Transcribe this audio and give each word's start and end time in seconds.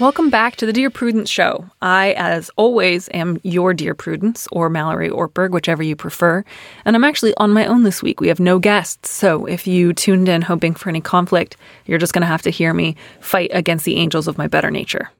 Welcome 0.00 0.30
back 0.30 0.54
to 0.56 0.66
the 0.66 0.72
Dear 0.72 0.90
Prudence 0.90 1.28
Show. 1.28 1.68
I, 1.82 2.12
as 2.12 2.52
always, 2.54 3.08
am 3.12 3.40
your 3.42 3.74
Dear 3.74 3.96
Prudence 3.96 4.46
or 4.52 4.70
Mallory 4.70 5.10
Ortberg, 5.10 5.50
whichever 5.50 5.82
you 5.82 5.96
prefer. 5.96 6.44
And 6.84 6.94
I'm 6.94 7.02
actually 7.02 7.34
on 7.36 7.50
my 7.50 7.66
own 7.66 7.82
this 7.82 8.00
week. 8.00 8.20
We 8.20 8.28
have 8.28 8.38
no 8.38 8.60
guests. 8.60 9.10
So 9.10 9.46
if 9.46 9.66
you 9.66 9.92
tuned 9.92 10.28
in 10.28 10.42
hoping 10.42 10.76
for 10.76 10.88
any 10.88 11.00
conflict, 11.00 11.56
you're 11.84 11.98
just 11.98 12.12
going 12.12 12.22
to 12.22 12.28
have 12.28 12.42
to 12.42 12.50
hear 12.50 12.72
me 12.72 12.94
fight 13.18 13.50
against 13.52 13.84
the 13.84 13.96
angels 13.96 14.28
of 14.28 14.38
my 14.38 14.46
better 14.46 14.70
nature. 14.70 15.10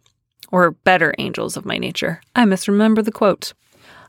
Or 0.53 0.71
better 0.71 1.13
angels 1.19 1.57
of 1.57 1.67
my 1.67 1.77
nature. 1.77 2.21
I 2.37 2.45
misremember 2.45 3.03
the 3.03 3.11
quote. 3.11 3.55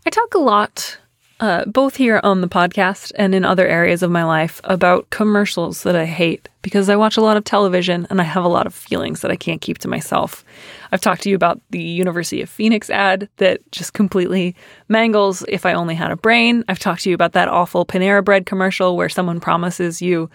I 0.05 0.12
talk 0.12 0.36
a 0.36 0.40
lot 0.40 0.99
uh, 1.39 1.63
both 1.66 1.95
here 1.95 2.20
on 2.23 2.41
the 2.41 2.48
podcast 2.48 3.11
and 3.16 3.34
in 3.34 3.45
other 3.45 3.67
areas 3.67 4.03
of 4.03 4.11
my 4.11 4.23
life 4.23 4.59
about 4.66 5.09
commercials 5.09 5.84
that 5.84 5.95
I 5.95 6.05
hate 6.05 6.49
because 6.62 6.89
I 6.89 6.98
watch 6.98 7.15
a 7.15 7.21
lot 7.21 7.38
of 7.38 7.45
television 7.45 8.05
and 8.09 8.20
I 8.20 8.25
have 8.25 8.43
a 8.43 8.49
lot 8.49 8.67
of 8.67 8.73
feelings 8.73 9.21
that 9.21 9.31
I 9.31 9.38
can't 9.38 9.62
keep 9.62 9.77
to 9.79 9.88
myself. 9.88 10.43
I've 10.91 11.02
talked 11.02 11.21
to 11.23 11.29
you 11.29 11.35
about 11.35 11.62
the 11.70 11.81
University 11.81 12.41
of 12.41 12.49
Phoenix 12.49 12.89
ad 12.89 13.29
that 13.38 13.59
just 13.71 13.93
completely 13.93 14.55
mangles 14.89 15.45
if 15.48 15.65
I 15.65 15.73
only 15.73 15.95
had 15.95 16.12
a 16.12 16.18
brain. 16.18 16.65
I've 16.68 16.79
talked 16.79 17.04
to 17.04 17.09
you 17.09 17.15
about 17.15 17.34
that 17.34 17.48
awful 17.48 17.85
Panera 17.85 18.24
Bread 18.24 18.46
commercial 18.46 18.98
where 18.98 19.09
someone 19.09 19.40
promises 19.40 20.01
you 20.01 20.29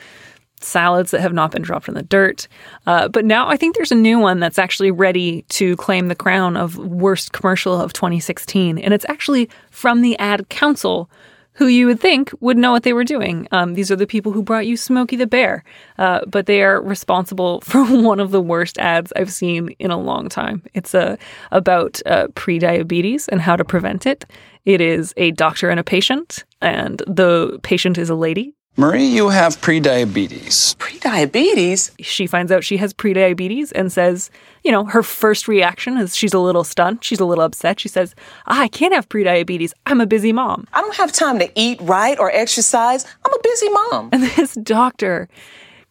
salads 0.65 1.11
that 1.11 1.21
have 1.21 1.33
not 1.33 1.51
been 1.51 1.63
dropped 1.63 1.89
in 1.89 1.95
the 1.95 2.03
dirt. 2.03 2.49
Uh, 2.87 3.09
but 3.09 3.25
now 3.25 3.49
I 3.49 3.57
think 3.57 3.75
there's 3.77 3.93
a 3.93 3.97
new 3.97 4.19
one 4.19 4.41
that's 4.41 4.59
actually 4.59 4.91
ready 4.91 5.43
to 5.51 5.77
claim 5.77 6.09
the 6.09 6.15
crown 6.15 6.57
of 6.57 6.77
worst 6.77 7.33
commercial 7.33 7.81
of 7.81 7.93
2016. 7.93 8.79
And 8.79 8.95
it's 8.95 9.07
actually 9.09 9.49
from 9.71 10.01
the 10.01 10.19
ad 10.19 10.49
council, 10.49 11.11
who 11.55 11.67
you 11.67 11.87
would 11.87 12.01
think 12.01 12.33
would 12.41 12.59
know 12.59 12.73
what 12.73 12.83
they 12.83 12.93
were 12.93 13.05
doing. 13.05 13.47
Um, 13.53 13.75
these 13.75 13.91
are 13.91 13.97
the 13.97 14.07
people 14.07 14.33
who 14.33 14.43
brought 14.43 14.67
you 14.67 14.77
Smokey 14.77 15.17
the 15.17 15.27
Bear, 15.27 15.65
uh, 15.99 16.21
but 16.27 16.47
they 16.47 16.63
are 16.63 16.83
responsible 16.83 17.61
for 17.65 17.85
one 17.85 18.21
of 18.21 18.31
the 18.31 18.41
worst 18.41 18.79
ads 18.79 19.13
I've 19.17 19.33
seen 19.33 19.71
in 19.79 19.91
a 19.91 19.99
long 19.99 20.29
time. 20.29 20.63
It's 20.75 20.95
uh, 20.95 21.17
about 21.53 22.01
uh, 22.07 22.29
pre-diabetes 22.35 23.29
and 23.29 23.41
how 23.41 23.57
to 23.57 23.65
prevent 23.65 24.07
it. 24.07 24.25
It 24.65 24.81
is 24.81 25.15
a 25.17 25.31
doctor 25.33 25.71
and 25.71 25.79
a 25.79 25.85
patient, 25.85 26.45
and 26.61 27.03
the 27.07 27.61
patient 27.63 27.99
is 27.99 28.11
a 28.11 28.15
lady 28.15 28.55
Marie, 28.77 29.07
you 29.07 29.29
have 29.29 29.61
prediabetes. 29.61 30.75
Prediabetes? 30.79 31.93
She 32.01 32.27
finds 32.27 32.51
out 32.51 32.65
she 32.65 32.77
has 32.79 32.93
prediabetes 32.93 33.71
and 33.73 33.93
says, 33.93 34.31
you 34.65 34.73
know, 34.73 34.85
her 34.85 35.05
first 35.05 35.47
reaction 35.47 35.97
is 35.97 36.17
she's 36.17 36.35
a 36.35 36.41
little 36.41 36.65
stunned. 36.65 37.05
She's 37.05 37.21
a 37.21 37.25
little 37.25 37.45
upset. 37.45 37.79
She 37.79 37.89
says, 37.89 38.17
ah, 38.49 38.63
I 38.63 38.67
can't 38.67 38.93
have 38.93 39.09
prediabetes. 39.09 39.73
I'm 39.87 40.01
a 40.01 40.07
busy 40.07 40.33
mom. 40.33 40.67
I 40.73 40.81
don't 40.81 40.97
have 40.97 41.13
time 41.13 41.39
to 41.39 41.49
eat 41.55 41.81
right 41.83 42.19
or 42.19 42.33
exercise. 42.33 43.07
I'm 43.25 43.33
a 43.33 43.43
busy 43.45 43.69
mom. 43.69 44.09
And 44.13 44.23
this 44.37 44.55
doctor 44.55 45.29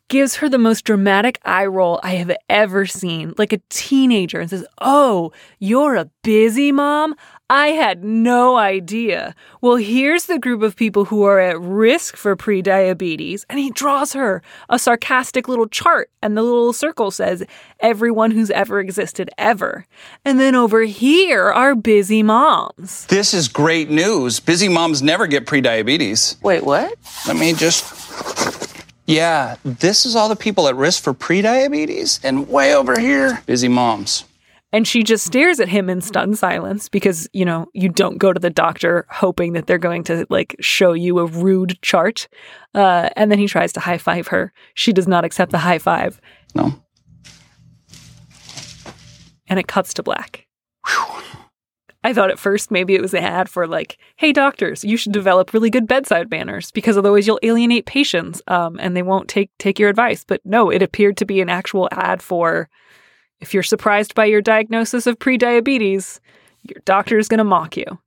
gives 0.09 0.36
her 0.36 0.50
the 0.50 0.58
most 0.58 0.86
dramatic 0.86 1.40
eye 1.44 1.66
roll 1.66 2.00
I 2.04 2.16
have 2.16 2.32
ever 2.50 2.86
seen, 2.86 3.34
like 3.38 3.54
a 3.54 3.62
teenager, 3.70 4.40
and 4.40 4.50
says, 4.50 4.66
Oh, 4.80 5.32
you're 5.60 5.95
a 5.95 6.10
busy 6.23 6.72
mom? 6.72 7.16
I 7.50 7.68
had 7.68 8.04
no 8.04 8.56
idea. 8.56 9.36
Well, 9.62 9.76
here's 9.76 10.26
the 10.26 10.40
group 10.40 10.62
of 10.64 10.76
people 10.76 11.06
who 11.06 11.23
are 11.23 11.40
at 11.40 11.60
risk 11.60 12.16
for 12.16 12.36
prediabetes. 12.36 13.44
And 13.50 13.60
he 13.60 13.70
draws 13.70 14.14
her 14.14 14.42
a 14.70 14.80
sarcastic 14.80 15.48
little 15.48 15.67
chart, 15.67 16.10
and 16.22 16.36
the 16.36 16.42
little 16.42 16.73
circle 16.73 17.11
says, 17.11 17.44
Everyone 17.80 18.32
who's 18.32 18.50
ever 18.50 18.80
existed 18.80 19.30
ever. 19.38 19.86
And 20.26 20.39
then 20.39 20.56
over 20.56 20.82
here 20.82 21.52
are 21.52 21.76
busy 21.76 22.23
moms. 22.23 23.06
This 23.08 23.33
is 23.33 23.48
great 23.48 23.89
news. 23.89 24.39
Busy 24.39 24.70
moms 24.70 25.02
never 25.02 25.27
get 25.27 25.45
prediabetes. 25.45 26.42
Wait, 26.42 26.64
what? 26.64 26.98
Let 27.27 27.36
me 27.36 27.54
just. 27.54 28.63
Yeah, 29.05 29.58
this 29.65 30.05
is 30.05 30.15
all 30.15 30.30
the 30.30 30.36
people 30.36 30.67
at 30.67 30.75
risk 30.75 31.03
for 31.03 31.14
prediabetes. 31.14 32.19
And 32.23 32.47
way 32.47 32.73
over 32.73 32.99
here, 32.99 33.41
busy 33.45 33.67
moms. 33.67 34.23
And 34.71 34.87
she 34.87 35.03
just 35.03 35.23
stares 35.23 35.59
at 35.59 35.69
him 35.69 35.87
in 35.87 36.02
stunned 36.02 36.37
silence 36.39 36.89
because, 36.89 37.30
you 37.31 37.45
know, 37.45 37.67
you 37.73 37.89
don't 37.89 38.17
go 38.17 38.33
to 38.33 38.39
the 38.39 38.49
doctor 38.49 39.05
hoping 39.09 39.53
that 39.53 39.67
they're 39.67 39.77
going 39.77 40.03
to 40.05 40.25
like 40.30 40.55
show 40.59 40.93
you 40.93 41.19
a 41.19 41.27
rude 41.27 41.80
chart. 41.83 42.27
Uh, 42.73 43.09
and 43.15 43.31
then 43.31 43.37
he 43.37 43.47
tries 43.47 43.71
to 43.73 43.80
high 43.80 43.99
five 43.99 44.27
her. 44.27 44.52
She 44.73 44.91
does 44.91 45.08
not 45.08 45.25
accept 45.25 45.52
the 45.52 45.59
high 45.59 45.77
five. 45.77 46.20
No. 46.55 46.73
And 49.47 49.59
it 49.59 49.67
cuts 49.67 49.93
to 49.95 50.03
black. 50.03 50.47
I 52.03 52.14
thought 52.14 52.31
at 52.31 52.39
first 52.39 52.69
maybe 52.69 52.95
it 52.95 53.02
was 53.02 53.14
an 53.14 53.23
ad 53.23 53.47
for 53.49 53.65
like, 53.65 53.97
hey 54.17 54.33
doctors, 54.33 54.83
you 54.83 54.97
should 54.97 55.14
develop 55.14 55.53
really 55.53 55.69
good 55.69 55.87
bedside 55.87 56.30
manners 56.30 56.71
because 56.71 56.97
otherwise 56.97 57.25
you'll 57.27 57.39
alienate 57.43 57.86
patients 57.86 58.41
um, 58.47 58.77
and 58.80 58.95
they 58.95 59.02
won't 59.02 59.30
take 59.30 59.49
take 59.58 59.80
your 59.80 59.89
advice. 59.89 60.25
But 60.27 60.41
no, 60.45 60.69
it 60.69 60.81
appeared 60.81 61.17
to 61.17 61.25
be 61.25 61.39
an 61.39 61.49
actual 61.49 61.87
ad 61.91 62.21
for 62.21 62.69
if 63.39 63.53
you're 63.53 63.64
surprised 63.64 64.15
by 64.15 64.25
your 64.25 64.41
diagnosis 64.41 65.08
of 65.08 65.19
prediabetes, 65.19 66.19
your 66.64 66.81
doctor 66.86 67.17
is 67.17 67.27
going 67.27 67.39
to 67.39 67.43
mock 67.43 67.77
you. 67.77 67.99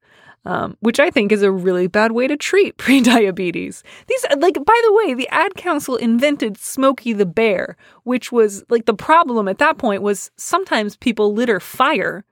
Um, 0.45 0.77
which 0.79 1.01
I 1.01 1.11
think 1.11 1.33
is 1.33 1.43
a 1.43 1.51
really 1.51 1.89
bad 1.89 2.13
way 2.13 2.29
to 2.29 2.37
treat 2.37 2.77
prediabetes. 2.79 3.83
These, 4.07 4.27
like, 4.39 4.55
by 4.55 4.81
the 4.85 4.93
way, 4.93 5.13
the 5.13 5.29
ad 5.31 5.57
council 5.57 5.97
invented 5.97 6.57
Smokey 6.57 7.13
the 7.13 7.27
Bear, 7.27 7.77
which 8.05 8.31
was 8.31 8.65
like 8.69 8.85
the 8.85 8.95
problem 8.95 9.49
at 9.49 9.59
that 9.59 9.77
point 9.77 10.03
was 10.03 10.31
sometimes 10.37 10.97
people 10.97 11.35
litter 11.35 11.59
fire 11.59 12.25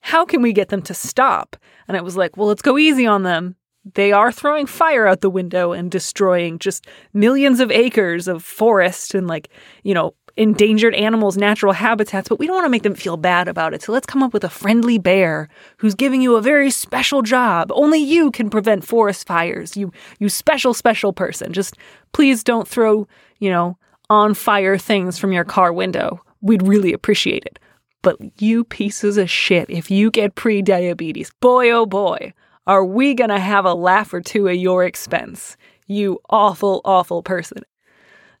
how 0.00 0.24
can 0.24 0.42
we 0.42 0.52
get 0.52 0.68
them 0.68 0.82
to 0.82 0.94
stop? 0.94 1.56
And 1.88 1.96
it 1.96 2.04
was 2.04 2.16
like, 2.16 2.36
well, 2.36 2.48
let's 2.48 2.62
go 2.62 2.78
easy 2.78 3.06
on 3.06 3.22
them. 3.22 3.56
They 3.94 4.12
are 4.12 4.30
throwing 4.30 4.66
fire 4.66 5.06
out 5.06 5.22
the 5.22 5.30
window 5.30 5.72
and 5.72 5.90
destroying 5.90 6.58
just 6.58 6.86
millions 7.14 7.60
of 7.60 7.70
acres 7.70 8.28
of 8.28 8.44
forest 8.44 9.14
and, 9.14 9.26
like, 9.26 9.48
you 9.82 9.94
know, 9.94 10.14
endangered 10.36 10.94
animals' 10.94 11.36
natural 11.36 11.72
habitats, 11.72 12.28
but 12.28 12.38
we 12.38 12.46
don't 12.46 12.56
want 12.56 12.64
to 12.66 12.70
make 12.70 12.82
them 12.82 12.94
feel 12.94 13.16
bad 13.16 13.48
about 13.48 13.74
it. 13.74 13.82
So 13.82 13.92
let's 13.92 14.06
come 14.06 14.22
up 14.22 14.32
with 14.32 14.44
a 14.44 14.48
friendly 14.48 14.98
bear 14.98 15.48
who's 15.78 15.94
giving 15.94 16.22
you 16.22 16.36
a 16.36 16.42
very 16.42 16.70
special 16.70 17.22
job. 17.22 17.70
Only 17.72 17.98
you 17.98 18.30
can 18.30 18.50
prevent 18.50 18.86
forest 18.86 19.26
fires. 19.26 19.76
You 19.76 19.92
you 20.18 20.28
special 20.28 20.74
special 20.74 21.12
person. 21.12 21.52
Just 21.52 21.76
please 22.12 22.44
don't 22.44 22.68
throw, 22.68 23.06
you 23.38 23.50
know, 23.50 23.76
on 24.08 24.34
fire 24.34 24.78
things 24.78 25.18
from 25.18 25.32
your 25.32 25.44
car 25.44 25.72
window. 25.72 26.20
We'd 26.40 26.66
really 26.66 26.92
appreciate 26.92 27.44
it. 27.44 27.58
But 28.02 28.16
you 28.40 28.64
pieces 28.64 29.16
of 29.16 29.30
shit, 29.30 29.68
if 29.68 29.90
you 29.90 30.10
get 30.10 30.34
pre 30.34 30.62
diabetes, 30.62 31.30
boy 31.40 31.70
oh 31.70 31.86
boy, 31.86 32.32
are 32.66 32.84
we 32.84 33.14
gonna 33.14 33.40
have 33.40 33.64
a 33.64 33.74
laugh 33.74 34.12
or 34.12 34.20
two 34.20 34.48
at 34.48 34.58
your 34.58 34.84
expense. 34.84 35.56
You 35.86 36.20
awful, 36.30 36.80
awful 36.84 37.22
person. 37.22 37.62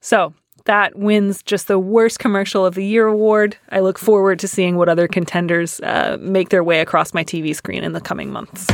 So, 0.00 0.34
that 0.66 0.96
wins 0.96 1.42
just 1.42 1.68
the 1.68 1.78
worst 1.78 2.18
commercial 2.18 2.64
of 2.64 2.74
the 2.74 2.84
year 2.84 3.06
award. 3.06 3.56
I 3.70 3.80
look 3.80 3.98
forward 3.98 4.38
to 4.40 4.48
seeing 4.48 4.76
what 4.76 4.88
other 4.88 5.08
contenders 5.08 5.80
uh, 5.80 6.18
make 6.20 6.50
their 6.50 6.64
way 6.64 6.80
across 6.80 7.14
my 7.14 7.24
TV 7.24 7.54
screen 7.54 7.82
in 7.82 7.92
the 7.92 8.00
coming 8.00 8.30
months. 8.30 8.66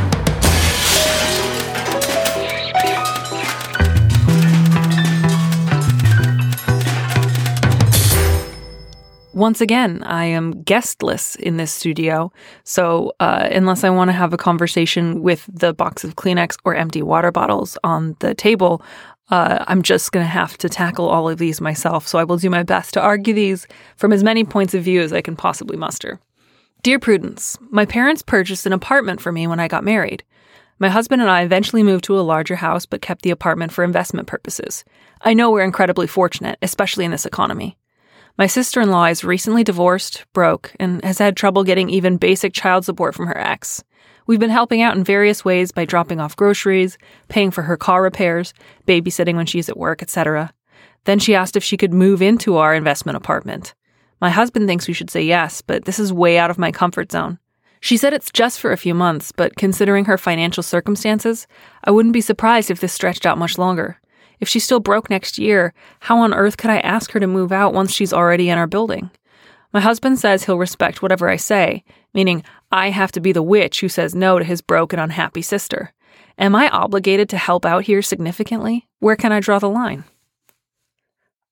Once 9.36 9.60
again, 9.60 10.02
I 10.04 10.24
am 10.24 10.62
guestless 10.62 11.34
in 11.36 11.58
this 11.58 11.70
studio. 11.70 12.32
So, 12.64 13.12
uh, 13.20 13.47
unless 13.52 13.84
I 13.84 13.91
want 13.91 14.09
to 14.09 14.15
have 14.15 14.33
a 14.33 14.38
conversation 14.38 15.22
with 15.22 15.47
the 15.53 15.74
box 15.74 16.04
of 16.04 16.16
Kleenex 16.16 16.56
or 16.65 16.74
empty 16.74 17.03
water 17.03 17.30
bottles 17.30 17.77
on 17.84 18.16
the 18.21 18.34
table, 18.34 18.80
uh, 19.30 19.62
I'm 19.68 19.83
just 19.83 20.10
going 20.10 20.24
to 20.24 20.30
have 20.30 20.56
to 20.59 20.71
tackle 20.71 21.06
all 21.06 21.28
of 21.28 21.36
these 21.36 21.60
myself. 21.60 22.09
So, 22.09 22.18
I 22.18 22.24
will 22.24 22.38
do 22.38 22.48
my 22.48 22.62
best 22.62 22.94
to 22.94 23.03
argue 23.03 23.34
these 23.34 23.66
from 23.97 24.10
as 24.10 24.24
many 24.24 24.42
points 24.42 24.72
of 24.72 24.83
view 24.83 25.03
as 25.03 25.12
I 25.12 25.21
can 25.21 25.36
possibly 25.36 25.77
muster. 25.77 26.18
Dear 26.83 26.98
Prudence, 26.98 27.59
my 27.71 27.84
parents 27.84 28.22
purchased 28.22 28.65
an 28.65 28.72
apartment 28.72 29.21
for 29.21 29.33
me 29.33 29.47
when 29.47 29.60
I 29.60 29.68
got 29.68 29.84
married. 29.84 30.24
My 30.78 30.88
husband 30.88 31.21
and 31.21 31.30
I 31.30 31.42
eventually 31.42 31.83
moved 31.83 32.04
to 32.04 32.18
a 32.18 32.22
larger 32.22 32.56
house 32.56 32.86
but 32.86 33.03
kept 33.03 33.21
the 33.21 33.30
apartment 33.30 33.71
for 33.71 33.84
investment 33.84 34.28
purposes. 34.28 34.83
I 35.21 35.34
know 35.34 35.50
we're 35.50 35.62
incredibly 35.62 36.06
fortunate, 36.06 36.59
especially 36.62 37.04
in 37.04 37.10
this 37.10 37.27
economy. 37.27 37.77
My 38.38 38.47
sister 38.47 38.83
in 38.83 38.91
law 38.91 39.06
is 39.06 39.24
recently 39.24 39.65
divorced, 39.65 40.27
broke, 40.34 40.74
and 40.78 41.03
has 41.03 41.18
had 41.18 41.38
trouble 41.38 41.65
getting 41.65 41.88
even 41.88 42.18
basic 42.18 42.53
child 42.53 42.84
support 42.84 43.15
from 43.15 43.28
her 43.28 43.38
ex. 43.38 43.83
We've 44.27 44.38
been 44.41 44.50
helping 44.50 44.83
out 44.83 44.94
in 44.94 45.04
various 45.04 45.42
ways 45.42 45.72
by 45.72 45.86
dropping 45.86 46.21
off 46.21 46.36
groceries, 46.36 46.98
paying 47.28 47.50
for 47.50 47.62
her 47.62 47.78
car 47.78 48.03
repairs, 48.03 48.53
babysitting 48.86 49.36
when 49.36 49.47
she's 49.47 49.71
at 49.71 49.78
work, 49.78 50.03
etc. 50.03 50.53
Then 51.04 51.18
she 51.18 51.34
asked 51.34 51.56
if 51.56 51.65
she 51.65 51.78
could 51.78 51.94
move 51.94 52.21
into 52.21 52.56
our 52.56 52.74
investment 52.74 53.16
apartment. 53.16 53.74
My 54.21 54.28
husband 54.28 54.66
thinks 54.66 54.86
we 54.86 54.94
should 54.94 55.10
say 55.10 55.22
yes, 55.22 55.62
but 55.62 55.86
this 55.86 55.98
is 55.98 56.12
way 56.12 56.36
out 56.36 56.50
of 56.50 56.59
my 56.59 56.71
comfort 56.71 57.12
zone. 57.12 57.38
She 57.80 57.97
said 57.97 58.12
it's 58.12 58.30
just 58.30 58.60
for 58.60 58.71
a 58.71 58.77
few 58.77 58.92
months, 58.92 59.33
but 59.33 59.56
considering 59.56 60.04
her 60.04 60.18
financial 60.18 60.62
circumstances, 60.62 61.47
I 61.84 61.91
wouldn't 61.91 62.12
be 62.12 62.21
surprised 62.21 62.71
if 62.71 62.80
this 62.80 62.92
stretched 62.92 63.24
out 63.24 63.38
much 63.38 63.56
longer. 63.56 63.98
If 64.41 64.48
she's 64.48 64.65
still 64.65 64.80
broke 64.80 65.09
next 65.09 65.38
year, 65.38 65.72
how 66.00 66.18
on 66.18 66.34
earth 66.34 66.56
could 66.56 66.71
I 66.71 66.78
ask 66.78 67.12
her 67.12 67.21
to 67.21 67.27
move 67.27 67.53
out 67.53 67.74
once 67.74 67.92
she's 67.92 68.12
already 68.12 68.48
in 68.50 68.59
our 68.59 68.66
building? 68.66 69.10
My 69.72 69.80
husband 69.80 70.18
says 70.18 70.44
he'll 70.44 70.59
respect 70.59 71.03
whatever 71.03 71.28
I 71.28 71.36
say, 71.36 71.84
meaning 72.15 72.44
I 72.72 72.91
have 72.91 73.12
to 73.12 73.21
be 73.21 73.33
the 73.33 73.42
witch 73.42 73.80
who 73.80 73.88
says 73.88 74.15
no 74.15 74.38
to 74.38 74.44
his 74.44 74.60
broke 74.60 74.92
and 74.92 75.00
unhappy 75.00 75.42
sister. 75.42 75.92
Am 76.38 76.54
I 76.54 76.68
obligated 76.68 77.28
to 77.30 77.38
help 77.38 77.65
out 77.65 77.84
here 77.84 78.03
significantly? 78.03 78.86
Where 79.00 79.16
can 79.16 79.33
I 79.33 79.41
draw 79.41 79.59
the 79.59 79.71
line? 79.71 80.04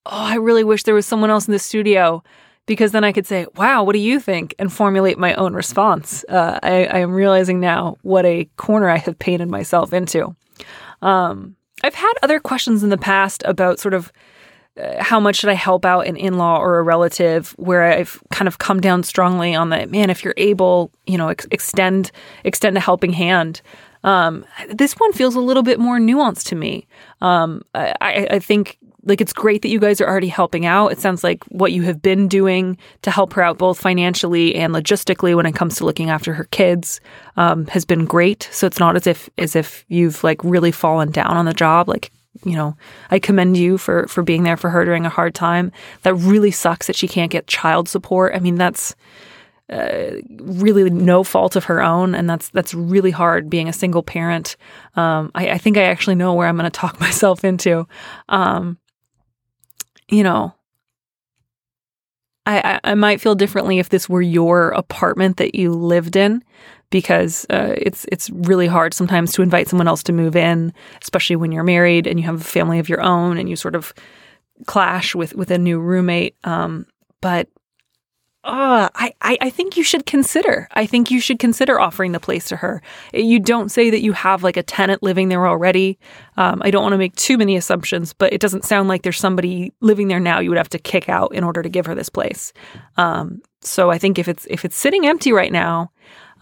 Oh, 0.06 0.24
I 0.24 0.36
really 0.36 0.64
wish 0.64 0.82
there 0.82 0.94
was 0.94 1.06
someone 1.06 1.30
else 1.30 1.46
in 1.46 1.52
the 1.52 1.58
studio 1.58 2.22
because 2.66 2.92
then 2.92 3.04
I 3.04 3.12
could 3.12 3.26
say, 3.26 3.46
wow, 3.56 3.82
what 3.82 3.92
do 3.92 3.98
you 3.98 4.20
think? 4.20 4.54
and 4.58 4.72
formulate 4.72 5.18
my 5.18 5.34
own 5.34 5.54
response. 5.54 6.24
Uh, 6.28 6.58
I, 6.62 6.86
I, 6.86 6.98
am 7.00 7.12
realizing 7.12 7.60
now 7.60 7.96
what 8.02 8.24
a 8.24 8.48
corner 8.56 8.88
I 8.88 8.96
have 8.98 9.18
painted 9.18 9.48
myself 9.48 9.92
into. 9.92 10.34
Um, 11.02 11.56
I've 11.82 11.94
had 11.94 12.12
other 12.22 12.40
questions 12.40 12.82
in 12.82 12.90
the 12.90 12.98
past 12.98 13.42
about 13.44 13.78
sort 13.78 13.94
of 13.94 14.12
uh, 14.80 15.02
how 15.02 15.20
much 15.20 15.36
should 15.36 15.50
I 15.50 15.54
help 15.54 15.84
out 15.84 16.06
an 16.06 16.16
in 16.16 16.36
law 16.36 16.58
or 16.58 16.78
a 16.78 16.82
relative 16.82 17.50
where 17.58 17.84
I've 17.84 18.20
kind 18.30 18.48
of 18.48 18.58
come 18.58 18.80
down 18.80 19.02
strongly 19.02 19.54
on 19.54 19.70
the 19.70 19.86
man, 19.86 20.10
if 20.10 20.24
you're 20.24 20.34
able, 20.36 20.90
you 21.06 21.16
know, 21.16 21.28
ex- 21.28 21.46
extend 21.50 22.10
extend 22.44 22.76
a 22.76 22.80
helping 22.80 23.12
hand. 23.12 23.60
Um, 24.02 24.44
this 24.68 24.94
one 24.94 25.12
feels 25.12 25.34
a 25.34 25.40
little 25.40 25.62
bit 25.62 25.78
more 25.78 25.98
nuanced 25.98 26.44
to 26.48 26.56
me. 26.56 26.86
Um, 27.20 27.62
I, 27.74 28.26
I 28.32 28.38
think 28.38 28.78
like 29.04 29.20
it's 29.20 29.32
great 29.32 29.62
that 29.62 29.68
you 29.68 29.78
guys 29.78 30.00
are 30.00 30.08
already 30.08 30.28
helping 30.28 30.66
out. 30.66 30.92
It 30.92 31.00
sounds 31.00 31.22
like 31.22 31.44
what 31.44 31.72
you 31.72 31.82
have 31.82 32.00
been 32.02 32.28
doing 32.28 32.76
to 33.02 33.10
help 33.10 33.32
her 33.34 33.42
out 33.42 33.58
both 33.58 33.78
financially 33.78 34.54
and 34.54 34.74
logistically 34.74 35.34
when 35.36 35.46
it 35.46 35.54
comes 35.54 35.76
to 35.76 35.84
looking 35.84 36.10
after 36.10 36.34
her 36.34 36.44
kids 36.44 37.00
um, 37.36 37.66
has 37.66 37.84
been 37.84 38.04
great. 38.04 38.48
So 38.52 38.66
it's 38.66 38.80
not 38.80 38.96
as 38.96 39.06
if 39.06 39.28
as 39.38 39.56
if 39.56 39.84
you've 39.88 40.22
like 40.24 40.42
really 40.44 40.72
fallen 40.72 41.10
down 41.10 41.36
on 41.36 41.44
the 41.44 41.54
job. 41.54 41.88
Like 41.88 42.10
you 42.44 42.56
know, 42.56 42.76
I 43.10 43.18
commend 43.18 43.56
you 43.56 43.78
for 43.78 44.06
for 44.08 44.22
being 44.22 44.42
there 44.42 44.56
for 44.56 44.70
her 44.70 44.84
during 44.84 45.06
a 45.06 45.10
hard 45.10 45.34
time. 45.34 45.72
That 46.02 46.14
really 46.14 46.50
sucks 46.50 46.86
that 46.86 46.96
she 46.96 47.08
can't 47.08 47.30
get 47.30 47.46
child 47.46 47.88
support. 47.88 48.34
I 48.34 48.40
mean, 48.40 48.56
that's 48.56 48.94
uh, 49.70 50.20
really 50.40 50.90
no 50.90 51.24
fault 51.24 51.56
of 51.56 51.64
her 51.64 51.82
own, 51.82 52.14
and 52.14 52.28
that's 52.28 52.50
that's 52.50 52.74
really 52.74 53.10
hard 53.10 53.48
being 53.48 53.68
a 53.68 53.72
single 53.72 54.02
parent. 54.02 54.56
Um, 54.94 55.30
I, 55.34 55.50
I, 55.52 55.58
think 55.58 55.78
I 55.78 55.84
actually 55.84 56.16
know 56.16 56.34
where 56.34 56.46
I'm 56.46 56.56
going 56.56 56.70
to 56.70 56.78
talk 56.78 57.00
myself 57.08 57.44
into. 57.44 57.86
Um, 58.28 58.78
you 60.08 60.22
know, 60.22 60.54
I, 62.46 62.78
I, 62.84 62.94
might 62.94 63.22
feel 63.22 63.34
differently 63.34 63.78
if 63.78 63.88
this 63.88 64.06
were 64.06 64.20
your 64.20 64.70
apartment 64.70 65.38
that 65.38 65.54
you 65.54 65.72
lived 65.72 66.14
in, 66.14 66.44
because 66.90 67.46
uh, 67.48 67.74
it's 67.78 68.04
it's 68.12 68.28
really 68.30 68.66
hard 68.66 68.92
sometimes 68.92 69.32
to 69.32 69.42
invite 69.42 69.68
someone 69.68 69.88
else 69.88 70.02
to 70.04 70.12
move 70.12 70.36
in, 70.36 70.72
especially 71.02 71.36
when 71.36 71.52
you're 71.52 71.64
married 71.64 72.06
and 72.06 72.20
you 72.20 72.26
have 72.26 72.40
a 72.40 72.44
family 72.44 72.78
of 72.78 72.88
your 72.88 73.00
own 73.00 73.38
and 73.38 73.48
you 73.48 73.56
sort 73.56 73.74
of 73.74 73.94
clash 74.66 75.14
with 75.14 75.34
with 75.34 75.50
a 75.50 75.58
new 75.58 75.80
roommate. 75.80 76.36
Um, 76.44 76.86
but 77.22 77.48
uh, 78.44 78.90
I, 78.94 79.14
I 79.22 79.38
I 79.40 79.50
think 79.50 79.76
you 79.76 79.82
should 79.82 80.04
consider. 80.04 80.68
I 80.72 80.84
think 80.84 81.10
you 81.10 81.18
should 81.18 81.38
consider 81.38 81.80
offering 81.80 82.12
the 82.12 82.20
place 82.20 82.46
to 82.48 82.56
her. 82.56 82.82
You 83.14 83.40
don't 83.40 83.70
say 83.70 83.88
that 83.88 84.02
you 84.02 84.12
have 84.12 84.42
like 84.42 84.58
a 84.58 84.62
tenant 84.62 85.02
living 85.02 85.30
there 85.30 85.46
already. 85.46 85.98
Um, 86.36 86.60
I 86.62 86.70
don't 86.70 86.82
want 86.82 86.92
to 86.92 86.98
make 86.98 87.16
too 87.16 87.38
many 87.38 87.56
assumptions, 87.56 88.12
but 88.12 88.34
it 88.34 88.42
doesn't 88.42 88.66
sound 88.66 88.88
like 88.88 89.02
there's 89.02 89.18
somebody 89.18 89.72
living 89.80 90.08
there 90.08 90.20
now 90.20 90.40
you 90.40 90.50
would 90.50 90.58
have 90.58 90.68
to 90.70 90.78
kick 90.78 91.08
out 91.08 91.34
in 91.34 91.42
order 91.42 91.62
to 91.62 91.70
give 91.70 91.86
her 91.86 91.94
this 91.94 92.10
place. 92.10 92.52
Um, 92.98 93.40
so 93.62 93.90
I 93.90 93.96
think 93.96 94.18
if 94.18 94.28
it's 94.28 94.46
if 94.50 94.66
it's 94.66 94.76
sitting 94.76 95.06
empty 95.06 95.32
right 95.32 95.52
now, 95.52 95.90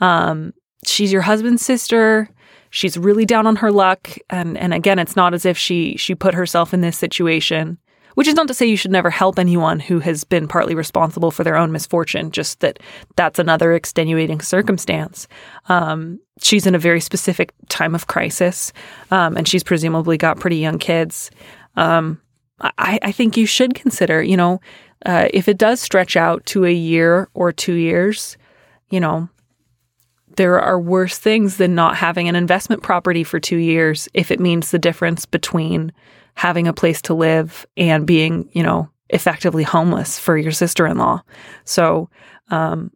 um, 0.01 0.53
she's 0.85 1.13
your 1.13 1.23
husband's 1.23 1.65
sister. 1.65 2.29
She's 2.71 2.99
really 2.99 3.27
down 3.27 3.47
on 3.47 3.57
her 3.57 3.71
luck, 3.71 4.11
and 4.29 4.59
and 4.59 4.75
again, 4.75 4.99
it's 4.99 5.15
not 5.15 5.35
as 5.35 5.47
if 5.47 5.57
she 5.57 5.97
she 5.97 6.17
put 6.17 6.35
herself 6.35 6.75
in 6.75 6.81
this 6.81 6.99
situation. 6.99 7.79
Which 8.15 8.29
is 8.29 8.35
not 8.35 8.49
to 8.49 8.55
say 8.55 8.67
you 8.67 8.77
should 8.77 8.91
never 8.91 9.11
help 9.11 9.39
anyone 9.39 9.81
who 9.81 10.01
has 10.01 10.25
been 10.25 10.49
partly 10.49 10.75
responsible 10.75 11.31
for 11.31 11.45
their 11.45 11.57
own 11.57 11.73
misfortune, 11.73 12.31
just 12.31 12.61
that 12.61 12.79
that's 13.17 13.39
another 13.39 13.73
extenuating 13.73 14.41
circumstance. 14.41 15.29
Um, 15.69 16.21
she's 16.41 16.67
in 16.67 16.75
a 16.75 16.79
very 16.79 17.01
specific 17.01 17.53
time 17.69 17.95
of 17.95 18.07
crisis, 18.07 18.73
um, 19.11 19.37
and 19.37 19.49
she's 19.49 19.63
presumably 19.63 20.19
got 20.19 20.41
pretty 20.41 20.57
young 20.57 20.79
kids. 20.79 21.31
Um, 21.77 22.21
I, 22.61 22.99
I, 23.03 23.13
think 23.13 23.37
you 23.37 23.47
should 23.47 23.75
consider, 23.75 24.23
you 24.23 24.37
know, 24.37 24.61
uh, 25.05 25.29
if 25.33 25.49
it 25.49 25.59
does 25.59 25.81
stretch 25.81 26.17
out 26.17 26.45
to 26.47 26.65
a 26.65 26.73
year 26.73 27.29
or 27.35 27.51
two 27.51 27.75
years, 27.75 28.37
you 28.91 29.01
know, 29.01 29.29
there 30.37 30.61
are 30.61 30.81
worse 30.81 31.19
things 31.19 31.57
than 31.57 31.75
not 31.75 31.97
having 31.97 32.29
an 32.29 32.37
investment 32.37 32.83
property 32.83 33.25
for 33.25 33.41
two 33.41 33.57
years 33.57 34.09
if 34.15 34.31
it 34.31 34.41
means 34.41 34.71
the 34.71 34.79
difference 34.79 35.27
between 35.27 35.93
having 36.35 36.67
a 36.67 36.73
place 36.73 37.03
to 37.03 37.15
live 37.15 37.67
and 37.77 38.07
being, 38.07 38.49
you 38.53 38.63
know, 38.63 38.89
effectively 39.11 39.63
homeless 39.63 40.19
for 40.19 40.37
your 40.37 40.53
sister 40.53 40.87
in 40.87 40.99
law. 40.99 41.23
So, 41.65 42.09
um, 42.51 42.91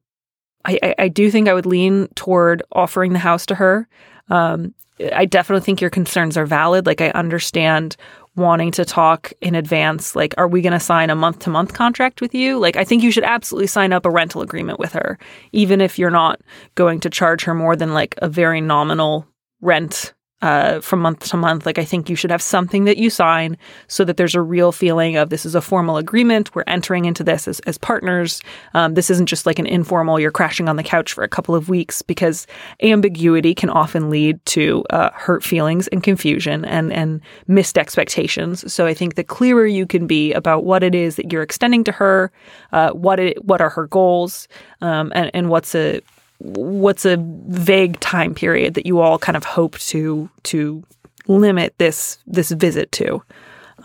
I, 0.64 0.94
I, 0.98 1.08
do 1.08 1.30
think 1.30 1.48
I 1.48 1.54
would 1.54 1.66
lean 1.66 2.08
toward 2.16 2.62
offering 2.72 3.12
the 3.12 3.20
house 3.20 3.46
to 3.46 3.54
her. 3.54 3.88
Um, 4.30 4.74
I 5.14 5.24
definitely 5.24 5.64
think 5.64 5.80
your 5.80 5.90
concerns 5.90 6.36
are 6.36 6.46
valid. 6.46 6.86
Like, 6.86 7.00
I 7.00 7.10
understand 7.10 7.96
wanting 8.34 8.70
to 8.72 8.84
talk 8.84 9.32
in 9.40 9.54
advance. 9.54 10.16
Like, 10.16 10.34
are 10.36 10.48
we 10.48 10.62
going 10.62 10.72
to 10.72 10.80
sign 10.80 11.10
a 11.10 11.14
month 11.14 11.40
to 11.40 11.50
month 11.50 11.72
contract 11.72 12.20
with 12.20 12.34
you? 12.34 12.58
Like, 12.58 12.76
I 12.76 12.84
think 12.84 13.02
you 13.02 13.10
should 13.10 13.24
absolutely 13.24 13.66
sign 13.66 13.92
up 13.92 14.04
a 14.06 14.10
rental 14.10 14.42
agreement 14.42 14.78
with 14.78 14.92
her, 14.92 15.18
even 15.52 15.80
if 15.80 15.98
you're 15.98 16.10
not 16.10 16.40
going 16.74 17.00
to 17.00 17.10
charge 17.10 17.44
her 17.44 17.54
more 17.54 17.76
than 17.76 17.94
like 17.94 18.14
a 18.18 18.28
very 18.28 18.60
nominal 18.60 19.26
rent 19.60 20.12
uh, 20.42 20.80
from 20.80 21.00
month 21.00 21.20
to 21.30 21.36
month. 21.36 21.64
Like, 21.64 21.78
I 21.78 21.84
think 21.84 22.10
you 22.10 22.16
should 22.16 22.30
have 22.30 22.42
something 22.42 22.84
that 22.84 22.98
you 22.98 23.08
sign 23.08 23.56
so 23.88 24.04
that 24.04 24.16
there's 24.16 24.34
a 24.34 24.42
real 24.42 24.70
feeling 24.70 25.16
of 25.16 25.30
this 25.30 25.46
is 25.46 25.54
a 25.54 25.60
formal 25.60 25.96
agreement. 25.96 26.54
We're 26.54 26.64
entering 26.66 27.06
into 27.06 27.24
this 27.24 27.48
as, 27.48 27.60
as 27.60 27.78
partners. 27.78 28.42
Um, 28.74 28.94
this 28.94 29.08
isn't 29.10 29.26
just 29.26 29.46
like 29.46 29.58
an 29.58 29.66
informal, 29.66 30.20
you're 30.20 30.30
crashing 30.30 30.68
on 30.68 30.76
the 30.76 30.82
couch 30.82 31.12
for 31.12 31.24
a 31.24 31.28
couple 31.28 31.54
of 31.54 31.68
weeks 31.68 32.02
because 32.02 32.46
ambiguity 32.82 33.54
can 33.54 33.70
often 33.70 34.10
lead 34.10 34.44
to 34.46 34.84
uh, 34.90 35.10
hurt 35.14 35.42
feelings 35.42 35.88
and 35.88 36.02
confusion 36.02 36.64
and, 36.64 36.92
and 36.92 37.20
missed 37.46 37.78
expectations. 37.78 38.70
So 38.72 38.86
I 38.86 38.92
think 38.92 39.14
the 39.14 39.24
clearer 39.24 39.66
you 39.66 39.86
can 39.86 40.06
be 40.06 40.32
about 40.34 40.64
what 40.64 40.82
it 40.82 40.94
is 40.94 41.16
that 41.16 41.32
you're 41.32 41.42
extending 41.42 41.82
to 41.84 41.92
her, 41.92 42.30
uh, 42.72 42.90
what 42.90 43.18
it, 43.18 43.42
what 43.44 43.60
are 43.60 43.70
her 43.70 43.86
goals, 43.86 44.48
um, 44.82 45.12
and, 45.14 45.30
and 45.32 45.48
what's 45.48 45.74
a 45.74 46.02
what's 46.38 47.04
a 47.04 47.16
vague 47.18 47.98
time 48.00 48.34
period 48.34 48.74
that 48.74 48.86
you 48.86 49.00
all 49.00 49.19
kind 49.19 49.36
of 49.36 49.44
hope 49.44 49.78
to 49.78 50.28
to 50.44 50.82
limit 51.26 51.74
this 51.78 52.19
this 52.26 52.50
visit 52.50 52.93
to? 52.93 53.22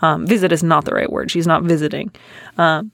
Um, 0.00 0.26
visit 0.26 0.52
is 0.52 0.62
not 0.62 0.84
the 0.84 0.94
right 0.94 1.10
word. 1.10 1.30
She's 1.30 1.46
not 1.46 1.62
visiting. 1.62 2.10
Um, 2.58 2.90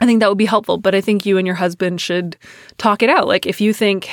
I 0.00 0.06
think 0.06 0.20
that 0.20 0.28
would 0.28 0.38
be 0.38 0.44
helpful, 0.46 0.76
but 0.76 0.94
I 0.94 1.00
think 1.00 1.24
you 1.24 1.38
and 1.38 1.46
your 1.46 1.56
husband 1.56 2.00
should 2.00 2.36
talk 2.78 3.02
it 3.02 3.08
out. 3.08 3.28
Like 3.28 3.46
if 3.46 3.60
you 3.60 3.72
think, 3.72 4.10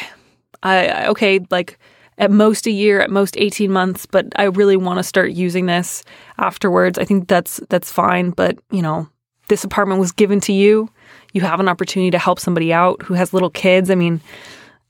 I 0.61 1.07
okay, 1.07 1.39
like 1.49 1.79
at 2.17 2.31
most 2.31 2.67
a 2.67 2.71
year, 2.71 3.01
at 3.01 3.09
most 3.09 3.35
18 3.37 3.71
months, 3.71 4.05
but 4.05 4.27
I 4.35 4.43
really 4.43 4.77
want 4.77 4.99
to 4.99 5.03
start 5.03 5.31
using 5.31 5.65
this 5.65 6.03
afterwards. 6.37 6.99
I 6.99 7.05
think 7.05 7.27
that's 7.27 7.59
that's 7.69 7.91
fine, 7.91 8.29
but 8.29 8.57
you 8.71 8.81
know, 8.81 9.09
this 9.49 9.63
apartment 9.63 9.99
was 9.99 10.11
given 10.11 10.39
to 10.41 10.53
you. 10.53 10.89
You 11.33 11.41
have 11.41 11.59
an 11.59 11.67
opportunity 11.67 12.11
to 12.11 12.19
help 12.19 12.39
somebody 12.39 12.71
out 12.71 13.01
who 13.01 13.13
has 13.13 13.33
little 13.33 13.49
kids. 13.49 13.89
I 13.89 13.95
mean, 13.95 14.21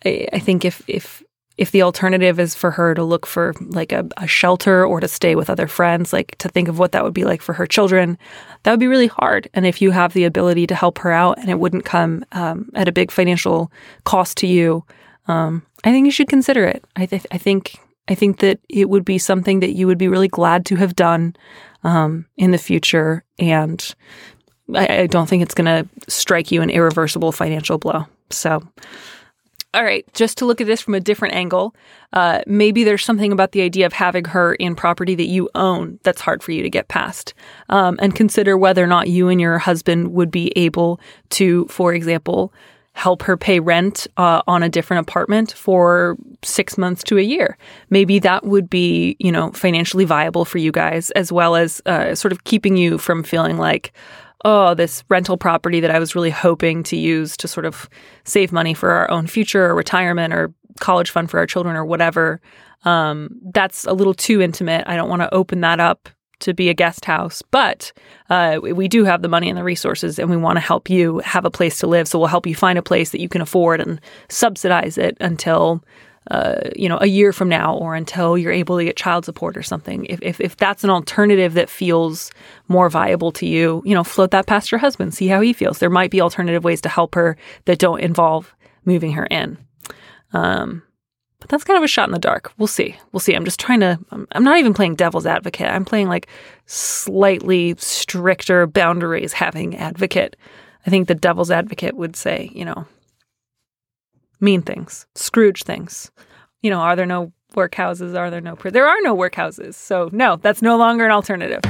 I, 0.06 0.28
I 0.34 0.40
think 0.40 0.66
if 0.66 0.82
if 0.88 1.24
if 1.58 1.72
the 1.72 1.84
alternative 1.84 2.40
is 2.40 2.56
for 2.56 2.72
her 2.72 2.96
to 2.96 3.04
look 3.04 3.28
for 3.28 3.54
like 3.60 3.92
a, 3.92 4.08
a, 4.18 4.26
shelter 4.26 4.86
or 4.86 5.00
to 5.00 5.08
stay 5.08 5.36
with 5.36 5.52
other 5.52 5.68
friends, 5.68 6.12
like 6.12 6.36
to 6.40 6.50
think 6.50 6.68
of 6.68 6.80
what 6.80 6.94
that 6.94 7.04
would 7.04 7.14
be 7.14 7.26
like 7.26 7.42
for 7.44 7.54
her 7.54 7.68
children, 7.68 8.18
that 8.64 8.72
would 8.72 8.80
be 8.80 8.88
really 8.88 9.08
hard. 9.08 9.48
And 9.54 9.66
if 9.66 9.80
you 9.80 9.92
have 9.92 10.14
the 10.14 10.24
ability 10.24 10.66
to 10.68 10.76
help 10.76 10.98
her 11.00 11.12
out 11.12 11.38
and 11.38 11.50
it 11.50 11.60
wouldn't 11.60 11.86
come 11.86 12.26
um, 12.32 12.72
at 12.74 12.88
a 12.88 12.92
big 12.92 13.12
financial 13.12 13.72
cost 14.04 14.38
to 14.38 14.48
you, 14.48 14.84
um, 15.28 15.64
I 15.84 15.92
think 15.92 16.06
you 16.06 16.12
should 16.12 16.28
consider 16.28 16.66
it. 16.66 16.84
I, 16.96 17.06
th- 17.06 17.28
I 17.32 17.38
think 17.38 17.78
I 18.08 18.16
think 18.16 18.40
that 18.40 18.60
it 18.68 18.90
would 18.90 19.06
be 19.06 19.18
something 19.18 19.62
that 19.62 19.76
you 19.76 19.88
would 19.88 19.98
be 19.98 20.10
really 20.10 20.28
glad 20.28 20.66
to 20.68 20.76
have 20.76 20.96
done 20.96 21.36
um, 21.84 22.26
in 22.36 22.52
the 22.52 22.58
future, 22.58 23.24
and 23.40 23.96
I, 24.76 25.02
I 25.02 25.08
don't 25.08 25.28
think 25.28 25.44
it's 25.44 25.56
going 25.56 25.66
to 25.66 25.88
strike 26.12 26.52
you 26.52 26.62
an 26.62 26.70
irreversible 26.70 27.32
financial 27.32 27.78
blow. 27.78 28.06
So 28.30 28.64
all 29.74 29.84
right, 29.84 30.06
just 30.14 30.38
to 30.38 30.46
look 30.46 30.62
at 30.62 30.68
this 30.68 30.82
from 30.82 30.94
a 30.94 31.00
different 31.00 31.34
angle, 31.34 31.76
uh, 32.14 32.42
maybe 32.46 32.84
there's 32.84 33.04
something 33.04 33.32
about 33.32 33.54
the 33.54 33.62
idea 33.62 33.88
of 33.88 33.94
having 33.94 34.26
her 34.26 34.54
in 34.56 34.76
property 34.76 35.16
that 35.16 35.26
you 35.26 35.50
own 35.56 36.00
that's 36.04 36.22
hard 36.22 36.44
for 36.44 36.52
you 36.52 36.62
to 36.62 36.70
get 36.70 36.90
past. 36.90 37.34
Um, 37.70 37.98
and 38.00 38.16
consider 38.16 38.56
whether 38.56 38.84
or 38.84 38.88
not 38.88 39.10
you 39.10 39.30
and 39.30 39.42
your 39.42 39.58
husband 39.58 40.14
would 40.14 40.30
be 40.30 40.54
able 40.56 41.00
to, 41.32 41.66
for 41.70 41.92
example, 41.92 42.54
help 42.96 43.24
her 43.24 43.36
pay 43.36 43.60
rent 43.60 44.06
uh, 44.18 44.44
on 44.46 44.62
a 44.62 44.70
different 44.70 45.10
apartment 45.10 45.54
for 45.54 46.18
six 46.44 46.78
months 46.78 47.02
to 47.06 47.18
a 47.18 47.24
year. 47.24 47.58
Maybe 47.90 48.20
that 48.20 48.46
would 48.46 48.70
be, 48.70 49.16
you 49.18 49.32
know, 49.32 49.52
financially 49.54 50.06
viable 50.06 50.46
for 50.46 50.60
you 50.60 50.72
guys, 50.72 51.10
as 51.12 51.32
well 51.32 51.56
as 51.56 51.82
uh, 51.88 52.14
sort 52.14 52.32
of 52.32 52.44
keeping 52.44 52.78
you 52.78 53.00
from 53.00 53.24
feeling 53.24 53.58
like, 53.58 53.92
oh, 54.44 54.74
this 54.74 55.04
rental 55.10 55.38
property 55.38 55.80
that 55.80 55.92
I 55.92 56.00
was 56.00 56.16
really 56.16 56.30
hoping 56.30 56.84
to 56.84 56.98
use 56.98 57.38
to 57.38 57.48
sort 57.48 57.66
of 57.66 57.90
save 58.26 58.52
money 58.52 58.74
for 58.74 58.92
our 58.92 59.10
own 59.10 59.28
future 59.28 59.66
or 59.66 59.76
retirement 59.76 60.34
or 60.34 60.54
college 60.80 61.12
fund 61.12 61.30
for 61.30 61.40
our 61.40 61.46
children 61.46 61.76
or 61.76 61.86
whatever. 61.86 62.42
Um, 62.86 63.30
that's 63.54 63.86
a 63.86 63.94
little 63.94 64.14
too 64.14 64.42
intimate. 64.42 64.84
I 64.88 64.96
don't 64.96 65.10
want 65.10 65.22
to 65.22 65.34
open 65.34 65.62
that 65.62 65.80
up 65.80 66.10
to 66.40 66.54
be 66.54 66.68
a 66.68 66.74
guest 66.74 67.06
house, 67.06 67.42
but 67.52 67.94
uh, 68.30 68.60
we 68.62 68.90
do 68.90 69.06
have 69.06 69.22
the 69.22 69.30
money 69.30 69.48
and 69.48 69.58
the 69.58 69.64
resources, 69.64 70.20
and 70.20 70.30
we 70.30 70.36
want 70.36 70.58
to 70.58 70.62
help 70.62 70.90
you 70.90 71.20
have 71.20 71.46
a 71.46 71.52
place 71.52 71.78
to 71.80 71.88
live. 71.88 72.08
So 72.08 72.20
we'll 72.20 72.28
help 72.28 72.46
you 72.46 72.56
find 72.56 72.78
a 72.78 72.84
place 72.84 73.12
that 73.12 73.22
you 73.22 73.30
can 73.30 73.40
afford 73.40 73.80
and 73.80 74.02
subsidize 74.30 74.98
it 74.98 75.16
until 75.22 75.84
uh, 76.32 76.70
you 76.76 76.88
know, 76.88 76.98
a 77.02 77.08
year 77.08 77.34
from 77.34 77.50
now 77.50 77.76
or 77.76 77.96
until 77.96 78.38
you're 78.38 78.52
able 78.52 78.78
to 78.78 78.86
get 78.86 78.96
child 78.96 79.26
support 79.26 79.58
or 79.58 79.64
something. 79.64 80.06
If, 80.06 80.20
if, 80.22 80.40
if 80.40 80.56
that's 80.56 80.84
an 80.84 80.90
alternative 80.90 81.54
that 81.56 81.70
feels 81.70 82.32
more 82.68 82.90
viable 82.90 83.32
to 83.34 83.46
you, 83.46 83.82
you 83.86 83.94
know, 83.94 84.04
float 84.04 84.32
that 84.32 84.48
past 84.48 84.72
your 84.72 84.80
husband, 84.80 85.14
see 85.14 85.28
how 85.28 85.42
he 85.42 85.54
feels. 85.54 85.80
There 85.80 85.90
might 85.90 86.12
be 86.12 86.22
alternative 86.22 86.64
ways 86.64 86.82
to 86.82 86.90
help 86.90 87.16
her 87.16 87.38
that 87.66 87.80
don't 87.80 88.00
involve 88.00 88.56
moving 88.86 89.12
her 89.14 89.26
in. 89.26 89.58
Um, 90.32 90.84
but 91.40 91.50
that's 91.50 91.66
kind 91.66 91.78
of 91.78 91.84
a 91.84 91.88
shot 91.88 92.08
in 92.08 92.14
the 92.14 92.20
dark. 92.20 92.54
We'll 92.58 92.68
see. 92.68 92.96
We'll 93.12 93.20
see. 93.20 93.34
I'm 93.34 93.44
just 93.44 93.60
trying 93.60 93.82
to, 93.82 94.00
I'm, 94.12 94.26
I'm 94.32 94.46
not 94.46 94.60
even 94.60 94.74
playing 94.74 94.96
devil's 94.96 95.26
advocate. 95.26 95.68
I'm 95.68 95.84
playing 95.84 96.08
like 96.08 96.28
slightly 96.68 97.76
stricter 97.78 98.66
boundaries 98.66 99.34
having 99.34 99.76
advocate. 99.76 100.38
I 100.88 100.90
think 100.90 101.10
the 101.10 101.16
devil's 101.16 101.52
advocate 101.52 101.96
would 101.98 102.16
say, 102.16 102.50
you 102.54 102.64
know, 102.64 102.88
mean 104.44 104.62
things, 104.62 105.08
Scrooge 105.16 105.64
things. 105.64 106.12
You 106.62 106.70
know, 106.70 106.80
are 106.80 106.96
there 106.96 107.06
no 107.06 107.32
workhouses? 107.56 108.18
Are 108.18 108.30
there 108.30 108.42
no? 108.42 108.56
There 108.56 108.88
are 108.88 109.02
no 109.02 109.16
workhouses. 109.16 109.76
So 109.76 110.10
no, 110.12 110.36
that's 110.36 110.62
no 110.62 110.78
longer 110.78 111.06
an 111.06 111.12
alternative. 111.12 111.62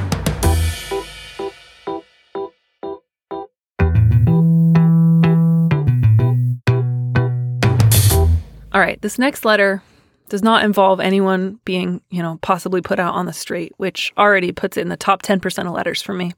All 8.72 8.80
right, 8.80 9.00
this 9.02 9.20
next 9.20 9.44
letter 9.44 9.82
does 10.28 10.42
not 10.42 10.64
involve 10.64 10.98
anyone 10.98 11.60
being, 11.64 12.00
you 12.10 12.20
know, 12.22 12.40
possibly 12.42 12.80
put 12.80 12.98
out 12.98 13.14
on 13.14 13.26
the 13.26 13.32
street, 13.32 13.72
which 13.76 14.12
already 14.18 14.50
puts 14.50 14.76
it 14.76 14.80
in 14.80 14.88
the 14.88 14.96
top 14.96 15.22
10% 15.22 15.66
of 15.66 15.72
letters 15.72 16.02
for 16.02 16.12
me. 16.12 16.32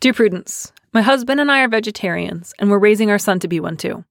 Dear 0.00 0.12
Prudence, 0.12 0.70
my 0.92 1.00
husband 1.00 1.40
and 1.40 1.50
I 1.50 1.60
are 1.62 1.68
vegetarians, 1.68 2.52
and 2.58 2.70
we're 2.70 2.78
raising 2.78 3.10
our 3.10 3.18
son 3.18 3.38
to 3.40 3.48
be 3.48 3.58
one 3.58 3.78
too. 3.78 4.04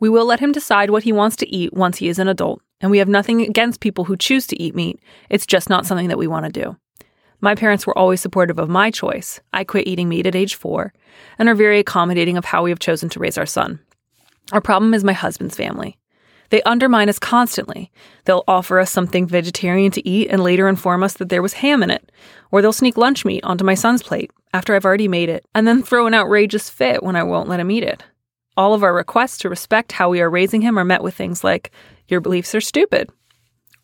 We 0.00 0.08
will 0.08 0.24
let 0.24 0.40
him 0.40 0.52
decide 0.52 0.90
what 0.90 1.02
he 1.02 1.12
wants 1.12 1.36
to 1.36 1.48
eat 1.54 1.74
once 1.74 1.98
he 1.98 2.08
is 2.08 2.18
an 2.18 2.26
adult, 2.26 2.62
and 2.80 2.90
we 2.90 2.98
have 2.98 3.08
nothing 3.08 3.42
against 3.42 3.80
people 3.80 4.04
who 4.04 4.16
choose 4.16 4.46
to 4.48 4.60
eat 4.60 4.74
meat. 4.74 4.98
It's 5.28 5.46
just 5.46 5.68
not 5.68 5.86
something 5.86 6.08
that 6.08 6.18
we 6.18 6.26
want 6.26 6.46
to 6.46 6.52
do. 6.62 6.76
My 7.42 7.54
parents 7.54 7.86
were 7.86 7.96
always 7.96 8.20
supportive 8.20 8.58
of 8.58 8.68
my 8.68 8.90
choice. 8.90 9.40
I 9.52 9.64
quit 9.64 9.86
eating 9.86 10.08
meat 10.08 10.26
at 10.26 10.34
age 10.34 10.54
four 10.54 10.92
and 11.38 11.48
are 11.48 11.54
very 11.54 11.78
accommodating 11.78 12.36
of 12.36 12.46
how 12.46 12.62
we 12.62 12.70
have 12.70 12.78
chosen 12.78 13.08
to 13.10 13.20
raise 13.20 13.38
our 13.38 13.46
son. 13.46 13.78
Our 14.52 14.60
problem 14.60 14.94
is 14.94 15.04
my 15.04 15.12
husband's 15.12 15.56
family. 15.56 15.98
They 16.50 16.62
undermine 16.62 17.08
us 17.08 17.18
constantly. 17.18 17.92
They'll 18.24 18.44
offer 18.48 18.80
us 18.80 18.90
something 18.90 19.26
vegetarian 19.26 19.92
to 19.92 20.06
eat 20.08 20.28
and 20.30 20.42
later 20.42 20.68
inform 20.68 21.02
us 21.02 21.14
that 21.14 21.28
there 21.28 21.42
was 21.42 21.54
ham 21.54 21.82
in 21.82 21.90
it. 21.90 22.10
Or 22.50 22.60
they'll 22.60 22.72
sneak 22.72 22.96
lunch 22.96 23.24
meat 23.24 23.44
onto 23.44 23.64
my 23.64 23.74
son's 23.74 24.02
plate 24.02 24.32
after 24.52 24.74
I've 24.74 24.84
already 24.84 25.08
made 25.08 25.28
it 25.28 25.46
and 25.54 25.66
then 25.66 25.82
throw 25.82 26.06
an 26.06 26.14
outrageous 26.14 26.68
fit 26.68 27.02
when 27.02 27.16
I 27.16 27.22
won't 27.22 27.48
let 27.48 27.60
him 27.60 27.70
eat 27.70 27.84
it. 27.84 28.02
All 28.60 28.74
of 28.74 28.82
our 28.82 28.92
requests 28.92 29.38
to 29.38 29.48
respect 29.48 29.90
how 29.90 30.10
we 30.10 30.20
are 30.20 30.28
raising 30.28 30.60
him 30.60 30.78
are 30.78 30.84
met 30.84 31.02
with 31.02 31.14
things 31.14 31.42
like, 31.42 31.70
Your 32.08 32.20
beliefs 32.20 32.54
are 32.54 32.60
stupid. 32.60 33.08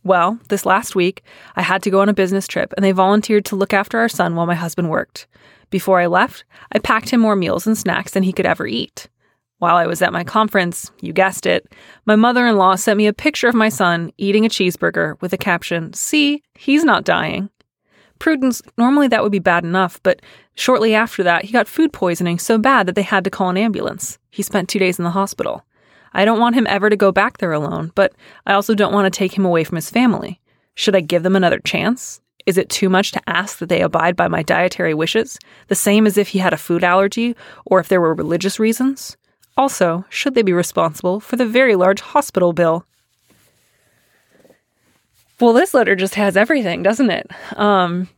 Well, 0.04 0.38
this 0.50 0.66
last 0.66 0.94
week, 0.94 1.22
I 1.56 1.62
had 1.62 1.82
to 1.84 1.90
go 1.90 2.02
on 2.02 2.10
a 2.10 2.12
business 2.12 2.46
trip 2.46 2.74
and 2.76 2.84
they 2.84 2.92
volunteered 2.92 3.46
to 3.46 3.56
look 3.56 3.72
after 3.72 3.98
our 3.98 4.10
son 4.10 4.34
while 4.34 4.44
my 4.44 4.54
husband 4.54 4.90
worked. 4.90 5.28
Before 5.70 5.98
I 5.98 6.08
left, 6.08 6.44
I 6.72 6.78
packed 6.78 7.08
him 7.08 7.22
more 7.22 7.36
meals 7.36 7.66
and 7.66 7.78
snacks 7.78 8.12
than 8.12 8.22
he 8.22 8.34
could 8.34 8.44
ever 8.44 8.66
eat. 8.66 9.08
While 9.60 9.76
I 9.76 9.86
was 9.86 10.02
at 10.02 10.12
my 10.12 10.24
conference, 10.24 10.90
you 11.00 11.14
guessed 11.14 11.46
it, 11.46 11.72
my 12.04 12.14
mother 12.14 12.46
in 12.46 12.58
law 12.58 12.74
sent 12.74 12.98
me 12.98 13.06
a 13.06 13.14
picture 13.14 13.48
of 13.48 13.54
my 13.54 13.70
son 13.70 14.12
eating 14.18 14.44
a 14.44 14.50
cheeseburger 14.50 15.18
with 15.22 15.32
a 15.32 15.38
caption, 15.38 15.94
See, 15.94 16.42
he's 16.52 16.84
not 16.84 17.04
dying. 17.04 17.48
Prudence, 18.18 18.62
normally 18.78 19.08
that 19.08 19.22
would 19.22 19.32
be 19.32 19.38
bad 19.38 19.64
enough, 19.64 20.00
but 20.02 20.20
shortly 20.54 20.94
after 20.94 21.22
that, 21.22 21.44
he 21.44 21.52
got 21.52 21.68
food 21.68 21.92
poisoning 21.92 22.38
so 22.38 22.58
bad 22.58 22.86
that 22.86 22.94
they 22.94 23.02
had 23.02 23.24
to 23.24 23.30
call 23.30 23.50
an 23.50 23.56
ambulance. 23.56 24.18
He 24.30 24.42
spent 24.42 24.68
two 24.68 24.78
days 24.78 24.98
in 24.98 25.04
the 25.04 25.10
hospital. 25.10 25.64
I 26.12 26.24
don't 26.24 26.40
want 26.40 26.56
him 26.56 26.66
ever 26.66 26.88
to 26.88 26.96
go 26.96 27.12
back 27.12 27.38
there 27.38 27.52
alone, 27.52 27.92
but 27.94 28.14
I 28.46 28.54
also 28.54 28.74
don't 28.74 28.92
want 28.92 29.12
to 29.12 29.16
take 29.16 29.36
him 29.36 29.44
away 29.44 29.64
from 29.64 29.76
his 29.76 29.90
family. 29.90 30.40
Should 30.74 30.96
I 30.96 31.00
give 31.00 31.22
them 31.22 31.36
another 31.36 31.60
chance? 31.60 32.20
Is 32.46 32.56
it 32.56 32.70
too 32.70 32.88
much 32.88 33.12
to 33.12 33.28
ask 33.28 33.58
that 33.58 33.68
they 33.68 33.82
abide 33.82 34.14
by 34.14 34.28
my 34.28 34.42
dietary 34.42 34.94
wishes, 34.94 35.38
the 35.68 35.74
same 35.74 36.06
as 36.06 36.16
if 36.16 36.28
he 36.28 36.38
had 36.38 36.52
a 36.52 36.58
food 36.58 36.84
allergy 36.84 37.36
or 37.64 37.80
if 37.80 37.88
there 37.88 38.00
were 38.00 38.14
religious 38.14 38.60
reasons? 38.60 39.16
Also, 39.56 40.04
should 40.10 40.34
they 40.34 40.42
be 40.42 40.52
responsible 40.52 41.18
for 41.18 41.36
the 41.36 41.46
very 41.46 41.74
large 41.74 42.00
hospital 42.00 42.52
bill? 42.52 42.86
Well, 45.40 45.52
this 45.52 45.74
letter 45.74 45.94
just 45.94 46.14
has 46.14 46.36
everything, 46.36 46.82
doesn't 46.82 47.10
it? 47.10 47.30
Um, 47.56 48.08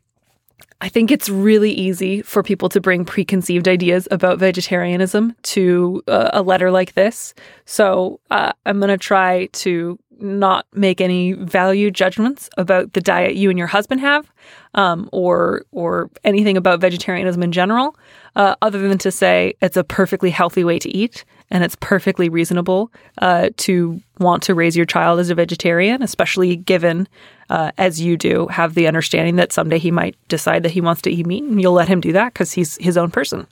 I 0.81 0.89
think 0.89 1.11
it's 1.11 1.29
really 1.29 1.73
easy 1.73 2.23
for 2.23 2.45
people 2.45 2.69
to 2.69 2.81
bring 2.81 3.05
preconceived 3.05 3.67
ideas 3.67 4.07
about 4.13 4.39
vegetarianism 4.39 5.35
to 5.43 6.03
uh, 6.07 6.31
a 6.33 6.43
letter 6.43 6.71
like 6.71 6.95
this. 6.95 7.35
So 7.65 8.21
uh, 8.31 8.53
I'm 8.65 8.79
going 8.79 8.91
to 8.91 8.97
try 8.97 9.47
to 9.47 9.99
not 10.21 10.67
make 10.73 11.01
any 11.01 11.33
value 11.33 11.91
judgments 11.91 12.49
about 12.57 12.93
the 12.93 13.01
diet 13.01 13.35
you 13.35 13.51
and 13.51 13.59
your 13.59 13.69
husband 13.69 14.01
have, 14.01 14.31
um, 14.75 15.09
or 15.13 15.65
or 15.71 16.11
anything 16.25 16.57
about 16.57 16.81
vegetarianism 16.81 17.43
in 17.43 17.53
general, 17.53 17.97
uh, 18.37 18.57
other 18.63 18.89
than 18.89 18.99
to 18.99 19.13
say 19.13 19.55
it's 19.61 19.77
a 19.77 19.85
perfectly 19.85 20.31
healthy 20.31 20.65
way 20.65 20.79
to 20.79 20.89
eat 20.91 21.25
and 21.51 21.65
it's 21.65 21.77
perfectly 21.77 22.29
reasonable 22.29 22.93
uh, 23.19 23.51
to 23.57 24.01
want 24.19 24.43
to 24.45 24.55
raise 24.55 24.77
your 24.77 24.87
child 24.87 25.19
as 25.19 25.31
a 25.31 25.35
vegetarian, 25.35 26.03
especially 26.03 26.57
given, 26.57 27.09
uh, 27.51 27.73
as 27.79 28.01
you 28.01 28.17
do, 28.17 28.47
have 28.49 28.75
the 28.75 28.87
understanding 28.87 29.37
that 29.37 29.53
someday 29.53 29.79
he 29.79 29.91
might 29.91 30.17
decide 30.29 30.63
that 30.63 30.73
he 30.73 30.81
wants 30.81 31.03
to 31.03 31.11
eat 31.11 31.27
meat, 31.27 31.43
and 31.43 31.61
you'll 31.61 31.73
let 31.73 31.89
him 31.89 32.01
do 32.01 32.13
that 32.13 32.33
because 32.33 32.53
he's 32.53 32.77
his 32.77 32.97
own 32.97 33.11
person, 33.11 33.47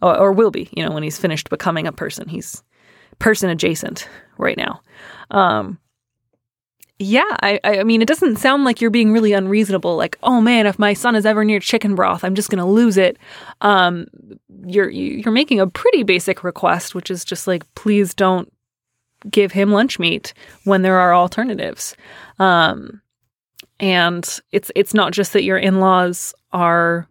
or, 0.00 0.16
or, 0.16 0.32
will 0.32 0.50
be. 0.50 0.68
You 0.76 0.84
know, 0.84 0.92
when 0.92 1.02
he's 1.02 1.18
finished 1.18 1.50
becoming 1.50 1.86
a 1.86 1.92
person, 1.92 2.28
he's 2.28 2.62
person 3.18 3.50
adjacent 3.50 4.08
right 4.38 4.56
now. 4.56 4.80
Um, 5.30 5.78
yeah, 7.02 7.24
I, 7.42 7.58
I 7.64 7.82
mean, 7.82 8.02
it 8.02 8.08
doesn't 8.08 8.36
sound 8.36 8.64
like 8.64 8.82
you're 8.82 8.90
being 8.90 9.10
really 9.10 9.32
unreasonable. 9.32 9.96
Like, 9.96 10.18
oh 10.22 10.42
man, 10.42 10.66
if 10.66 10.78
my 10.78 10.92
son 10.92 11.16
is 11.16 11.24
ever 11.24 11.46
near 11.46 11.58
chicken 11.58 11.94
broth, 11.94 12.24
I'm 12.24 12.34
just 12.34 12.50
going 12.50 12.58
to 12.58 12.70
lose 12.70 12.98
it. 12.98 13.16
Um, 13.62 14.06
you're 14.66 14.90
you're 14.90 15.32
making 15.32 15.60
a 15.60 15.66
pretty 15.66 16.02
basic 16.02 16.44
request, 16.44 16.94
which 16.94 17.10
is 17.10 17.24
just 17.24 17.46
like, 17.46 17.64
please 17.74 18.12
don't 18.12 18.52
give 19.30 19.50
him 19.50 19.72
lunch 19.72 19.98
meat 19.98 20.34
when 20.64 20.82
there 20.82 20.98
are 20.98 21.14
alternatives. 21.14 21.96
Um, 22.38 23.00
and 23.78 24.38
it's 24.52 24.70
it's 24.74 24.92
not 24.92 25.14
just 25.14 25.32
that 25.32 25.42
your 25.42 25.56
in-laws 25.56 26.34
are 26.52 27.08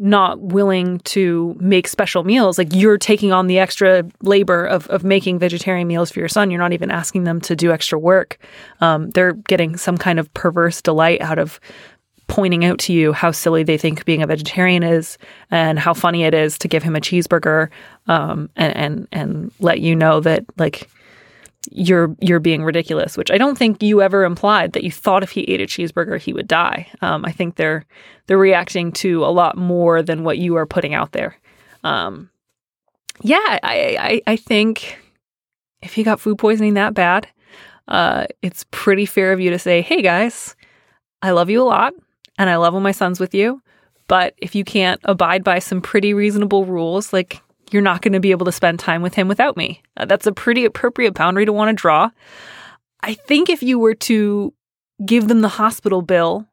not 0.00 0.40
willing 0.40 0.98
to 1.00 1.54
make 1.60 1.86
special 1.86 2.24
meals 2.24 2.56
like 2.56 2.74
you're 2.74 2.96
taking 2.96 3.32
on 3.32 3.46
the 3.46 3.58
extra 3.58 4.02
labor 4.22 4.64
of, 4.64 4.86
of 4.88 5.04
making 5.04 5.38
vegetarian 5.38 5.86
meals 5.86 6.10
for 6.10 6.20
your 6.20 6.28
son. 6.28 6.50
You're 6.50 6.58
not 6.58 6.72
even 6.72 6.90
asking 6.90 7.24
them 7.24 7.40
to 7.42 7.54
do 7.54 7.70
extra 7.70 7.98
work. 7.98 8.38
Um, 8.80 9.10
they're 9.10 9.34
getting 9.34 9.76
some 9.76 9.98
kind 9.98 10.18
of 10.18 10.32
perverse 10.32 10.80
delight 10.80 11.20
out 11.20 11.38
of 11.38 11.60
pointing 12.28 12.64
out 12.64 12.78
to 12.78 12.92
you 12.92 13.12
how 13.12 13.30
silly 13.30 13.62
they 13.62 13.76
think 13.76 14.04
being 14.04 14.22
a 14.22 14.26
vegetarian 14.26 14.82
is 14.82 15.18
and 15.50 15.78
how 15.78 15.92
funny 15.92 16.22
it 16.22 16.32
is 16.32 16.56
to 16.56 16.68
give 16.68 16.82
him 16.82 16.96
a 16.96 17.00
cheeseburger 17.00 17.68
um, 18.06 18.48
and, 18.56 18.76
and 18.76 19.08
and 19.12 19.52
let 19.58 19.80
you 19.80 19.96
know 19.96 20.20
that 20.20 20.44
like 20.56 20.88
you're 21.70 22.16
you're 22.20 22.40
being 22.40 22.64
ridiculous, 22.64 23.16
which 23.16 23.30
I 23.30 23.38
don't 23.38 23.58
think 23.58 23.82
you 23.82 24.00
ever 24.00 24.24
implied 24.24 24.72
that 24.72 24.84
you 24.84 24.90
thought 24.90 25.22
if 25.22 25.30
he 25.30 25.42
ate 25.42 25.60
a 25.60 25.66
cheeseburger 25.66 26.18
he 26.18 26.32
would 26.32 26.48
die. 26.48 26.88
Um, 27.02 27.24
I 27.24 27.32
think 27.32 27.56
they're 27.56 27.84
they're 28.26 28.38
reacting 28.38 28.92
to 28.92 29.24
a 29.24 29.26
lot 29.26 29.56
more 29.56 30.02
than 30.02 30.24
what 30.24 30.38
you 30.38 30.56
are 30.56 30.66
putting 30.66 30.94
out 30.94 31.12
there. 31.12 31.36
Um, 31.84 32.30
yeah, 33.22 33.58
I, 33.62 34.22
I 34.26 34.32
I 34.32 34.36
think 34.36 34.98
if 35.82 35.94
he 35.94 36.02
got 36.02 36.20
food 36.20 36.38
poisoning 36.38 36.74
that 36.74 36.94
bad, 36.94 37.28
uh, 37.88 38.26
it's 38.42 38.64
pretty 38.70 39.06
fair 39.06 39.32
of 39.32 39.40
you 39.40 39.50
to 39.50 39.58
say, 39.58 39.82
"Hey 39.82 40.00
guys, 40.00 40.56
I 41.20 41.32
love 41.32 41.50
you 41.50 41.62
a 41.62 41.64
lot, 41.64 41.92
and 42.38 42.48
I 42.48 42.56
love 42.56 42.72
when 42.72 42.82
my 42.82 42.92
son's 42.92 43.20
with 43.20 43.34
you." 43.34 43.60
But 44.08 44.34
if 44.38 44.54
you 44.54 44.64
can't 44.64 45.00
abide 45.04 45.44
by 45.44 45.60
some 45.60 45.80
pretty 45.80 46.14
reasonable 46.14 46.64
rules, 46.64 47.12
like 47.12 47.40
you're 47.70 47.82
not 47.82 48.02
going 48.02 48.12
to 48.12 48.20
be 48.20 48.30
able 48.30 48.46
to 48.46 48.52
spend 48.52 48.78
time 48.78 49.02
with 49.02 49.14
him 49.14 49.28
without 49.28 49.56
me. 49.56 49.82
Uh, 49.96 50.04
that's 50.04 50.26
a 50.26 50.32
pretty 50.32 50.64
appropriate 50.64 51.14
boundary 51.14 51.46
to 51.46 51.52
want 51.52 51.70
to 51.70 51.80
draw. 51.80 52.10
I 53.02 53.14
think 53.14 53.48
if 53.48 53.62
you 53.62 53.78
were 53.78 53.94
to 53.94 54.52
give 55.04 55.28
them 55.28 55.40
the 55.40 55.48
hospital 55.48 56.02
bill, 56.02 56.46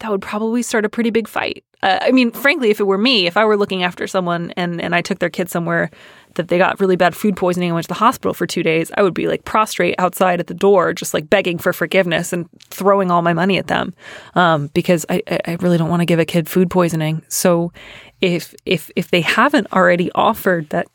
that 0.00 0.10
would 0.10 0.22
probably 0.22 0.62
start 0.62 0.84
a 0.84 0.88
pretty 0.88 1.10
big 1.10 1.28
fight. 1.28 1.64
Uh, 1.82 1.98
I 2.02 2.10
mean, 2.10 2.32
frankly, 2.32 2.70
if 2.70 2.80
it 2.80 2.84
were 2.84 2.98
me, 2.98 3.26
if 3.26 3.36
I 3.36 3.44
were 3.44 3.56
looking 3.56 3.82
after 3.84 4.06
someone 4.06 4.52
and, 4.56 4.80
and 4.80 4.94
I 4.94 5.00
took 5.00 5.20
their 5.20 5.30
kid 5.30 5.48
somewhere 5.48 5.90
that 6.34 6.48
they 6.48 6.58
got 6.58 6.80
really 6.80 6.96
bad 6.96 7.14
food 7.14 7.36
poisoning 7.36 7.68
and 7.70 7.74
went 7.74 7.84
to 7.84 7.88
the 7.88 7.94
hospital 7.94 8.34
for 8.34 8.46
two 8.46 8.62
days, 8.62 8.90
I 8.96 9.02
would 9.02 9.14
be 9.14 9.28
like 9.28 9.44
prostrate 9.44 9.94
outside 9.98 10.40
at 10.40 10.48
the 10.48 10.54
door, 10.54 10.92
just 10.92 11.14
like 11.14 11.30
begging 11.30 11.58
for 11.58 11.72
forgiveness 11.72 12.32
and 12.32 12.48
throwing 12.70 13.10
all 13.10 13.22
my 13.22 13.32
money 13.32 13.58
at 13.58 13.68
them 13.68 13.94
um, 14.34 14.68
because 14.74 15.06
I, 15.08 15.22
I 15.46 15.56
really 15.60 15.78
don't 15.78 15.90
want 15.90 16.00
to 16.00 16.06
give 16.06 16.18
a 16.18 16.24
kid 16.24 16.48
food 16.48 16.70
poisoning. 16.70 17.22
So 17.28 17.72
if 18.20 18.54
if 18.66 18.90
if 18.96 19.10
they 19.10 19.20
haven't 19.20 19.72
already 19.72 20.10
offered, 20.12 20.68
that 20.70 20.88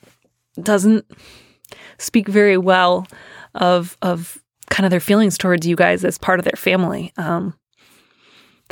doesn't 0.61 1.05
speak 1.97 2.27
very 2.27 2.57
well 2.57 3.07
of 3.55 3.97
of 4.01 4.41
kind 4.69 4.85
of 4.85 4.91
their 4.91 4.99
feelings 4.99 5.37
towards 5.37 5.67
you 5.67 5.75
guys 5.75 6.03
as 6.03 6.17
part 6.17 6.39
of 6.39 6.45
their 6.45 6.57
family. 6.57 7.13
Um, 7.17 7.53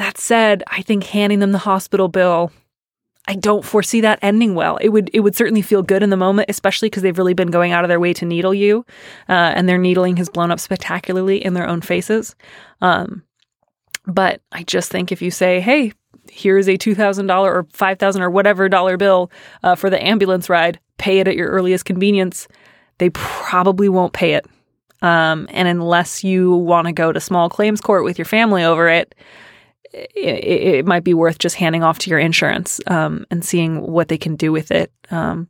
that 0.01 0.17
said, 0.17 0.63
I 0.67 0.81
think 0.81 1.03
handing 1.03 1.39
them 1.39 1.51
the 1.51 1.59
hospital 1.59 2.07
bill, 2.07 2.51
I 3.27 3.35
don't 3.35 3.63
foresee 3.63 4.01
that 4.01 4.17
ending 4.23 4.55
well. 4.55 4.77
It 4.77 4.89
would 4.89 5.11
it 5.13 5.19
would 5.19 5.35
certainly 5.35 5.61
feel 5.61 5.83
good 5.83 6.01
in 6.01 6.09
the 6.09 6.17
moment, 6.17 6.49
especially 6.49 6.89
because 6.89 7.03
they've 7.03 7.17
really 7.17 7.35
been 7.35 7.51
going 7.51 7.71
out 7.71 7.85
of 7.85 7.87
their 7.87 7.99
way 7.99 8.11
to 8.13 8.25
needle 8.25 8.51
you, 8.51 8.83
uh, 9.29 9.53
and 9.53 9.69
their 9.69 9.77
needling 9.77 10.17
has 10.17 10.27
blown 10.27 10.49
up 10.49 10.59
spectacularly 10.59 11.45
in 11.45 11.53
their 11.53 11.67
own 11.67 11.81
faces. 11.81 12.35
Um, 12.81 13.21
but 14.07 14.41
I 14.51 14.63
just 14.63 14.89
think 14.89 15.11
if 15.11 15.21
you 15.21 15.29
say, 15.29 15.59
"Hey, 15.59 15.93
here 16.31 16.57
is 16.57 16.67
a 16.67 16.77
two 16.77 16.95
thousand 16.95 17.27
dollar 17.27 17.53
or 17.53 17.67
five 17.71 17.99
thousand 17.99 18.23
or 18.23 18.31
whatever 18.31 18.67
dollar 18.67 18.97
bill 18.97 19.31
uh, 19.61 19.75
for 19.75 19.91
the 19.91 20.03
ambulance 20.03 20.49
ride. 20.49 20.79
Pay 20.97 21.19
it 21.19 21.27
at 21.27 21.35
your 21.35 21.49
earliest 21.49 21.85
convenience," 21.85 22.47
they 22.97 23.11
probably 23.11 23.87
won't 23.87 24.13
pay 24.13 24.33
it. 24.33 24.47
Um, 25.03 25.47
and 25.51 25.67
unless 25.67 26.23
you 26.23 26.55
want 26.55 26.87
to 26.87 26.91
go 26.91 27.11
to 27.11 27.19
small 27.19 27.49
claims 27.49 27.81
court 27.81 28.03
with 28.03 28.17
your 28.17 28.25
family 28.25 28.63
over 28.63 28.87
it, 28.87 29.13
it, 29.93 30.15
it 30.15 30.85
might 30.85 31.03
be 31.03 31.13
worth 31.13 31.39
just 31.39 31.55
handing 31.55 31.83
off 31.83 31.99
to 31.99 32.09
your 32.09 32.19
insurance 32.19 32.79
um, 32.87 33.25
and 33.29 33.43
seeing 33.43 33.81
what 33.81 34.07
they 34.07 34.17
can 34.17 34.35
do 34.35 34.51
with 34.51 34.71
it. 34.71 34.91
Um, 35.09 35.49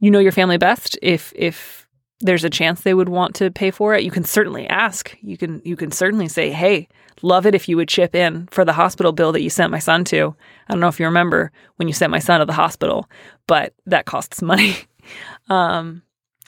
you 0.00 0.10
know 0.10 0.18
your 0.18 0.32
family 0.32 0.58
best. 0.58 0.98
If 1.02 1.32
if 1.34 1.86
there's 2.20 2.44
a 2.44 2.50
chance 2.50 2.80
they 2.80 2.94
would 2.94 3.08
want 3.08 3.34
to 3.36 3.50
pay 3.50 3.70
for 3.70 3.94
it, 3.94 4.04
you 4.04 4.10
can 4.10 4.24
certainly 4.24 4.66
ask. 4.68 5.16
You 5.22 5.36
can 5.36 5.62
you 5.64 5.76
can 5.76 5.90
certainly 5.90 6.28
say, 6.28 6.50
"Hey, 6.50 6.88
love 7.22 7.46
it 7.46 7.54
if 7.54 7.68
you 7.68 7.76
would 7.76 7.88
chip 7.88 8.14
in 8.14 8.46
for 8.50 8.64
the 8.64 8.72
hospital 8.72 9.12
bill 9.12 9.32
that 9.32 9.42
you 9.42 9.50
sent 9.50 9.70
my 9.70 9.78
son 9.78 10.04
to." 10.04 10.34
I 10.68 10.72
don't 10.72 10.80
know 10.80 10.88
if 10.88 11.00
you 11.00 11.06
remember 11.06 11.52
when 11.76 11.88
you 11.88 11.94
sent 11.94 12.10
my 12.10 12.18
son 12.18 12.40
to 12.40 12.46
the 12.46 12.52
hospital, 12.52 13.08
but 13.46 13.74
that 13.86 14.06
costs 14.06 14.42
money. 14.42 14.76
um, 15.48 16.02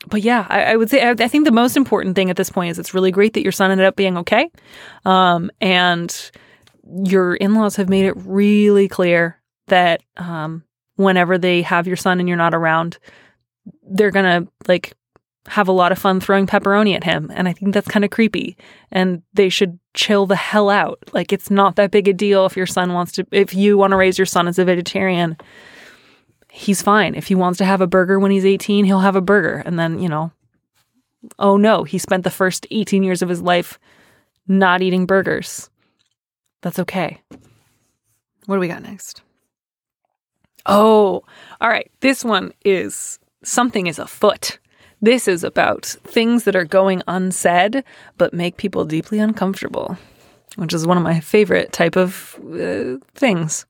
but 0.08 0.22
yeah, 0.22 0.46
I, 0.48 0.72
I 0.72 0.76
would 0.76 0.90
say 0.90 1.02
I, 1.02 1.10
I, 1.10 1.28
think 1.28 1.44
the 1.44 1.52
most 1.52 1.76
important 1.76 2.14
thing 2.14 2.30
at 2.30 2.36
this 2.36 2.50
point 2.50 2.70
is 2.70 2.78
it's 2.78 2.94
really 2.94 3.10
great 3.10 3.32
that 3.34 3.42
your 3.42 3.52
son 3.52 3.70
ended 3.70 3.86
up 3.86 3.96
being 3.96 4.18
okay, 4.18 4.50
um, 5.04 5.50
and 5.60 6.30
your 7.04 7.34
in-laws 7.34 7.76
have 7.76 7.88
made 7.88 8.06
it 8.06 8.14
really 8.16 8.88
clear 8.88 9.40
that 9.68 10.02
um, 10.16 10.64
whenever 10.96 11.38
they 11.38 11.62
have 11.62 11.86
your 11.86 11.96
son 11.96 12.20
and 12.20 12.28
you're 12.28 12.38
not 12.38 12.54
around, 12.54 12.98
they're 13.82 14.10
gonna 14.10 14.46
like 14.68 14.94
have 15.48 15.68
a 15.68 15.72
lot 15.72 15.92
of 15.92 15.98
fun 15.98 16.20
throwing 16.20 16.46
pepperoni 16.46 16.94
at 16.94 17.04
him, 17.04 17.30
and 17.34 17.48
I 17.48 17.52
think 17.52 17.72
that's 17.72 17.88
kind 17.88 18.04
of 18.04 18.10
creepy. 18.10 18.56
And 18.90 19.22
they 19.34 19.48
should 19.48 19.78
chill 19.94 20.26
the 20.26 20.36
hell 20.36 20.70
out. 20.70 20.98
Like 21.12 21.32
it's 21.32 21.50
not 21.50 21.76
that 21.76 21.90
big 21.90 22.08
a 22.08 22.12
deal 22.12 22.46
if 22.46 22.56
your 22.56 22.66
son 22.66 22.92
wants 22.92 23.12
to, 23.12 23.26
if 23.30 23.54
you 23.54 23.78
want 23.78 23.92
to 23.92 23.96
raise 23.96 24.18
your 24.18 24.26
son 24.26 24.48
as 24.48 24.58
a 24.58 24.64
vegetarian 24.64 25.36
he's 26.56 26.80
fine. 26.80 27.14
If 27.14 27.26
he 27.26 27.34
wants 27.34 27.58
to 27.58 27.66
have 27.66 27.82
a 27.82 27.86
burger 27.86 28.18
when 28.18 28.30
he's 28.30 28.46
18, 28.46 28.86
he'll 28.86 29.00
have 29.00 29.14
a 29.14 29.20
burger. 29.20 29.62
And 29.66 29.78
then, 29.78 29.98
you 29.98 30.08
know, 30.08 30.32
oh 31.38 31.58
no, 31.58 31.84
he 31.84 31.98
spent 31.98 32.24
the 32.24 32.30
first 32.30 32.66
18 32.70 33.02
years 33.02 33.20
of 33.20 33.28
his 33.28 33.42
life 33.42 33.78
not 34.48 34.80
eating 34.80 35.04
burgers. 35.04 35.68
That's 36.66 36.80
okay. 36.80 37.20
What 38.46 38.56
do 38.56 38.58
we 38.58 38.66
got 38.66 38.82
next? 38.82 39.22
Oh, 40.66 41.22
all 41.60 41.68
right. 41.68 41.88
This 42.00 42.24
one 42.24 42.52
is 42.64 43.20
something 43.44 43.86
is 43.86 44.00
afoot. 44.00 44.58
This 45.00 45.28
is 45.28 45.44
about 45.44 45.84
things 45.84 46.42
that 46.42 46.56
are 46.56 46.64
going 46.64 47.04
unsaid 47.06 47.84
but 48.18 48.34
make 48.34 48.56
people 48.56 48.84
deeply 48.84 49.20
uncomfortable, 49.20 49.96
which 50.56 50.74
is 50.74 50.88
one 50.88 50.96
of 50.96 51.04
my 51.04 51.20
favorite 51.20 51.72
type 51.72 51.94
of 51.94 52.36
uh, 52.52 52.96
things. 53.14 53.64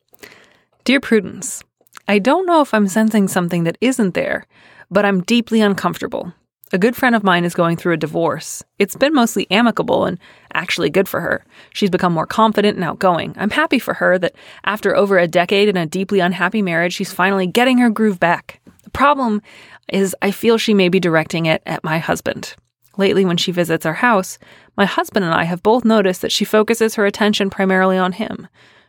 Dear 0.84 1.00
Prudence, 1.00 1.62
I 2.08 2.18
don't 2.18 2.46
know 2.46 2.62
if 2.62 2.72
I'm 2.72 2.88
sensing 2.88 3.28
something 3.28 3.64
that 3.64 3.76
isn't 3.82 4.14
there, 4.14 4.46
but 4.90 5.04
I'm 5.04 5.20
deeply 5.20 5.60
uncomfortable. 5.60 6.32
A 6.72 6.78
good 6.78 6.96
friend 6.96 7.14
of 7.14 7.22
mine 7.22 7.44
is 7.44 7.54
going 7.54 7.76
through 7.76 7.94
a 7.94 7.96
divorce. 7.96 8.64
It's 8.80 8.96
been 8.96 9.14
mostly 9.14 9.46
amicable 9.52 10.04
and 10.04 10.18
actually 10.52 10.90
good 10.90 11.08
for 11.08 11.20
her. 11.20 11.44
She's 11.72 11.90
become 11.90 12.12
more 12.12 12.26
confident 12.26 12.74
and 12.74 12.84
outgoing. 12.84 13.36
I'm 13.38 13.50
happy 13.50 13.78
for 13.78 13.94
her 13.94 14.18
that 14.18 14.34
after 14.64 14.96
over 14.96 15.16
a 15.16 15.28
decade 15.28 15.68
in 15.68 15.76
a 15.76 15.86
deeply 15.86 16.18
unhappy 16.18 16.62
marriage, 16.62 16.92
she's 16.92 17.12
finally 17.12 17.46
getting 17.46 17.78
her 17.78 17.88
groove 17.88 18.18
back. 18.18 18.60
The 18.82 18.90
problem 18.90 19.42
is, 19.88 20.16
I 20.22 20.32
feel 20.32 20.58
she 20.58 20.74
may 20.74 20.88
be 20.88 20.98
directing 20.98 21.46
it 21.46 21.62
at 21.66 21.84
my 21.84 21.98
husband. 21.98 22.56
Lately, 22.96 23.24
when 23.24 23.36
she 23.36 23.52
visits 23.52 23.86
our 23.86 23.94
house, 23.94 24.36
my 24.76 24.86
husband 24.86 25.24
and 25.24 25.34
I 25.34 25.44
have 25.44 25.62
both 25.62 25.84
noticed 25.84 26.20
that 26.22 26.32
she 26.32 26.44
focuses 26.44 26.96
her 26.96 27.06
attention 27.06 27.48
primarily 27.48 27.96
on 27.96 28.10
him. 28.10 28.48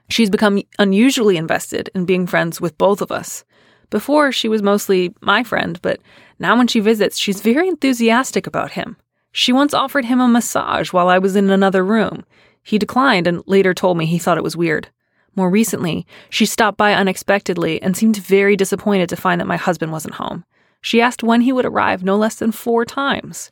She's 0.10 0.32
become 0.32 0.64
unusually 0.80 1.38
invested 1.38 1.92
in 1.94 2.06
being 2.06 2.26
friends 2.26 2.60
with 2.60 2.76
both 2.80 3.02
of 3.04 3.12
us. 3.12 3.44
Before, 3.90 4.32
she 4.32 4.50
was 4.50 4.62
mostly 4.64 5.14
my 5.22 5.44
friend, 5.44 5.80
but 5.82 6.00
now 6.40 6.58
when 6.58 6.68
she 6.68 6.80
visits, 6.80 7.18
she's 7.18 7.42
very 7.42 7.68
enthusiastic 7.68 8.48
about 8.48 8.72
him. 8.72 8.98
She 9.32 9.54
once 9.54 9.74
offered 9.74 10.06
him 10.06 10.20
a 10.20 10.28
massage 10.28 10.92
while 10.92 11.10
I 11.10 11.20
was 11.20 11.36
in 11.36 11.50
another 11.50 11.84
room. 11.84 12.26
He 12.64 12.78
declined 12.78 13.28
and 13.28 13.44
later 13.46 13.74
told 13.74 13.98
me 13.98 14.06
he 14.06 14.18
thought 14.18 14.38
it 14.38 14.44
was 14.44 14.58
weird. 14.58 14.90
More 15.36 15.50
recently, 15.50 16.08
she 16.30 16.46
stopped 16.46 16.78
by 16.78 16.94
unexpectedly 16.94 17.82
and 17.82 17.96
seemed 17.96 18.18
very 18.18 18.56
disappointed 18.56 19.10
to 19.10 19.16
find 19.16 19.40
that 19.40 19.48
my 19.48 19.58
husband 19.58 19.92
wasn't 19.92 20.16
home. 20.16 20.44
She 20.82 21.00
asked 21.00 21.24
when 21.24 21.42
he 21.42 21.54
would 21.54 21.66
arrive 21.66 22.04
no 22.04 22.16
less 22.16 22.36
than 22.36 22.52
four 22.52 22.86
times. 22.86 23.52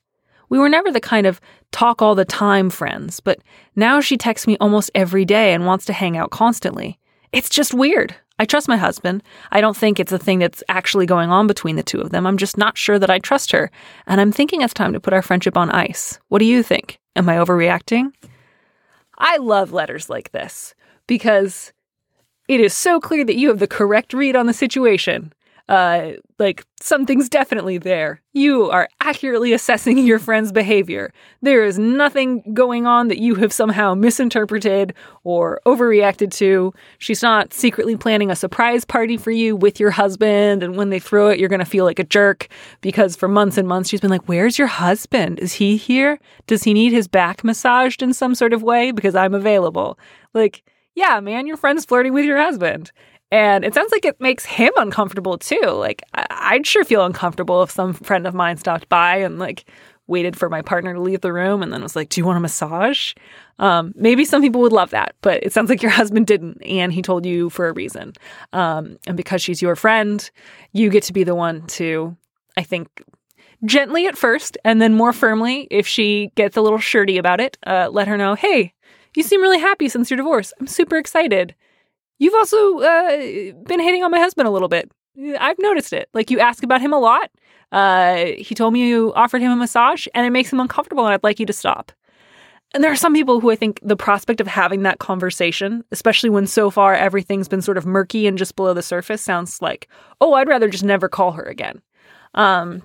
We 0.49 0.59
were 0.59 0.69
never 0.69 0.91
the 0.91 0.99
kind 0.99 1.27
of 1.27 1.39
talk 1.71 2.01
all 2.01 2.15
the 2.15 2.25
time 2.25 2.69
friends, 2.69 3.19
but 3.19 3.39
now 3.75 4.01
she 4.01 4.17
texts 4.17 4.47
me 4.47 4.57
almost 4.59 4.91
every 4.95 5.25
day 5.25 5.53
and 5.53 5.65
wants 5.65 5.85
to 5.85 5.93
hang 5.93 6.17
out 6.17 6.31
constantly. 6.31 6.99
It's 7.31 7.49
just 7.49 7.73
weird. 7.73 8.15
I 8.37 8.45
trust 8.45 8.67
my 8.67 8.77
husband. 8.77 9.23
I 9.51 9.61
don't 9.61 9.77
think 9.77 9.99
it's 9.99 10.11
a 10.11 10.19
thing 10.19 10.39
that's 10.39 10.63
actually 10.67 11.05
going 11.05 11.29
on 11.29 11.47
between 11.47 11.77
the 11.77 11.83
two 11.83 12.01
of 12.01 12.09
them. 12.09 12.27
I'm 12.27 12.37
just 12.37 12.57
not 12.57 12.77
sure 12.77 12.99
that 12.99 13.09
I 13.09 13.19
trust 13.19 13.51
her. 13.53 13.71
And 14.07 14.19
I'm 14.19 14.31
thinking 14.31 14.61
it's 14.61 14.73
time 14.73 14.93
to 14.93 14.99
put 14.99 15.13
our 15.13 15.21
friendship 15.21 15.57
on 15.57 15.71
ice. 15.71 16.19
What 16.27 16.39
do 16.39 16.45
you 16.45 16.61
think? 16.61 16.99
Am 17.15 17.29
I 17.29 17.35
overreacting? 17.35 18.11
I 19.17 19.37
love 19.37 19.71
letters 19.71 20.09
like 20.09 20.31
this 20.31 20.75
because 21.07 21.71
it 22.49 22.59
is 22.59 22.73
so 22.73 22.99
clear 22.99 23.23
that 23.23 23.37
you 23.37 23.47
have 23.47 23.59
the 23.59 23.67
correct 23.67 24.13
read 24.13 24.35
on 24.35 24.47
the 24.47 24.53
situation 24.53 25.31
uh, 25.67 26.11
like 26.37 26.63
something's 26.79 27.27
definitely 27.27 27.77
there. 27.77 28.21
You 28.33 28.69
are 28.69 28.87
accurately 29.01 29.51
assessing 29.53 29.97
your 29.97 30.19
friend's 30.19 30.51
behavior. 30.51 31.11
There 31.41 31.63
is 31.63 31.79
nothing 31.79 32.43
going 32.53 32.85
on 32.85 33.07
that 33.07 33.17
you 33.17 33.35
have 33.35 33.51
somehow 33.51 33.95
misinterpreted 33.95 34.93
or 35.23 35.61
overreacted 35.65 36.31
to. 36.33 36.73
She's 36.99 37.23
not 37.23 37.53
secretly 37.53 37.97
planning 37.97 38.29
a 38.29 38.35
surprise 38.35 38.85
party 38.85 39.17
for 39.17 39.31
you 39.31 39.55
with 39.55 39.79
your 39.79 39.91
husband, 39.91 40.61
and 40.61 40.75
when 40.75 40.89
they 40.89 40.99
throw 40.99 41.29
it, 41.29 41.39
you're 41.39 41.49
going 41.49 41.59
to 41.59 41.65
feel 41.65 41.85
like 41.85 41.99
a 41.99 42.03
jerk 42.03 42.47
because 42.81 43.15
for 43.15 43.27
months 43.27 43.57
and 43.57 43.67
months 43.67 43.89
she's 43.89 44.01
been 44.01 44.11
like, 44.11 44.27
Where's 44.27 44.59
your 44.59 44.67
husband? 44.67 45.39
Is 45.39 45.53
he 45.53 45.77
here? 45.77 46.19
Does 46.47 46.63
he 46.63 46.73
need 46.73 46.91
his 46.91 47.07
back 47.07 47.43
massaged 47.43 48.03
in 48.03 48.13
some 48.13 48.35
sort 48.35 48.53
of 48.53 48.61
way? 48.61 48.91
Because 48.91 49.15
I'm 49.15 49.33
available. 49.33 49.97
Like, 50.33 50.63
yeah, 50.93 51.19
man, 51.19 51.47
your 51.47 51.57
friend's 51.57 51.85
flirting 51.85 52.13
with 52.13 52.25
your 52.25 52.37
husband. 52.37 52.91
And 53.31 53.65
it 53.65 53.73
sounds 53.73 53.91
like 53.91 54.05
it 54.05 54.21
makes 54.21 54.45
him 54.45 54.71
uncomfortable 54.77 55.37
too. 55.37 55.61
Like, 55.65 56.03
I- 56.13 56.55
would 56.55 56.67
sure 56.67 56.85
feel 56.85 57.03
uncomfortable 57.05 57.63
if 57.63 57.71
some 57.71 57.93
friend 57.93 58.27
of 58.27 58.33
mine 58.33 58.57
stopped 58.57 58.87
by 58.87 59.17
and 59.17 59.39
like 59.39 59.65
waited 60.07 60.37
for 60.37 60.49
my 60.49 60.61
partner 60.61 60.93
to 60.93 61.01
leave 61.01 61.21
the 61.21 61.33
room 61.33 61.63
and 61.63 61.73
then 61.73 61.81
was 61.81 61.95
like, 61.95 62.09
Do 62.09 62.21
you 62.21 62.25
want 62.25 62.37
a 62.37 62.41
massage? 62.41 63.13
Um, 63.57 63.93
maybe 63.95 64.23
some 64.25 64.41
people 64.41 64.61
would 64.61 64.71
love 64.71 64.91
that, 64.91 65.15
but 65.21 65.43
it 65.43 65.51
sounds 65.53 65.69
like 65.69 65.81
your 65.81 65.91
husband 66.01 66.27
didn't. 66.27 66.63
And 66.63 66.93
he 66.93 67.01
told 67.01 67.25
you 67.25 67.49
for 67.49 67.67
a 67.67 67.73
reason. 67.73 68.13
Um, 68.53 68.97
and 69.07 69.17
because 69.17 69.41
she's 69.41 69.61
your 69.61 69.75
friend, 69.75 70.29
you 70.73 70.89
get 70.89 71.03
to 71.03 71.13
be 71.13 71.23
the 71.23 71.35
one 71.35 71.65
to, 71.67 72.15
I 72.57 72.63
think, 72.63 73.03
gently 73.65 74.05
at 74.05 74.17
first 74.17 74.57
and 74.63 74.79
then 74.81 74.93
more 74.93 75.13
firmly 75.13 75.67
if 75.71 75.87
she 75.87 76.31
gets 76.35 76.55
a 76.55 76.61
little 76.61 76.77
shirty 76.77 77.17
about 77.17 77.39
it, 77.41 77.57
uh, 77.65 77.89
let 77.91 78.07
her 78.07 78.17
know, 78.17 78.35
Hey, 78.35 78.73
you 79.15 79.23
seem 79.23 79.41
really 79.41 79.59
happy 79.59 79.89
since 79.89 80.11
your 80.11 80.17
divorce. 80.17 80.53
I'm 80.59 80.67
super 80.67 80.97
excited. 80.97 81.55
You've 82.17 82.33
also 82.33 82.79
uh, 82.79 83.17
been 83.65 83.79
hitting 83.79 84.03
on 84.03 84.11
my 84.11 84.19
husband 84.19 84.47
a 84.47 84.51
little 84.51 84.67
bit. 84.67 84.91
I've 85.39 85.59
noticed 85.59 85.93
it. 85.93 86.09
Like 86.13 86.29
you 86.29 86.39
ask 86.39 86.63
about 86.63 86.81
him 86.81 86.93
a 86.93 86.99
lot. 86.99 87.31
Uh, 87.71 88.25
he 88.37 88.55
told 88.55 88.73
me 88.73 88.87
you 88.87 89.13
offered 89.15 89.41
him 89.41 89.51
a 89.51 89.55
massage 89.55 90.07
and 90.13 90.25
it 90.25 90.29
makes 90.29 90.51
him 90.51 90.59
uncomfortable 90.59 91.05
and 91.05 91.13
I'd 91.13 91.23
like 91.23 91.39
you 91.39 91.45
to 91.45 91.53
stop. 91.53 91.91
And 92.73 92.83
there 92.83 92.91
are 92.91 92.97
some 92.97 93.13
people 93.13 93.39
who 93.39 93.51
I 93.51 93.55
think 93.55 93.79
the 93.81 93.95
prospect 93.95 94.41
of 94.41 94.47
having 94.47 94.83
that 94.83 94.99
conversation, 94.99 95.83
especially 95.91 96.29
when 96.29 96.45
so 96.45 96.69
far 96.69 96.93
everything's 96.93 97.47
been 97.47 97.61
sort 97.61 97.77
of 97.77 97.85
murky 97.85 98.27
and 98.27 98.37
just 98.37 98.55
below 98.55 98.73
the 98.73 98.81
surface, 98.81 99.21
sounds 99.21 99.61
like, 99.61 99.87
oh, 100.19 100.33
I'd 100.33 100.49
rather 100.49 100.67
just 100.67 100.83
never 100.83 101.07
call 101.07 101.31
her 101.33 101.43
again. 101.43 101.81
Um, 102.33 102.83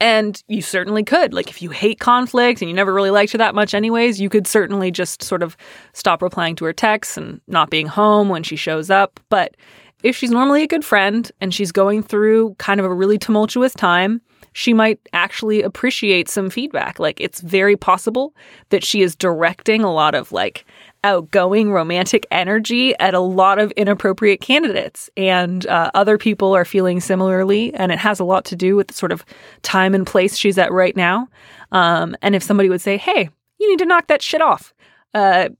And 0.00 0.42
you 0.48 0.62
certainly 0.62 1.04
could. 1.04 1.34
Like, 1.34 1.50
if 1.50 1.60
you 1.60 1.68
hate 1.70 2.00
conflict 2.00 2.62
and 2.62 2.70
you 2.70 2.74
never 2.74 2.92
really 2.94 3.10
liked 3.10 3.32
her 3.32 3.38
that 3.38 3.54
much, 3.54 3.74
anyways, 3.74 4.18
you 4.18 4.30
could 4.30 4.46
certainly 4.46 4.90
just 4.90 5.22
sort 5.22 5.42
of 5.42 5.58
stop 5.92 6.22
replying 6.22 6.56
to 6.56 6.64
her 6.64 6.72
texts 6.72 7.18
and 7.18 7.40
not 7.46 7.68
being 7.68 7.86
home 7.86 8.30
when 8.30 8.42
she 8.42 8.56
shows 8.56 8.88
up. 8.88 9.20
But 9.28 9.56
if 10.02 10.16
she's 10.16 10.30
normally 10.30 10.62
a 10.62 10.68
good 10.68 10.84
friend 10.84 11.30
and 11.40 11.52
she's 11.52 11.72
going 11.72 12.02
through 12.02 12.54
kind 12.58 12.80
of 12.80 12.86
a 12.86 12.94
really 12.94 13.18
tumultuous 13.18 13.74
time, 13.74 14.20
she 14.52 14.72
might 14.72 14.98
actually 15.12 15.62
appreciate 15.62 16.28
some 16.28 16.50
feedback. 16.50 16.98
Like, 16.98 17.20
it's 17.20 17.40
very 17.40 17.76
possible 17.76 18.34
that 18.70 18.84
she 18.84 19.02
is 19.02 19.14
directing 19.14 19.82
a 19.82 19.92
lot 19.92 20.14
of 20.14 20.32
like 20.32 20.64
outgoing 21.04 21.72
romantic 21.72 22.26
energy 22.30 22.94
at 22.98 23.14
a 23.14 23.20
lot 23.20 23.58
of 23.58 23.70
inappropriate 23.72 24.40
candidates. 24.40 25.08
And 25.16 25.66
uh, 25.66 25.90
other 25.94 26.18
people 26.18 26.54
are 26.54 26.64
feeling 26.64 27.00
similarly. 27.00 27.72
And 27.74 27.92
it 27.92 27.98
has 27.98 28.20
a 28.20 28.24
lot 28.24 28.44
to 28.46 28.56
do 28.56 28.76
with 28.76 28.88
the 28.88 28.94
sort 28.94 29.12
of 29.12 29.24
time 29.62 29.94
and 29.94 30.06
place 30.06 30.36
she's 30.36 30.58
at 30.58 30.72
right 30.72 30.96
now. 30.96 31.28
Um, 31.72 32.16
and 32.20 32.34
if 32.34 32.42
somebody 32.42 32.68
would 32.68 32.80
say, 32.80 32.96
hey, 32.96 33.30
you 33.58 33.70
need 33.70 33.78
to 33.78 33.86
knock 33.86 34.08
that 34.08 34.22
shit 34.22 34.42
off, 34.42 34.74
uh, 35.14 35.50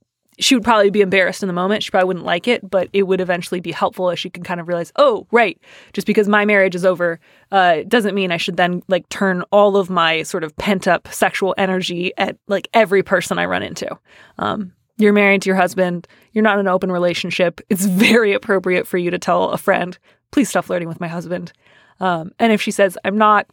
she 0.41 0.55
would 0.55 0.65
probably 0.65 0.91
be 0.91 1.03
embarrassed 1.03 1.43
in 1.43 1.47
the 1.47 1.53
moment. 1.53 1.83
She 1.83 1.91
probably 1.91 2.09
wouldn't 2.09 2.25
like 2.25 2.49
it, 2.49 2.69
but 2.69 2.89
it 2.93 3.05
would 3.05 3.21
eventually 3.21 3.61
be 3.61 3.73
helpful 3.73 4.11
as 4.11 4.19
she 4.19 4.31
can 4.31 4.43
kind 4.43 4.59
of 4.59 4.69
realize, 4.69 4.93
oh, 4.97 5.27
right, 5.31 5.61
just 5.93 6.07
because 6.07 6.29
my 6.29 6.45
marriage 6.45 6.75
is 6.75 6.85
over 6.85 7.21
uh, 7.53 7.83
doesn't 7.87 8.15
mean 8.15 8.33
I 8.33 8.37
should 8.39 8.57
then 8.57 8.83
like 8.89 9.09
turn 9.11 9.43
all 9.53 9.77
of 9.77 9.91
my 9.91 10.23
sort 10.23 10.43
of 10.43 10.57
pent 10.57 10.89
up 10.89 11.09
sexual 11.09 11.55
energy 11.59 12.13
at 12.17 12.37
like 12.49 12.69
every 12.73 13.03
person 13.03 13.39
I 13.39 13.45
run 13.45 13.63
into. 13.63 13.99
Um, 14.39 14.73
you're 14.97 15.13
married 15.13 15.43
to 15.43 15.49
your 15.49 15.57
husband, 15.57 16.09
you're 16.33 16.45
not 16.45 16.55
in 16.55 16.61
an 16.61 16.69
open 16.69 16.91
relationship. 16.91 17.61
It's 17.69 17.85
very 17.85 18.33
appropriate 18.33 18.87
for 18.87 18.99
you 18.99 19.11
to 19.11 19.19
tell 19.19 19.51
a 19.51 19.59
friend, 19.59 19.99
please 20.31 20.49
stop 20.49 20.67
flirting 20.67 20.89
with 20.89 21.01
my 21.01 21.09
husband. 21.09 21.53
Um, 22.01 22.33
and 22.39 22.53
if 22.53 22.63
she 22.63 22.71
says, 22.71 22.97
I'm 23.05 23.19
not, 23.19 23.47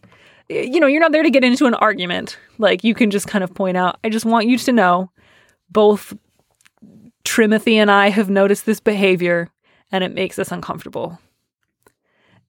you 0.49 0.79
know, 0.79 0.87
you're 0.87 1.01
not 1.01 1.11
there 1.11 1.23
to 1.23 1.29
get 1.29 1.43
into 1.43 1.65
an 1.65 1.73
argument. 1.73 2.37
Like 2.57 2.83
you 2.83 2.93
can 2.93 3.11
just 3.11 3.27
kind 3.27 3.43
of 3.43 3.53
point 3.53 3.77
out, 3.77 3.99
I 4.03 4.09
just 4.09 4.25
want 4.25 4.47
you 4.47 4.57
to 4.57 4.71
know 4.71 5.11
both 5.69 6.13
Trimothy 7.27 7.75
and 7.75 7.91
I 7.91 8.09
have 8.09 8.29
noticed 8.29 8.65
this 8.65 8.79
behavior 8.79 9.49
and 9.91 10.03
it 10.03 10.13
makes 10.13 10.39
us 10.39 10.51
uncomfortable. 10.51 11.19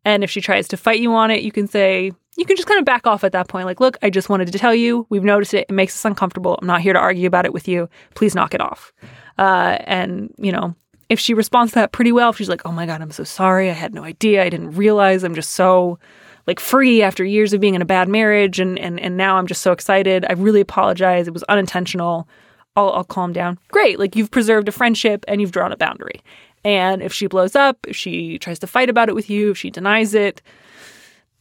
And 0.05 0.23
if 0.23 0.31
she 0.31 0.41
tries 0.41 0.69
to 0.69 0.77
fight 0.77 1.01
you 1.01 1.13
on 1.13 1.33
it, 1.33 1.43
you 1.43 1.51
can 1.51 1.67
say, 1.67 2.13
you 2.37 2.45
can 2.45 2.57
just 2.57 2.69
kind 2.69 2.79
of 2.79 2.85
back 2.85 3.05
off 3.05 3.25
at 3.25 3.33
that 3.33 3.49
point. 3.49 3.67
Like, 3.67 3.81
look, 3.81 3.99
I 4.03 4.09
just 4.09 4.29
wanted 4.29 4.53
to 4.53 4.59
tell 4.59 4.75
you, 4.75 5.05
we've 5.11 5.25
noticed 5.25 5.53
it. 5.53 5.67
It 5.69 5.73
makes 5.73 5.95
us 5.95 6.05
uncomfortable. 6.05 6.57
I'm 6.61 6.67
not 6.69 6.81
here 6.81 6.93
to 6.93 6.99
argue 6.99 7.27
about 7.27 7.45
it 7.45 7.53
with 7.53 7.67
you. 7.67 7.91
Please 8.15 8.37
knock 8.37 8.55
it 8.55 8.61
off. 8.61 8.93
Uh, 9.37 9.79
and, 9.81 10.33
you 10.39 10.53
know, 10.53 10.77
if 11.09 11.19
she 11.19 11.35
responds 11.35 11.73
to 11.73 11.81
that 11.81 11.91
pretty 11.91 12.13
well, 12.13 12.31
if 12.31 12.37
she's 12.37 12.49
like, 12.49 12.65
oh 12.65 12.73
my 12.73 12.87
God, 12.87 13.03
I'm 13.03 13.11
so 13.11 13.25
sorry. 13.25 13.69
I 13.69 13.75
had 13.75 13.93
no 13.93 14.05
idea. 14.05 14.45
I 14.45 14.49
didn't 14.49 14.77
realize. 14.77 15.25
I'm 15.25 15.35
just 15.35 15.51
so 15.51 15.99
like 16.47 16.61
free 16.61 17.03
after 17.03 17.25
years 17.25 17.53
of 17.53 17.61
being 17.61 17.75
in 17.75 17.83
a 17.83 17.87
bad 17.87 18.09
marriage. 18.09 18.61
And, 18.61 18.79
and, 18.79 19.01
and 19.01 19.17
now 19.17 19.37
I'm 19.37 19.49
just 19.49 19.63
so 19.63 19.73
excited. 19.73 20.25
I 20.29 20.35
really 20.35 20.61
apologize. 20.61 21.27
It 21.27 21.35
was 21.35 21.43
unintentional. 21.45 22.29
I'll, 22.77 22.91
I'll 22.91 23.05
calm 23.05 23.33
down. 23.33 23.59
Great. 23.69 23.99
Like 23.99 24.17
you've 24.17 24.31
preserved 24.31 24.69
a 24.69 24.73
friendship 24.73 25.25
and 25.29 25.41
you've 25.41 25.53
drawn 25.53 25.73
a 25.73 25.77
boundary. 25.77 26.21
And 26.65 27.03
if 27.03 27.13
she 27.13 27.27
blows 27.27 27.57
up, 27.57 27.79
if 27.87 27.97
she 27.97 28.39
tries 28.39 28.59
to 28.61 28.67
fight 28.67 28.91
about 28.91 29.09
it 29.09 29.15
with 29.15 29.31
you, 29.31 29.51
if 29.53 29.59
she 29.59 29.71
denies 29.71 30.15
it, 30.15 30.43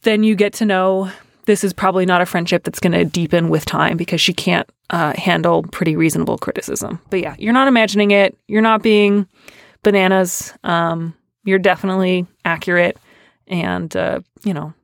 then 0.02 0.22
you 0.22 0.34
get 0.34 0.52
to 0.54 0.64
know 0.64 1.10
this 1.46 1.64
is 1.64 1.72
probably 1.72 2.06
not 2.06 2.20
a 2.20 2.26
friendship 2.26 2.62
that's 2.64 2.78
going 2.78 2.92
to 2.92 3.04
deepen 3.04 3.48
with 3.48 3.64
time 3.64 3.96
because 3.96 4.20
she 4.20 4.32
can't 4.32 4.68
uh, 4.90 5.14
handle 5.16 5.62
pretty 5.62 5.96
reasonable 5.96 6.38
criticism. 6.38 7.00
But 7.10 7.20
yeah, 7.20 7.34
you're 7.38 7.52
not 7.52 7.68
imagining 7.68 8.10
it. 8.10 8.36
You're 8.48 8.62
not 8.62 8.82
being 8.82 9.26
bananas. 9.82 10.52
Um, 10.62 11.14
you're 11.44 11.58
definitely 11.58 12.26
accurate. 12.44 12.98
And, 13.46 13.96
uh, 13.96 14.20
you 14.44 14.52
know, 14.52 14.74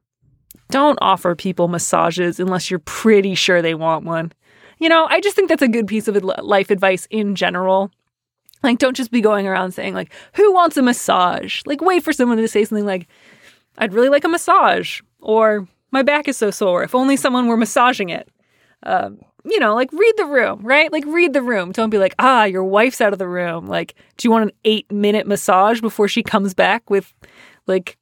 don't 0.71 0.99
offer 1.03 1.35
people 1.35 1.69
massages 1.69 2.41
unless 2.41 2.71
you're 2.71 2.81
pretty 2.81 3.35
sure 3.35 3.61
they 3.61 3.75
want 3.75 4.05
one. 4.05 4.33
You 4.79 4.89
know, 4.89 5.07
I 5.09 5.21
just 5.21 5.37
think 5.37 5.49
that's 5.49 5.63
a 5.63 5.69
good 5.69 5.87
piece 5.87 6.09
of 6.09 6.23
life 6.23 6.71
advice 6.71 7.07
in 7.11 7.35
general. 7.35 7.91
Like, 8.63 8.79
don't 8.79 8.97
just 8.97 9.11
be 9.11 9.21
going 9.21 9.47
around 9.47 9.73
saying, 9.73 9.95
like, 9.95 10.13
who 10.35 10.53
wants 10.53 10.77
a 10.77 10.83
massage? 10.83 11.63
Like, 11.67 11.81
wait 11.81 12.03
for 12.03 12.13
someone 12.13 12.39
to 12.39 12.49
say 12.49 12.65
something 12.65 12.87
like, 12.87 13.09
I'd 13.79 13.93
really 13.93 14.09
like 14.09 14.25
a 14.25 14.29
massage, 14.29 15.01
or 15.21 15.69
my 15.91 16.03
back 16.03 16.29
is 16.29 16.37
so 16.37 16.51
sore. 16.51 16.83
If 16.83 16.95
only 16.95 17.17
someone 17.17 17.47
were 17.47 17.57
massaging 17.57 18.09
it. 18.09 18.29
Um, 18.85 19.19
you 19.45 19.61
know, 19.61 19.75
like 19.75 19.93
read 19.93 20.15
the 20.17 20.25
room, 20.25 20.61
right? 20.63 20.91
Like 20.91 21.05
read 21.07 21.33
the 21.33 21.43
room. 21.43 21.73
Don't 21.73 21.91
be 21.91 21.99
like, 21.99 22.15
ah, 22.19 22.45
your 22.45 22.65
wife's 22.65 23.01
out 23.01 23.13
of 23.13 23.19
the 23.19 23.29
room. 23.29 23.67
Like, 23.67 23.95
do 24.17 24.27
you 24.27 24.33
want 24.33 24.45
an 24.45 24.53
eight 24.65 24.91
minute 24.91 25.27
massage 25.27 25.81
before 25.81 26.09
she 26.09 26.23
comes 26.23 26.55
back 26.55 26.89
with 26.89 27.13
like 27.67 27.99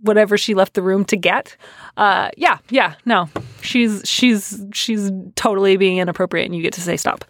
whatever 0.00 0.38
she 0.38 0.54
left 0.54 0.74
the 0.74 0.82
room 0.82 1.04
to 1.06 1.16
get? 1.16 1.56
Uh, 1.96 2.30
yeah, 2.36 2.58
yeah, 2.70 2.94
no, 3.04 3.28
she's 3.60 4.02
she's 4.04 4.64
she's 4.72 5.10
totally 5.34 5.76
being 5.76 5.98
inappropriate, 5.98 6.46
and 6.46 6.54
you 6.54 6.62
get 6.62 6.72
to 6.74 6.80
say 6.80 6.96
stop. 6.96 7.24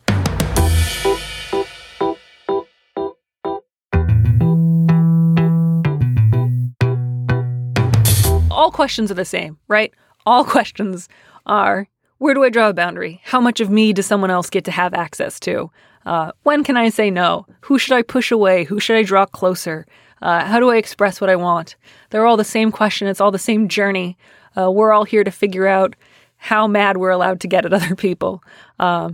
all 8.59 8.72
questions 8.72 9.11
are 9.11 9.14
the 9.14 9.24
same, 9.24 9.57
right? 9.68 9.94
All 10.26 10.44
questions 10.44 11.09
are 11.46 11.88
where 12.18 12.35
do 12.35 12.42
I 12.42 12.50
draw 12.50 12.68
a 12.68 12.74
boundary? 12.74 13.22
How 13.24 13.40
much 13.40 13.61
of 13.61 13.70
me 13.70 13.92
does 13.92 14.04
someone 14.04 14.31
else 14.31 14.50
get 14.50 14.64
to 14.64 14.72
have 14.72 14.92
access 14.92 15.38
to? 15.40 15.70
Uh, 16.04 16.33
when 16.42 16.64
can 16.64 16.76
I 16.76 16.88
say 16.88 17.11
no? 17.11 17.46
Who 17.62 17.78
should 17.78 17.94
I 17.94 18.02
push 18.02 18.31
away? 18.33 18.64
Who 18.64 18.81
should 18.81 18.96
I 18.96 19.04
draw 19.04 19.24
closer? 19.24 19.87
Uh, 20.22 20.44
how 20.44 20.59
do 20.59 20.70
I 20.70 20.76
express 20.76 21.20
what 21.20 21.31
I 21.31 21.37
want? 21.37 21.76
They're 22.11 22.26
all 22.26 22.37
the 22.37 22.44
same 22.44 22.72
question. 22.72 23.09
It's 23.09 23.20
all 23.20 23.31
the 23.31 23.38
same 23.38 23.68
journey. 23.68 24.16
Uh, 24.57 24.70
we're 24.70 24.92
all 24.92 25.04
here 25.04 25.24
to 25.24 25.31
figure 25.31 25.66
out 25.66 25.94
how 26.37 26.66
mad 26.66 26.96
we're 26.96 27.11
allowed 27.11 27.40
to 27.40 27.48
get 27.48 27.64
at 27.64 27.72
other 27.78 27.94
people. 27.94 28.42
Uh, 28.78 29.11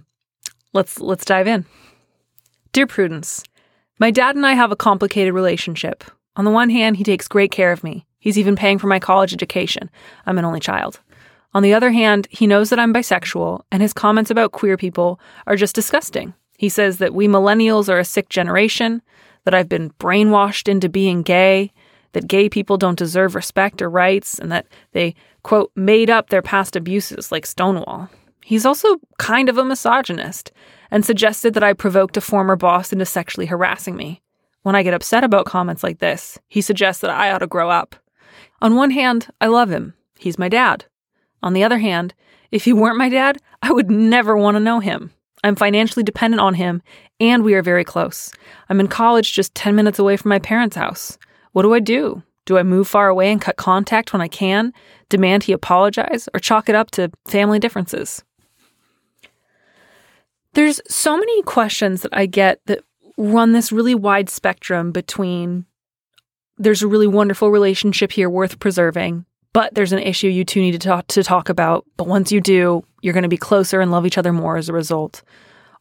let's 0.73 1.01
let's 1.01 1.25
dive 1.25 1.47
in. 1.47 1.67
Dear 2.73 2.87
Prudence, 2.87 3.45
my 3.99 4.11
dad 4.11 4.37
and 4.37 4.47
I 4.47 4.55
have 4.55 4.73
a 4.73 4.77
complicated 4.77 5.35
relationship. 5.35 6.05
On 6.37 6.45
the 6.45 6.51
one 6.51 6.71
hand, 6.71 6.97
he 6.97 7.05
takes 7.05 7.29
great 7.29 7.53
care 7.53 7.71
of 7.71 7.85
me. 7.85 8.07
He's 8.19 8.39
even 8.39 8.57
paying 8.57 8.79
for 8.79 8.89
my 8.89 8.99
college 8.99 9.33
education. 9.33 9.91
I'm 10.27 10.39
an 10.39 10.45
only 10.45 10.61
child. 10.61 11.01
On 11.53 11.63
the 11.63 11.75
other 11.75 11.93
hand, 11.93 12.27
he 12.31 12.49
knows 12.49 12.71
that 12.71 12.81
I'm 12.81 12.93
bisexual, 12.93 13.63
and 13.71 13.81
his 13.81 13.93
comments 13.93 14.31
about 14.31 14.51
queer 14.51 14.77
people 14.77 15.21
are 15.47 15.55
just 15.55 15.77
disgusting. 15.77 16.35
He 16.59 16.69
says 16.69 16.99
that 16.99 17.15
we 17.15 17.29
millennials 17.29 17.89
are 17.89 17.99
a 17.99 18.05
sick 18.05 18.29
generation, 18.29 19.03
that 19.45 19.55
I've 19.55 19.69
been 19.69 19.91
brainwashed 20.01 20.69
into 20.69 20.89
being 20.89 21.23
gay, 21.23 21.73
that 22.13 22.29
gay 22.29 22.49
people 22.49 22.77
don't 22.77 22.99
deserve 22.99 23.35
respect 23.35 23.83
or 23.83 23.91
rights, 23.91 24.39
and 24.39 24.51
that 24.53 24.67
they, 24.93 25.15
quote, 25.43 25.71
made 25.75 26.11
up 26.11 26.31
their 26.31 26.43
past 26.43 26.77
abuses 26.77 27.31
like 27.33 27.47
Stonewall. 27.47 28.09
He's 28.43 28.67
also 28.67 28.97
kind 29.19 29.49
of 29.49 29.59
a 29.59 29.65
misogynist 29.65 30.53
and 30.91 31.05
suggested 31.05 31.55
that 31.55 31.65
I 31.65 31.73
provoked 31.73 32.17
a 32.17 32.21
former 32.21 32.57
boss 32.57 32.93
into 32.93 33.07
sexually 33.07 33.47
harassing 33.47 33.97
me. 33.97 34.23
When 34.63 34.77
I 34.77 34.83
get 34.83 34.95
upset 34.95 35.25
about 35.25 35.47
comments 35.47 35.83
like 35.83 35.99
this, 35.99 36.39
he 36.49 36.61
suggests 36.61 37.01
that 37.01 37.11
I 37.11 37.31
ought 37.31 37.39
to 37.39 37.47
grow 37.47 37.71
up. 37.71 37.97
On 38.63 38.77
one 38.77 38.91
hand, 38.91 39.29
I 39.41 39.47
love 39.47 39.71
him. 39.71 39.95
He's 40.19 40.39
my 40.39 40.49
dad. 40.49 40.87
On 41.43 41.53
the 41.53 41.65
other 41.65 41.79
hand, 41.79 42.15
if 42.51 42.65
he 42.65 42.73
weren't 42.73 42.97
my 42.97 43.09
dad, 43.09 43.39
I 43.63 43.73
would 43.73 43.91
never 43.91 44.37
want 44.37 44.57
to 44.57 44.61
know 44.61 44.81
him. 44.81 45.11
I'm 45.43 45.57
financially 45.57 46.03
dependent 46.03 46.41
on 46.41 46.55
him, 46.55 46.83
and 47.21 47.45
we 47.45 47.55
are 47.55 47.63
very 47.63 47.85
close. 47.85 48.33
I'm 48.69 48.81
in 48.81 48.89
college 48.89 49.33
just 49.33 49.55
10 49.55 49.75
minutes 49.75 49.99
away 49.99 50.17
from 50.17 50.31
my 50.31 50.39
parents' 50.39 50.77
house. 50.77 51.19
What 51.53 51.63
do 51.63 51.75
I 51.75 51.81
do? 51.81 52.23
Do 52.47 52.59
I 52.59 52.63
move 52.63 52.89
far 52.89 53.09
away 53.09 53.31
and 53.33 53.41
cut 53.41 53.57
contact 53.57 54.13
when 54.13 54.21
I 54.21 54.29
can, 54.29 54.73
demand 55.09 55.45
he 55.45 55.53
apologize, 55.53 56.29
or 56.35 56.41
chalk 56.41 56.69
it 56.69 56.75
up 56.75 56.91
to 56.93 57.11
family 57.27 57.59
differences? 57.59 58.23
There's 60.53 60.81
so 60.89 61.17
many 61.17 61.43
questions 61.43 62.03
that 62.03 62.17
I 62.17 62.27
get 62.27 62.61
that 62.67 62.85
run 63.17 63.53
this 63.53 63.73
really 63.73 63.95
wide 63.95 64.29
spectrum 64.29 64.93
between 64.93 65.67
there's 66.59 66.83
a 66.83 66.89
really 66.89 67.07
wonderful 67.07 67.51
relationship 67.51 68.13
here 68.13 68.31
worth 68.31 68.61
preserving, 68.61 69.25
but 69.53 69.75
there's 69.75 69.93
an 69.93 69.99
issue 69.99 70.29
you 70.29 70.45
two 70.45 70.61
need 70.61 70.73
to 70.73 70.79
talk 70.79 71.07
to 71.09 71.23
talk 71.23 71.49
about. 71.49 71.85
But 71.97 72.07
once 72.07 72.31
you 72.31 72.41
do, 72.41 72.85
you're 73.03 73.13
going 73.13 73.23
to 73.23 73.29
be 73.29 73.37
closer 73.37 73.81
and 73.81 73.91
love 73.91 74.07
each 74.07 74.19
other 74.19 74.33
more 74.33 74.57
as 74.57 74.69
a 74.69 74.73
result. 74.73 75.23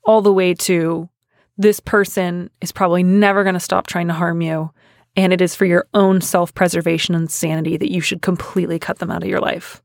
All 0.05 0.21
the 0.21 0.33
way 0.33 0.53
to 0.55 1.09
this 1.57 1.79
person 1.79 2.49
is 2.61 2.71
probably 2.71 3.03
never 3.03 3.43
going 3.43 3.53
to 3.53 3.59
stop 3.59 3.87
trying 3.87 4.07
to 4.07 4.13
harm 4.13 4.41
you. 4.41 4.71
And 5.15 5.31
it 5.31 5.41
is 5.41 5.55
for 5.55 5.65
your 5.65 5.87
own 5.93 6.21
self 6.21 6.53
preservation 6.55 7.13
and 7.13 7.29
sanity 7.29 7.77
that 7.77 7.91
you 7.91 8.01
should 8.01 8.21
completely 8.21 8.79
cut 8.79 8.99
them 8.99 9.11
out 9.11 9.23
of 9.23 9.29
your 9.29 9.39
life. 9.39 9.81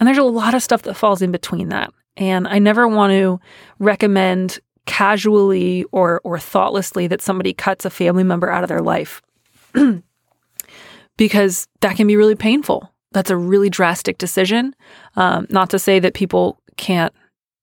And 0.00 0.06
there's 0.06 0.18
a 0.18 0.24
lot 0.24 0.54
of 0.54 0.62
stuff 0.62 0.82
that 0.82 0.94
falls 0.94 1.22
in 1.22 1.30
between 1.30 1.68
that. 1.68 1.92
And 2.16 2.48
I 2.48 2.58
never 2.58 2.88
want 2.88 3.12
to 3.12 3.40
recommend 3.78 4.58
casually 4.86 5.84
or, 5.92 6.20
or 6.24 6.38
thoughtlessly 6.38 7.06
that 7.08 7.22
somebody 7.22 7.52
cuts 7.52 7.84
a 7.84 7.90
family 7.90 8.24
member 8.24 8.50
out 8.50 8.64
of 8.64 8.68
their 8.68 8.82
life. 8.82 9.22
because 11.16 11.66
that 11.80 11.96
can 11.96 12.06
be 12.06 12.16
really 12.16 12.34
painful. 12.34 12.90
That's 13.12 13.30
a 13.30 13.36
really 13.36 13.70
drastic 13.70 14.18
decision. 14.18 14.74
Um, 15.16 15.46
not 15.50 15.70
to 15.70 15.78
say 15.78 16.00
that 16.00 16.14
people 16.14 16.60
can't, 16.76 17.14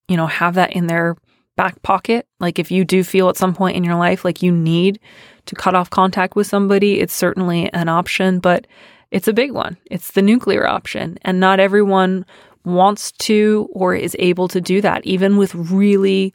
you 0.07 0.17
know, 0.17 0.27
have 0.27 0.55
that 0.55 0.73
in 0.73 0.87
their 0.87 1.15
back 1.61 1.79
pocket. 1.83 2.25
Like 2.39 2.57
if 2.57 2.71
you 2.71 2.83
do 2.83 3.03
feel 3.03 3.29
at 3.29 3.37
some 3.37 3.53
point 3.53 3.77
in 3.77 3.83
your 3.83 3.95
life 3.95 4.25
like 4.25 4.41
you 4.41 4.51
need 4.51 4.99
to 5.45 5.53
cut 5.53 5.75
off 5.75 5.91
contact 5.91 6.35
with 6.35 6.47
somebody, 6.47 6.99
it's 6.99 7.13
certainly 7.13 7.71
an 7.71 7.87
option, 7.87 8.39
but 8.39 8.65
it's 9.11 9.27
a 9.27 9.33
big 9.33 9.51
one. 9.51 9.77
It's 9.85 10.13
the 10.13 10.23
nuclear 10.23 10.67
option. 10.67 11.19
And 11.21 11.39
not 11.39 11.59
everyone 11.59 12.25
wants 12.65 13.11
to 13.27 13.69
or 13.73 13.93
is 13.93 14.15
able 14.17 14.47
to 14.47 14.59
do 14.59 14.81
that, 14.81 15.05
even 15.05 15.37
with 15.37 15.53
really, 15.53 16.33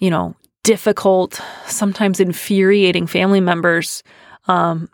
you 0.00 0.08
know, 0.08 0.34
difficult, 0.62 1.38
sometimes 1.66 2.18
infuriating 2.18 3.06
family 3.06 3.40
members, 3.40 4.02
um, 4.48 4.88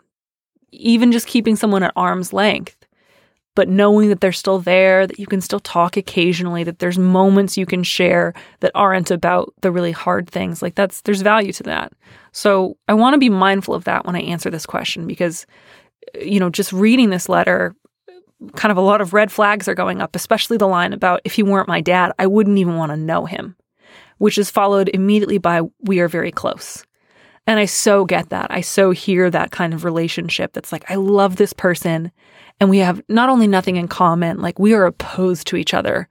even 0.71 1.13
just 1.13 1.27
keeping 1.27 1.55
someone 1.55 1.83
at 1.83 1.93
arm's 1.95 2.33
length. 2.33 2.76
But 3.57 3.69
knowing 3.69 4.09
that 4.09 4.21
they're 4.21 4.31
still 4.31 4.59
there, 4.59 5.07
that 5.07 5.17
you 5.17 5.25
can 5.25 5.41
still 5.41 5.59
talk 5.59 5.97
occasionally, 5.97 6.63
that 6.63 6.77
there's 6.77 6.99
moments 6.99 7.57
you 7.57 7.65
can 7.65 7.81
share 7.81 8.35
that 8.59 8.71
aren't 8.75 9.09
about 9.09 9.51
the 9.61 9.71
really 9.71 9.91
hard 9.91 10.29
things. 10.29 10.61
Like 10.61 10.75
that's, 10.75 11.01
there's 11.01 11.23
value 11.23 11.51
to 11.53 11.63
that. 11.63 11.91
So 12.33 12.77
I 12.87 12.93
want 12.93 13.15
to 13.15 13.17
be 13.17 13.31
mindful 13.31 13.73
of 13.73 13.85
that 13.85 14.05
when 14.05 14.15
I 14.15 14.21
answer 14.21 14.51
this 14.51 14.67
question 14.67 15.07
because, 15.07 15.47
uh, 16.15 16.19
you 16.19 16.39
know, 16.39 16.51
just 16.51 16.71
reading 16.71 17.09
this 17.09 17.27
letter, 17.27 17.75
kind 18.55 18.71
of 18.71 18.77
a 18.77 18.81
lot 18.81 19.01
of 19.01 19.13
red 19.13 19.31
flags 19.31 19.67
are 19.67 19.73
going 19.73 20.03
up, 20.03 20.15
especially 20.15 20.57
the 20.57 20.67
line 20.67 20.93
about 20.93 21.21
if 21.23 21.33
he 21.33 21.41
weren't 21.41 21.67
my 21.67 21.81
dad, 21.81 22.11
I 22.19 22.27
wouldn't 22.27 22.59
even 22.59 22.75
want 22.75 22.91
to 22.91 22.95
know 22.95 23.25
him, 23.25 23.55
which 24.19 24.37
is 24.37 24.51
followed 24.51 24.87
immediately 24.93 25.39
by 25.39 25.61
we 25.81 25.99
are 25.99 26.07
very 26.07 26.31
close. 26.31 26.85
And 27.47 27.59
I 27.59 27.65
so 27.65 28.03
get 28.03 28.29
that. 28.29 28.47
I 28.51 28.59
so 28.59 28.91
hear 28.91 29.31
that 29.31 29.51
kind 29.51 29.73
of 29.73 29.85
relationship 29.85 30.51
that's 30.51 30.73
like, 30.73 30.91
I 30.91 30.95
love 30.95 31.37
this 31.37 31.53
person. 31.53 32.11
And 32.59 32.69
we 32.69 32.79
have 32.79 33.01
not 33.07 33.29
only 33.29 33.47
nothing 33.47 33.77
in 33.77 33.87
common, 33.87 34.41
like 34.41 34.59
we 34.59 34.73
are 34.73 34.85
opposed 34.85 35.47
to 35.47 35.55
each 35.55 35.73
other 35.73 36.09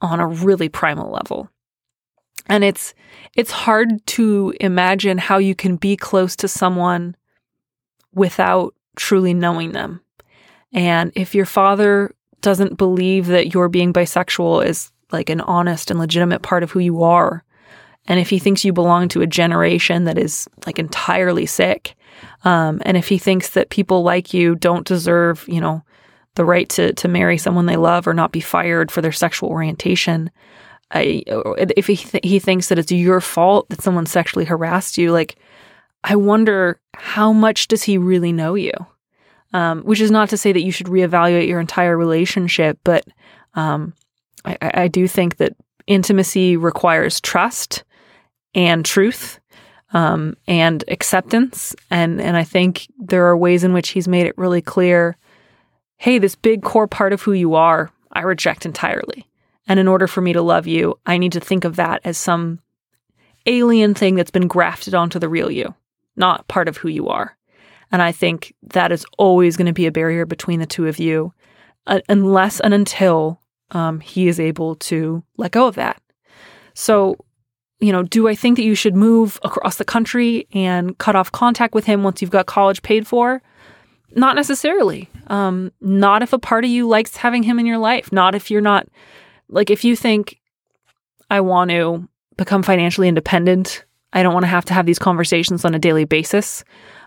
on 0.00 0.20
a 0.20 0.26
really 0.28 0.68
primal 0.68 1.10
level. 1.10 1.50
And 2.48 2.62
it's 2.62 2.94
it's 3.34 3.50
hard 3.50 4.06
to 4.06 4.54
imagine 4.60 5.18
how 5.18 5.38
you 5.38 5.56
can 5.56 5.74
be 5.74 5.96
close 5.96 6.36
to 6.36 6.48
someone 6.48 7.16
without 8.14 8.74
truly 8.94 9.34
knowing 9.34 9.72
them. 9.72 10.00
And 10.72 11.10
if 11.16 11.34
your 11.34 11.46
father 11.46 12.14
doesn't 12.42 12.78
believe 12.78 13.26
that 13.26 13.52
your 13.52 13.68
being 13.68 13.92
bisexual 13.92 14.64
is 14.64 14.92
like 15.10 15.28
an 15.30 15.40
honest 15.40 15.90
and 15.90 15.98
legitimate 15.98 16.42
part 16.42 16.62
of 16.62 16.70
who 16.70 16.78
you 16.78 17.02
are, 17.02 17.42
and 18.08 18.20
if 18.20 18.30
he 18.30 18.38
thinks 18.38 18.64
you 18.64 18.72
belong 18.72 19.08
to 19.08 19.22
a 19.22 19.26
generation 19.26 20.04
that 20.04 20.18
is 20.18 20.48
like 20.66 20.78
entirely 20.78 21.46
sick, 21.46 21.96
um, 22.44 22.80
and 22.84 22.96
if 22.96 23.08
he 23.08 23.18
thinks 23.18 23.50
that 23.50 23.70
people 23.70 24.02
like 24.02 24.32
you 24.32 24.54
don't 24.54 24.86
deserve, 24.86 25.44
you 25.48 25.60
know, 25.60 25.82
the 26.34 26.44
right 26.44 26.68
to 26.70 26.92
to 26.94 27.08
marry 27.08 27.38
someone 27.38 27.66
they 27.66 27.76
love 27.76 28.06
or 28.06 28.14
not 28.14 28.32
be 28.32 28.40
fired 28.40 28.90
for 28.90 29.00
their 29.00 29.12
sexual 29.12 29.48
orientation, 29.48 30.30
I, 30.90 31.24
if 31.26 31.86
he 31.86 31.96
th- 31.96 32.24
he 32.24 32.38
thinks 32.38 32.68
that 32.68 32.78
it's 32.78 32.92
your 32.92 33.20
fault 33.20 33.68
that 33.70 33.82
someone 33.82 34.06
sexually 34.06 34.44
harassed 34.44 34.98
you, 34.98 35.12
like 35.12 35.36
I 36.04 36.14
wonder 36.14 36.80
how 36.94 37.32
much 37.32 37.68
does 37.68 37.82
he 37.82 37.98
really 37.98 38.32
know 38.32 38.54
you? 38.54 38.72
Um, 39.52 39.82
which 39.82 40.00
is 40.00 40.10
not 40.10 40.28
to 40.30 40.36
say 40.36 40.52
that 40.52 40.62
you 40.62 40.70
should 40.70 40.86
reevaluate 40.86 41.48
your 41.48 41.60
entire 41.60 41.96
relationship, 41.96 42.78
but 42.84 43.04
um, 43.54 43.94
I, 44.44 44.56
I 44.60 44.88
do 44.88 45.08
think 45.08 45.38
that 45.38 45.56
intimacy 45.86 46.56
requires 46.56 47.20
trust 47.20 47.84
and 48.54 48.84
truth 48.84 49.40
um, 49.92 50.36
and 50.46 50.84
acceptance, 50.88 51.74
and 51.90 52.20
and 52.20 52.36
I 52.36 52.44
think 52.44 52.86
there 52.98 53.26
are 53.26 53.36
ways 53.36 53.64
in 53.64 53.72
which 53.72 53.90
he's 53.90 54.08
made 54.08 54.26
it 54.26 54.36
really 54.38 54.62
clear. 54.62 55.16
Hey, 55.96 56.18
this 56.18 56.34
big 56.34 56.62
core 56.62 56.88
part 56.88 57.12
of 57.12 57.22
who 57.22 57.32
you 57.32 57.54
are, 57.54 57.90
I 58.12 58.22
reject 58.22 58.66
entirely. 58.66 59.26
And 59.68 59.80
in 59.80 59.88
order 59.88 60.06
for 60.06 60.20
me 60.20 60.32
to 60.32 60.42
love 60.42 60.66
you, 60.66 60.98
I 61.06 61.18
need 61.18 61.32
to 61.32 61.40
think 61.40 61.64
of 61.64 61.76
that 61.76 62.00
as 62.04 62.18
some 62.18 62.60
alien 63.46 63.94
thing 63.94 64.14
that's 64.14 64.30
been 64.30 64.48
grafted 64.48 64.94
onto 64.94 65.18
the 65.18 65.28
real 65.28 65.50
you, 65.50 65.74
not 66.16 66.46
part 66.48 66.68
of 66.68 66.76
who 66.76 66.88
you 66.88 67.08
are. 67.08 67.36
And 67.90 68.02
I 68.02 68.12
think 68.12 68.54
that 68.62 68.92
is 68.92 69.06
always 69.18 69.56
going 69.56 69.66
to 69.66 69.72
be 69.72 69.86
a 69.86 69.92
barrier 69.92 70.26
between 70.26 70.60
the 70.60 70.66
two 70.66 70.86
of 70.86 70.98
you, 70.98 71.32
uh, 71.86 72.00
unless 72.08 72.60
and 72.60 72.74
until 72.74 73.40
um, 73.70 74.00
he 74.00 74.28
is 74.28 74.40
able 74.40 74.74
to 74.76 75.22
let 75.36 75.52
go 75.52 75.66
of 75.66 75.76
that. 75.76 76.00
So, 76.74 77.16
you 77.80 77.92
know, 77.92 78.02
do 78.02 78.28
I 78.28 78.34
think 78.34 78.56
that 78.56 78.64
you 78.64 78.74
should 78.74 78.94
move 78.94 79.38
across 79.42 79.76
the 79.76 79.84
country 79.84 80.46
and 80.52 80.96
cut 80.98 81.16
off 81.16 81.32
contact 81.32 81.74
with 81.74 81.84
him 81.84 82.02
once 82.02 82.22
you've 82.22 82.30
got 82.30 82.46
college 82.46 82.82
paid 82.82 83.06
for? 83.06 83.42
Not 84.14 84.36
necessarily. 84.36 85.10
Um, 85.26 85.72
not 85.80 86.22
if 86.22 86.32
a 86.32 86.38
part 86.38 86.64
of 86.64 86.70
you 86.70 86.88
likes 86.88 87.16
having 87.16 87.42
him 87.42 87.58
in 87.58 87.66
your 87.66 87.78
life. 87.78 88.12
Not 88.12 88.34
if 88.34 88.50
you're 88.50 88.60
not 88.60 88.88
like 89.48 89.70
if 89.70 89.84
you 89.84 89.94
think 89.94 90.40
I 91.30 91.40
want 91.40 91.70
to 91.70 92.08
become 92.36 92.62
financially 92.62 93.08
independent, 93.08 93.84
I 94.12 94.22
don't 94.22 94.32
want 94.32 94.44
to 94.44 94.48
have 94.48 94.64
to 94.66 94.74
have 94.74 94.86
these 94.86 94.98
conversations 94.98 95.64
on 95.64 95.74
a 95.74 95.78
daily 95.78 96.04
basis. 96.04 96.64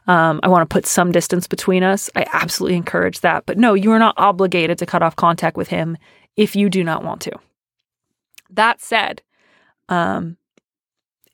Um, 0.07 0.39
I 0.43 0.49
want 0.49 0.69
to 0.69 0.73
put 0.73 0.85
some 0.85 1.11
distance 1.11 1.47
between 1.47 1.83
us. 1.83 2.09
I 2.15 2.25
absolutely 2.31 2.77
encourage 2.77 3.21
that. 3.21 3.45
But 3.45 3.57
no, 3.57 3.73
you 3.73 3.91
are 3.91 3.99
not 3.99 4.15
obligated 4.17 4.77
to 4.79 4.85
cut 4.85 5.01
off 5.01 5.15
contact 5.15 5.57
with 5.57 5.69
him 5.69 5.97
if 6.35 6.55
you 6.55 6.69
do 6.69 6.83
not 6.83 7.03
want 7.03 7.21
to. 7.21 7.31
That 8.49 8.81
said, 8.81 9.21
um, 9.87 10.37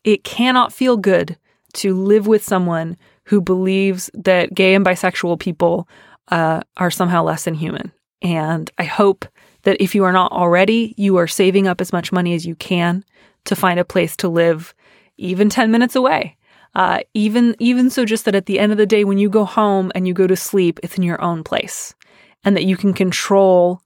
it 0.05 0.23
cannot 0.23 0.71
feel 0.71 0.95
good 0.95 1.37
to 1.73 1.93
live 1.93 2.27
with 2.27 2.43
someone 2.43 2.95
who 3.25 3.41
believes 3.41 4.09
that 4.13 4.53
gay 4.53 4.75
and 4.75 4.85
bisexual 4.85 5.39
people 5.39 5.89
uh, 6.29 6.61
are 6.77 6.91
somehow 6.91 7.23
less 7.23 7.43
than 7.43 7.55
human. 7.55 7.91
And 8.21 8.71
I 8.77 8.83
hope 8.83 9.25
that 9.63 9.81
if 9.81 9.95
you 9.95 10.03
are 10.03 10.13
not 10.13 10.31
already, 10.31 10.93
you 10.95 11.17
are 11.17 11.27
saving 11.27 11.67
up 11.67 11.81
as 11.81 11.91
much 11.91 12.11
money 12.11 12.33
as 12.35 12.45
you 12.45 12.55
can 12.55 13.03
to 13.45 13.55
find 13.55 13.79
a 13.79 13.85
place 13.85 14.15
to 14.17 14.29
live, 14.29 14.73
even 15.17 15.49
10 15.49 15.71
minutes 15.71 15.95
away. 15.95 16.37
Uh, 16.75 16.99
even 17.13 17.55
even 17.59 17.89
so, 17.89 18.03
just 18.03 18.25
that 18.25 18.35
at 18.35 18.47
the 18.47 18.59
end 18.59 18.73
of 18.73 18.77
the 18.77 18.85
day, 18.85 19.05
when 19.05 19.17
you 19.17 19.29
go 19.29 19.45
home 19.45 19.93
and 19.95 20.05
you 20.05 20.13
go 20.13 20.27
to 20.27 20.35
sleep, 20.35 20.77
it's 20.83 20.97
in 20.97 21.03
your 21.03 21.21
own 21.21 21.41
place, 21.41 21.95
and 22.43 22.53
that 22.57 22.65
you 22.65 22.75
can 22.75 22.93
control 22.93 23.81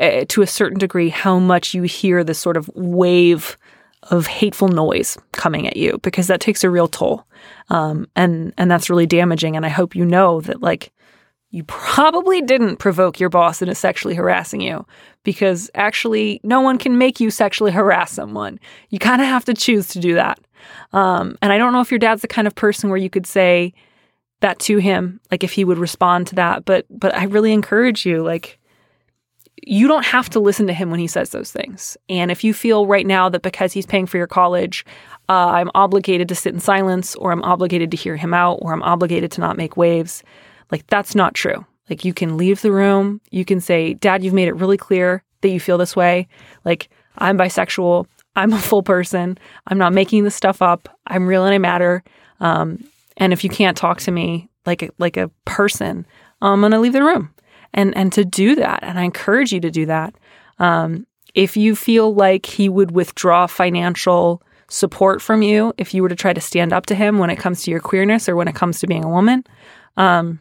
uh, 0.00 0.24
to 0.28 0.42
a 0.42 0.46
certain 0.46 0.78
degree 0.78 1.10
how 1.10 1.38
much 1.38 1.74
you 1.74 1.84
hear 1.84 2.24
this 2.24 2.40
sort 2.40 2.56
of 2.56 2.68
wave 2.74 3.56
of 4.10 4.26
hateful 4.26 4.68
noise 4.68 5.16
coming 5.32 5.66
at 5.66 5.76
you, 5.76 5.98
because 6.02 6.26
that 6.26 6.40
takes 6.40 6.64
a 6.64 6.70
real 6.70 6.88
toll, 6.88 7.26
um, 7.68 8.06
and 8.16 8.52
and 8.58 8.70
that's 8.70 8.90
really 8.90 9.06
damaging. 9.06 9.56
And 9.56 9.64
I 9.64 9.70
hope 9.70 9.94
you 9.94 10.04
know 10.04 10.40
that 10.42 10.60
like 10.60 10.92
you 11.50 11.62
probably 11.64 12.42
didn't 12.42 12.78
provoke 12.78 13.20
your 13.20 13.28
boss 13.28 13.62
into 13.62 13.76
sexually 13.76 14.16
harassing 14.16 14.60
you 14.60 14.84
because 15.22 15.70
actually 15.76 16.40
no 16.42 16.60
one 16.60 16.78
can 16.78 16.98
make 16.98 17.20
you 17.20 17.30
sexually 17.30 17.70
harass 17.70 18.10
someone. 18.10 18.58
You 18.90 18.98
kind 18.98 19.22
of 19.22 19.28
have 19.28 19.44
to 19.44 19.54
choose 19.54 19.86
to 19.88 20.00
do 20.00 20.14
that. 20.14 20.40
Um, 20.92 21.38
and 21.40 21.52
I 21.52 21.58
don't 21.58 21.72
know 21.72 21.80
if 21.80 21.92
your 21.92 22.00
dad's 22.00 22.22
the 22.22 22.28
kind 22.28 22.48
of 22.48 22.56
person 22.56 22.90
where 22.90 22.98
you 22.98 23.08
could 23.08 23.24
say 23.24 23.72
that 24.40 24.58
to 24.60 24.78
him, 24.78 25.20
like 25.30 25.44
if 25.44 25.52
he 25.52 25.64
would 25.64 25.78
respond 25.78 26.26
to 26.26 26.34
that. 26.34 26.64
But 26.64 26.86
but 26.90 27.14
I 27.14 27.24
really 27.24 27.52
encourage 27.52 28.04
you, 28.04 28.24
like 28.24 28.58
you 29.62 29.88
don't 29.88 30.04
have 30.04 30.28
to 30.30 30.40
listen 30.40 30.66
to 30.66 30.72
him 30.72 30.90
when 30.90 31.00
he 31.00 31.06
says 31.06 31.30
those 31.30 31.50
things. 31.50 31.96
And 32.08 32.30
if 32.30 32.44
you 32.44 32.52
feel 32.52 32.86
right 32.86 33.06
now 33.06 33.28
that 33.28 33.42
because 33.42 33.72
he's 33.72 33.86
paying 33.86 34.06
for 34.06 34.18
your 34.18 34.26
college, 34.26 34.84
uh, 35.28 35.48
I'm 35.48 35.70
obligated 35.74 36.28
to 36.28 36.34
sit 36.34 36.52
in 36.52 36.60
silence, 36.60 37.14
or 37.16 37.32
I'm 37.32 37.42
obligated 37.42 37.90
to 37.92 37.96
hear 37.96 38.16
him 38.16 38.34
out, 38.34 38.58
or 38.62 38.72
I'm 38.72 38.82
obligated 38.82 39.30
to 39.32 39.40
not 39.40 39.56
make 39.56 39.76
waves 39.76 40.22
like, 40.70 40.86
that's 40.88 41.14
not 41.14 41.34
true. 41.34 41.64
Like, 41.88 42.04
you 42.04 42.14
can 42.14 42.36
leave 42.36 42.62
the 42.62 42.72
room. 42.72 43.20
You 43.30 43.44
can 43.44 43.60
say, 43.60 43.94
Dad, 43.94 44.24
you've 44.24 44.34
made 44.34 44.48
it 44.48 44.56
really 44.56 44.76
clear 44.76 45.22
that 45.42 45.50
you 45.50 45.60
feel 45.60 45.78
this 45.78 45.94
way. 45.94 46.26
Like, 46.64 46.88
I'm 47.18 47.38
bisexual. 47.38 48.06
I'm 48.36 48.52
a 48.52 48.58
full 48.58 48.82
person. 48.82 49.38
I'm 49.66 49.78
not 49.78 49.92
making 49.92 50.24
this 50.24 50.34
stuff 50.34 50.62
up. 50.62 50.88
I'm 51.06 51.26
real 51.26 51.44
and 51.44 51.54
I 51.54 51.58
matter. 51.58 52.02
Um, 52.40 52.82
and 53.16 53.32
if 53.32 53.44
you 53.44 53.50
can't 53.50 53.76
talk 53.76 54.00
to 54.00 54.10
me 54.10 54.48
like 54.66 54.82
a, 54.82 54.90
like 54.98 55.16
a 55.16 55.30
person, 55.44 56.06
I'm 56.42 56.60
gonna 56.60 56.80
leave 56.80 56.94
the 56.94 57.04
room. 57.04 57.32
And 57.74 57.96
and 57.96 58.12
to 58.12 58.24
do 58.24 58.54
that, 58.54 58.82
and 58.82 58.98
I 58.98 59.02
encourage 59.02 59.52
you 59.52 59.60
to 59.60 59.70
do 59.70 59.86
that. 59.86 60.14
Um, 60.58 61.06
if 61.34 61.56
you 61.56 61.74
feel 61.74 62.14
like 62.14 62.46
he 62.46 62.68
would 62.68 62.92
withdraw 62.92 63.46
financial 63.48 64.40
support 64.68 65.20
from 65.20 65.42
you, 65.42 65.74
if 65.76 65.92
you 65.92 66.02
were 66.02 66.08
to 66.08 66.14
try 66.14 66.32
to 66.32 66.40
stand 66.40 66.72
up 66.72 66.86
to 66.86 66.94
him 66.94 67.18
when 67.18 67.30
it 67.30 67.36
comes 67.36 67.64
to 67.64 67.70
your 67.70 67.80
queerness 67.80 68.28
or 68.28 68.36
when 68.36 68.48
it 68.48 68.54
comes 68.54 68.78
to 68.78 68.86
being 68.86 69.04
a 69.04 69.08
woman, 69.08 69.44
um, 69.96 70.38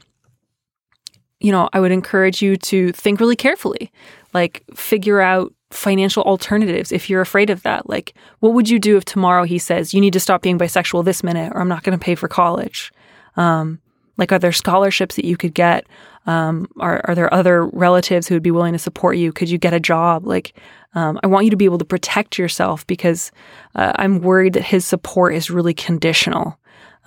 you 1.40 1.52
know, 1.52 1.70
I 1.74 1.80
would 1.80 1.92
encourage 1.92 2.42
you 2.42 2.56
to 2.56 2.92
think 2.94 3.20
really 3.20 3.36
carefully, 3.36 3.92
like 4.34 4.64
figure 4.76 5.20
out 5.20 5.54
financial 5.72 6.24
alternatives 6.24 6.92
if 6.92 7.10
you're 7.10 7.22
afraid 7.22 7.50
of 7.50 7.64
that. 7.64 7.90
Like, 7.90 8.14
what 8.40 8.54
would 8.54 8.70
you 8.70 8.80
do 8.80 8.96
if 8.96 9.06
tomorrow 9.06 9.44
he 9.44 9.58
says, 9.58 9.94
you 9.94 10.00
need 10.00 10.14
to 10.14 10.20
stop 10.20 10.42
being 10.42 10.60
bisexual 10.60 11.04
this 11.04 11.24
minute 11.24 11.52
or 11.54 11.60
I'm 11.60 11.68
not 11.68 11.84
going 11.84 11.98
to 11.98 12.04
pay 12.04 12.16
for 12.16 12.28
college? 12.28 12.92
Um, 13.36 13.82
like, 14.18 14.32
are 14.32 14.40
there 14.40 14.52
scholarships 14.52 15.16
that 15.16 15.26
you 15.26 15.38
could 15.38 15.54
get? 15.54 15.86
Um, 16.26 16.68
are, 16.80 17.02
are 17.06 17.16
there 17.16 17.34
other 17.34 17.66
relatives 17.68 18.28
who 18.28 18.36
would 18.36 18.44
be 18.44 18.52
willing 18.52 18.74
to 18.74 18.80
support 18.80 19.18
you? 19.18 19.34
Could 19.34 19.50
you 19.50 19.58
get 19.58 19.74
a 19.74 19.80
job? 19.80 20.26
Like, 20.26 20.58
um, 20.94 21.20
I 21.24 21.28
want 21.28 21.46
you 21.46 21.52
to 21.52 21.58
be 21.58 21.66
able 21.66 21.80
to 21.80 21.86
protect 21.86 22.38
yourself 22.38 22.86
because 22.88 23.32
uh, 23.76 23.94
I'm 23.96 24.22
worried 24.22 24.54
that 24.54 24.64
his 24.64 24.86
support 24.86 25.34
is 25.34 25.50
really 25.50 25.74
conditional 25.74 26.58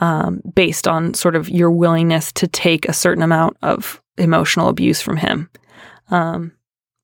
um, 0.00 0.42
based 0.54 0.86
on 0.86 1.14
sort 1.14 1.36
of 1.36 1.48
your 1.48 1.70
willingness 1.70 2.32
to 2.32 2.46
take 2.46 2.86
a 2.88 2.92
certain 2.92 3.22
amount 3.22 3.56
of 3.62 4.02
emotional 4.18 4.68
abuse 4.68 5.00
from 5.00 5.16
him. 5.16 5.48
Um, 6.10 6.52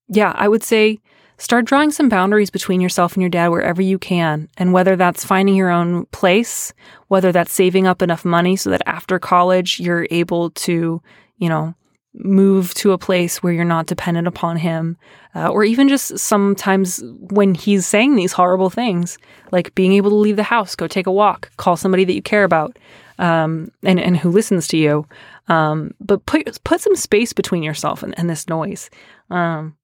yeah, 0.09 0.33
I 0.37 0.49
would 0.49 0.63
say 0.63 0.99
start 1.43 1.65
drawing 1.65 1.91
some 1.91 2.09
boundaries 2.09 2.51
between 2.51 2.81
yourself 2.81 3.15
and 3.15 3.21
your 3.21 3.29
dad 3.29 3.49
wherever 3.49 3.83
you 3.83 3.99
can. 3.99 4.49
And 4.57 4.73
whether 4.73 4.95
that's 4.95 5.25
finding 5.25 5.57
your 5.57 5.71
own 5.71 6.07
place, 6.07 6.73
whether 7.09 7.33
that's 7.33 7.53
saving 7.53 7.87
up 7.87 8.01
enough 8.01 8.25
money 8.25 8.55
so 8.55 8.71
that 8.71 8.83
after 8.87 9.19
college 9.19 9.81
you're 9.81 10.07
able 10.11 10.51
to, 10.51 11.03
you 11.39 11.49
know, 11.49 11.75
move 12.15 12.75
to 12.75 12.93
a 12.93 12.99
place 12.99 13.43
where 13.43 13.53
you're 13.53 13.65
not 13.65 13.87
dependent 13.87 14.29
upon 14.29 14.57
him, 14.57 14.97
uh, 15.35 15.49
or 15.49 15.65
even 15.65 15.89
just 15.89 16.17
sometimes 16.17 17.03
when 17.33 17.55
he's 17.55 17.87
saying 17.87 18.15
these 18.15 18.33
horrible 18.33 18.71
things, 18.71 19.19
like 19.51 19.75
being 19.75 19.95
able 19.95 20.11
to 20.11 20.17
leave 20.17 20.37
the 20.37 20.43
house, 20.43 20.77
go 20.77 20.87
take 20.87 21.07
a 21.07 21.13
walk, 21.13 21.51
call 21.57 21.77
somebody 21.77 22.05
that 22.05 22.15
you 22.15 22.23
care 22.23 22.45
about, 22.45 22.79
um, 23.19 23.73
and 23.83 23.99
and 23.99 24.17
who 24.17 24.31
listens 24.31 24.69
to 24.69 24.77
you. 24.77 25.07
Um, 25.49 25.93
but 26.01 26.25
put 26.27 26.63
put 26.65 26.81
some 26.81 26.95
space 26.95 27.33
between 27.33 27.63
yourself 27.63 28.03
and, 28.03 28.17
and 28.19 28.31
this 28.31 28.49
noise. 28.49 28.91
Um, 29.31 29.77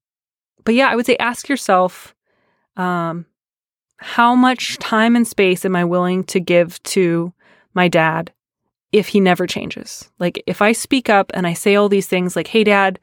but 0.65 0.75
yeah, 0.75 0.89
I 0.89 0.95
would 0.95 1.05
say 1.05 1.17
ask 1.17 1.49
yourself, 1.49 2.15
um, 2.77 3.25
how 3.97 4.33
much 4.35 4.77
time 4.77 5.15
and 5.15 5.27
space 5.27 5.65
am 5.65 5.75
I 5.75 5.83
willing 5.83 6.23
to 6.25 6.39
give 6.39 6.81
to 6.83 7.33
my 7.73 7.87
dad 7.87 8.31
if 8.91 9.09
he 9.09 9.19
never 9.19 9.45
changes? 9.45 10.09
Like, 10.19 10.41
if 10.47 10.61
I 10.61 10.71
speak 10.71 11.09
up 11.09 11.31
and 11.33 11.45
I 11.45 11.53
say 11.53 11.75
all 11.75 11.89
these 11.89 12.07
things 12.07 12.35
like, 12.35 12.47
hey, 12.47 12.63
dad, 12.63 12.99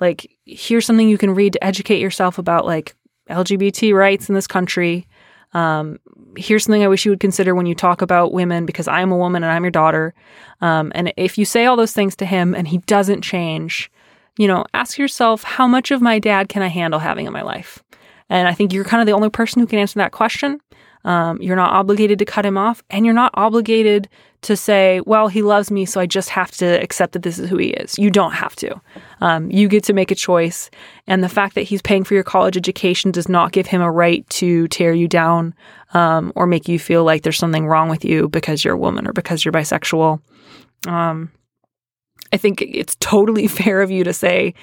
like, 0.00 0.30
here's 0.44 0.86
something 0.86 1.08
you 1.08 1.18
can 1.18 1.34
read 1.34 1.54
to 1.54 1.64
educate 1.64 2.00
yourself 2.00 2.38
about 2.38 2.66
like 2.66 2.94
LGBT 3.28 3.94
rights 3.94 4.28
in 4.28 4.34
this 4.34 4.46
country. 4.46 5.08
Um, 5.52 5.98
here's 6.36 6.64
something 6.64 6.84
I 6.84 6.88
wish 6.88 7.04
you 7.04 7.10
would 7.10 7.20
consider 7.20 7.54
when 7.54 7.66
you 7.66 7.74
talk 7.74 8.02
about 8.02 8.32
women 8.32 8.66
because 8.66 8.88
I'm 8.88 9.10
a 9.10 9.16
woman 9.16 9.42
and 9.42 9.52
I'm 9.52 9.64
your 9.64 9.70
daughter. 9.70 10.14
Um, 10.60 10.92
and 10.94 11.12
if 11.16 11.38
you 11.38 11.44
say 11.44 11.66
all 11.66 11.76
those 11.76 11.92
things 11.92 12.14
to 12.16 12.26
him 12.26 12.54
and 12.54 12.68
he 12.68 12.78
doesn't 12.78 13.22
change, 13.22 13.90
you 14.38 14.48
know, 14.48 14.64
ask 14.74 14.98
yourself, 14.98 15.42
how 15.42 15.66
much 15.66 15.90
of 15.90 16.02
my 16.02 16.18
dad 16.18 16.48
can 16.48 16.62
I 16.62 16.68
handle 16.68 17.00
having 17.00 17.26
in 17.26 17.32
my 17.32 17.42
life? 17.42 17.82
And 18.28 18.48
I 18.48 18.54
think 18.54 18.72
you're 18.72 18.84
kind 18.84 19.00
of 19.00 19.06
the 19.06 19.12
only 19.12 19.30
person 19.30 19.60
who 19.60 19.66
can 19.66 19.78
answer 19.78 19.98
that 19.98 20.12
question. 20.12 20.60
Um, 21.04 21.40
you're 21.40 21.56
not 21.56 21.72
obligated 21.72 22.18
to 22.18 22.24
cut 22.24 22.44
him 22.44 22.58
off, 22.58 22.82
and 22.90 23.04
you're 23.04 23.14
not 23.14 23.30
obligated 23.34 24.08
to 24.42 24.56
say, 24.56 25.00
well, 25.06 25.28
he 25.28 25.40
loves 25.40 25.70
me, 25.70 25.86
so 25.86 26.00
I 26.00 26.06
just 26.06 26.28
have 26.30 26.50
to 26.52 26.82
accept 26.82 27.12
that 27.12 27.22
this 27.22 27.38
is 27.38 27.48
who 27.48 27.56
he 27.58 27.68
is. 27.68 27.96
You 27.96 28.10
don't 28.10 28.32
have 28.32 28.56
to. 28.56 28.80
Um, 29.20 29.50
you 29.50 29.68
get 29.68 29.84
to 29.84 29.92
make 29.92 30.10
a 30.10 30.16
choice. 30.16 30.68
And 31.06 31.22
the 31.22 31.28
fact 31.28 31.54
that 31.54 31.62
he's 31.62 31.80
paying 31.80 32.02
for 32.02 32.14
your 32.14 32.24
college 32.24 32.56
education 32.56 33.12
does 33.12 33.28
not 33.28 33.52
give 33.52 33.66
him 33.66 33.82
a 33.82 33.90
right 33.90 34.28
to 34.30 34.66
tear 34.68 34.92
you 34.92 35.06
down 35.06 35.54
um, 35.94 36.32
or 36.34 36.46
make 36.46 36.68
you 36.68 36.78
feel 36.78 37.04
like 37.04 37.22
there's 37.22 37.38
something 37.38 37.66
wrong 37.66 37.88
with 37.88 38.04
you 38.04 38.28
because 38.28 38.64
you're 38.64 38.74
a 38.74 38.78
woman 38.78 39.06
or 39.06 39.12
because 39.12 39.44
you're 39.44 39.52
bisexual. 39.52 40.20
Um, 40.88 41.30
I 42.32 42.36
think 42.36 42.62
it's 42.62 42.96
totally 43.00 43.46
fair 43.48 43.82
of 43.82 43.90
you 43.90 44.04
to 44.04 44.12
say, 44.12 44.54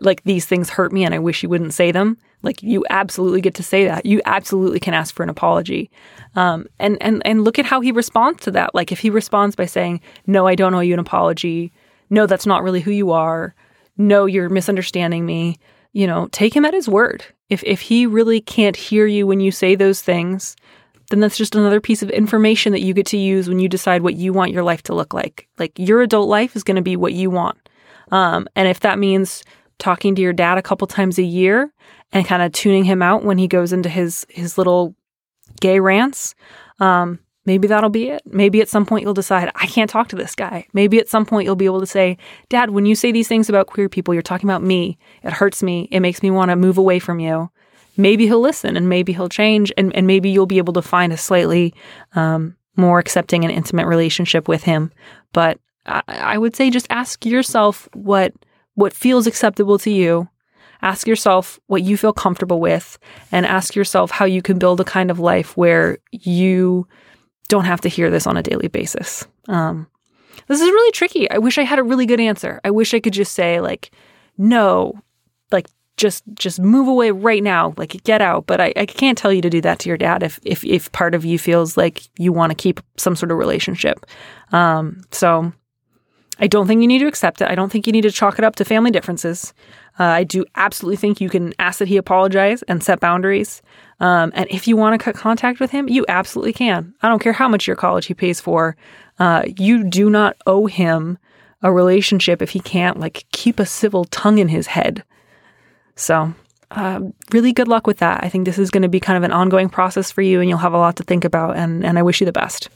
like, 0.00 0.22
these 0.24 0.46
things 0.46 0.70
hurt 0.70 0.92
me 0.92 1.04
and 1.04 1.14
I 1.14 1.18
wish 1.18 1.42
you 1.42 1.48
wouldn't 1.48 1.74
say 1.74 1.92
them. 1.92 2.16
Like, 2.42 2.62
you 2.62 2.84
absolutely 2.88 3.40
get 3.40 3.54
to 3.56 3.62
say 3.62 3.84
that. 3.84 4.06
You 4.06 4.22
absolutely 4.24 4.80
can 4.80 4.94
ask 4.94 5.14
for 5.14 5.22
an 5.22 5.28
apology. 5.28 5.90
Um, 6.36 6.66
and, 6.78 6.96
and, 7.02 7.24
and 7.26 7.44
look 7.44 7.58
at 7.58 7.66
how 7.66 7.80
he 7.80 7.92
responds 7.92 8.42
to 8.44 8.50
that. 8.52 8.74
Like, 8.74 8.92
if 8.92 9.00
he 9.00 9.10
responds 9.10 9.56
by 9.56 9.66
saying, 9.66 10.00
No, 10.26 10.46
I 10.46 10.54
don't 10.54 10.74
owe 10.74 10.80
you 10.80 10.94
an 10.94 11.00
apology. 11.00 11.72
No, 12.08 12.26
that's 12.26 12.46
not 12.46 12.62
really 12.62 12.80
who 12.80 12.90
you 12.90 13.10
are. 13.10 13.54
No, 13.98 14.24
you're 14.26 14.48
misunderstanding 14.48 15.26
me. 15.26 15.58
You 15.92 16.06
know, 16.06 16.28
take 16.28 16.54
him 16.54 16.64
at 16.64 16.74
his 16.74 16.88
word. 16.88 17.24
If, 17.50 17.62
if 17.64 17.80
he 17.80 18.06
really 18.06 18.40
can't 18.40 18.76
hear 18.76 19.06
you 19.06 19.26
when 19.26 19.40
you 19.40 19.50
say 19.50 19.74
those 19.74 20.00
things, 20.00 20.56
then 21.10 21.20
that's 21.20 21.36
just 21.36 21.54
another 21.54 21.80
piece 21.80 22.02
of 22.02 22.10
information 22.10 22.72
that 22.72 22.80
you 22.80 22.94
get 22.94 23.06
to 23.06 23.18
use 23.18 23.48
when 23.48 23.58
you 23.58 23.68
decide 23.68 24.02
what 24.02 24.14
you 24.14 24.32
want 24.32 24.52
your 24.52 24.62
life 24.62 24.82
to 24.84 24.94
look 24.94 25.12
like. 25.12 25.48
Like 25.58 25.78
your 25.78 26.02
adult 26.02 26.28
life 26.28 26.56
is 26.56 26.64
going 26.64 26.76
to 26.76 26.82
be 26.82 26.96
what 26.96 27.12
you 27.12 27.30
want. 27.30 27.58
Um, 28.10 28.48
and 28.56 28.66
if 28.68 28.80
that 28.80 28.98
means 28.98 29.44
talking 29.78 30.14
to 30.14 30.22
your 30.22 30.32
dad 30.32 30.56
a 30.58 30.62
couple 30.62 30.86
times 30.86 31.18
a 31.18 31.22
year 31.22 31.72
and 32.12 32.26
kind 32.26 32.42
of 32.42 32.52
tuning 32.52 32.84
him 32.84 33.02
out 33.02 33.24
when 33.24 33.38
he 33.38 33.48
goes 33.48 33.72
into 33.72 33.88
his 33.88 34.26
his 34.28 34.56
little 34.56 34.94
gay 35.60 35.80
rants, 35.80 36.34
um, 36.78 37.18
maybe 37.44 37.66
that'll 37.66 37.90
be 37.90 38.08
it. 38.08 38.22
Maybe 38.26 38.60
at 38.60 38.68
some 38.68 38.86
point 38.86 39.04
you'll 39.04 39.14
decide 39.14 39.50
I 39.54 39.66
can't 39.66 39.90
talk 39.90 40.08
to 40.08 40.16
this 40.16 40.34
guy. 40.34 40.66
Maybe 40.72 40.98
at 40.98 41.08
some 41.08 41.26
point 41.26 41.44
you'll 41.44 41.56
be 41.56 41.66
able 41.66 41.80
to 41.80 41.86
say, 41.86 42.18
"Dad, 42.48 42.70
when 42.70 42.86
you 42.86 42.94
say 42.94 43.10
these 43.10 43.28
things 43.28 43.48
about 43.48 43.66
queer 43.66 43.88
people, 43.88 44.14
you're 44.14 44.22
talking 44.22 44.48
about 44.48 44.62
me. 44.62 44.98
It 45.22 45.32
hurts 45.32 45.62
me. 45.62 45.88
It 45.90 46.00
makes 46.00 46.22
me 46.22 46.30
want 46.30 46.50
to 46.50 46.56
move 46.56 46.78
away 46.78 47.00
from 47.00 47.18
you." 47.18 47.50
Maybe 48.00 48.26
he'll 48.26 48.40
listen 48.40 48.76
and 48.76 48.88
maybe 48.88 49.12
he'll 49.12 49.28
change 49.28 49.72
and, 49.76 49.94
and 49.94 50.06
maybe 50.06 50.30
you'll 50.30 50.46
be 50.46 50.58
able 50.58 50.72
to 50.74 50.82
find 50.82 51.12
a 51.12 51.16
slightly 51.16 51.74
um, 52.14 52.56
more 52.76 52.98
accepting 52.98 53.44
and 53.44 53.52
intimate 53.52 53.86
relationship 53.86 54.48
with 54.48 54.62
him. 54.62 54.90
But 55.32 55.58
I, 55.86 56.02
I 56.06 56.38
would 56.38 56.56
say 56.56 56.70
just 56.70 56.86
ask 56.90 57.24
yourself 57.24 57.88
what 57.94 58.32
what 58.74 58.92
feels 58.92 59.26
acceptable 59.26 59.78
to 59.78 59.90
you. 59.90 60.28
Ask 60.82 61.06
yourself 61.06 61.60
what 61.66 61.82
you 61.82 61.98
feel 61.98 62.14
comfortable 62.14 62.60
with 62.60 62.98
and 63.30 63.44
ask 63.44 63.74
yourself 63.74 64.10
how 64.10 64.24
you 64.24 64.40
can 64.40 64.58
build 64.58 64.80
a 64.80 64.84
kind 64.84 65.10
of 65.10 65.18
life 65.18 65.54
where 65.56 65.98
you 66.10 66.88
don't 67.48 67.66
have 67.66 67.82
to 67.82 67.88
hear 67.90 68.10
this 68.10 68.26
on 68.26 68.38
a 68.38 68.42
daily 68.42 68.68
basis. 68.68 69.26
Um, 69.48 69.86
this 70.46 70.60
is 70.60 70.68
really 70.70 70.92
tricky. 70.92 71.30
I 71.30 71.38
wish 71.38 71.58
I 71.58 71.64
had 71.64 71.78
a 71.78 71.82
really 71.82 72.06
good 72.06 72.20
answer. 72.20 72.60
I 72.64 72.70
wish 72.70 72.94
I 72.94 73.00
could 73.00 73.12
just 73.12 73.34
say 73.34 73.60
like, 73.60 73.90
no, 74.38 74.94
like 75.52 75.66
just 76.00 76.24
just 76.34 76.58
move 76.58 76.88
away 76.88 77.10
right 77.10 77.42
now. 77.42 77.74
Like 77.76 78.02
get 78.04 78.22
out. 78.22 78.46
But 78.46 78.60
I, 78.60 78.72
I 78.74 78.86
can't 78.86 79.18
tell 79.18 79.32
you 79.32 79.42
to 79.42 79.50
do 79.50 79.60
that 79.60 79.78
to 79.80 79.88
your 79.88 79.98
dad 79.98 80.22
if 80.22 80.40
if, 80.44 80.64
if 80.64 80.90
part 80.92 81.14
of 81.14 81.24
you 81.24 81.38
feels 81.38 81.76
like 81.76 82.02
you 82.18 82.32
want 82.32 82.50
to 82.50 82.54
keep 82.54 82.80
some 82.96 83.14
sort 83.14 83.30
of 83.30 83.38
relationship. 83.38 84.06
Um, 84.52 85.02
so 85.12 85.52
i 86.42 86.46
don't 86.46 86.66
think 86.66 86.80
you 86.80 86.88
need 86.88 87.00
to 87.00 87.06
accept 87.06 87.42
it. 87.42 87.48
I 87.48 87.54
don't 87.54 87.70
think 87.70 87.86
you 87.86 87.92
need 87.92 88.00
to 88.02 88.10
chalk 88.10 88.38
it 88.38 88.44
up 88.44 88.56
to 88.56 88.64
family 88.64 88.90
differences. 88.90 89.52
Uh, 89.98 90.04
i 90.04 90.24
do 90.24 90.44
absolutely 90.56 90.96
think 90.96 91.20
you 91.20 91.28
can 91.28 91.52
ask 91.58 91.78
that 91.78 91.88
he 91.88 91.98
apologize 91.98 92.62
and 92.62 92.82
set 92.82 92.98
boundaries. 93.00 93.60
Um, 94.00 94.32
and 94.34 94.46
if 94.50 94.66
you 94.66 94.76
want 94.76 94.98
to 94.98 95.04
cut 95.04 95.14
contact 95.14 95.60
with 95.60 95.70
him 95.70 95.88
you 95.88 96.06
absolutely 96.08 96.54
can. 96.54 96.94
I 97.02 97.08
don't 97.08 97.22
care 97.22 97.34
how 97.34 97.48
much 97.48 97.66
your 97.66 97.76
college 97.76 98.06
he 98.06 98.14
pays 98.14 98.40
for. 98.40 98.76
Uh, 99.18 99.42
you 99.58 99.84
do 99.84 100.08
not 100.08 100.36
owe 100.46 100.66
him 100.66 101.18
a 101.62 101.70
relationship 101.70 102.40
if 102.40 102.50
he 102.50 102.60
can't 102.60 102.98
like 102.98 103.26
keep 103.32 103.60
a 103.60 103.66
civil 103.66 104.06
tongue 104.06 104.38
in 104.38 104.48
his 104.48 104.66
head 104.66 105.04
so, 106.00 106.32
uh, 106.70 107.00
really 107.30 107.52
good 107.52 107.68
luck 107.68 107.86
with 107.86 107.98
that. 107.98 108.24
I 108.24 108.28
think 108.28 108.46
this 108.46 108.58
is 108.58 108.70
going 108.70 108.82
to 108.82 108.88
be 108.88 109.00
kind 109.00 109.16
of 109.16 109.22
an 109.22 109.32
ongoing 109.32 109.68
process 109.68 110.10
for 110.10 110.22
you, 110.22 110.40
and 110.40 110.48
you'll 110.48 110.58
have 110.58 110.72
a 110.72 110.78
lot 110.78 110.96
to 110.96 111.02
think 111.02 111.24
about. 111.24 111.56
And, 111.56 111.84
and 111.84 111.98
I 111.98 112.02
wish 112.02 112.20
you 112.20 112.24
the 112.24 112.32
best. 112.32 112.70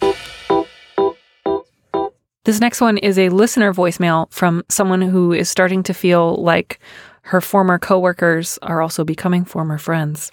This 2.45 2.61
next 2.61 2.83
one 2.83 2.99
is 2.99 3.19
a 3.19 3.31
listener 3.31 3.73
voicemail 3.73 4.31
from 4.31 4.63
someone 4.69 5.01
who 5.01 5.33
is 5.33 5.49
starting 5.49 5.83
to 5.85 5.95
feel 5.95 6.37
like 6.37 6.79
her 7.23 7.41
former 7.41 7.79
coworkers 7.79 8.59
are 8.61 8.83
also 8.83 9.05
becoming 9.05 9.47
former 9.47 9.79
friends. 9.79 10.31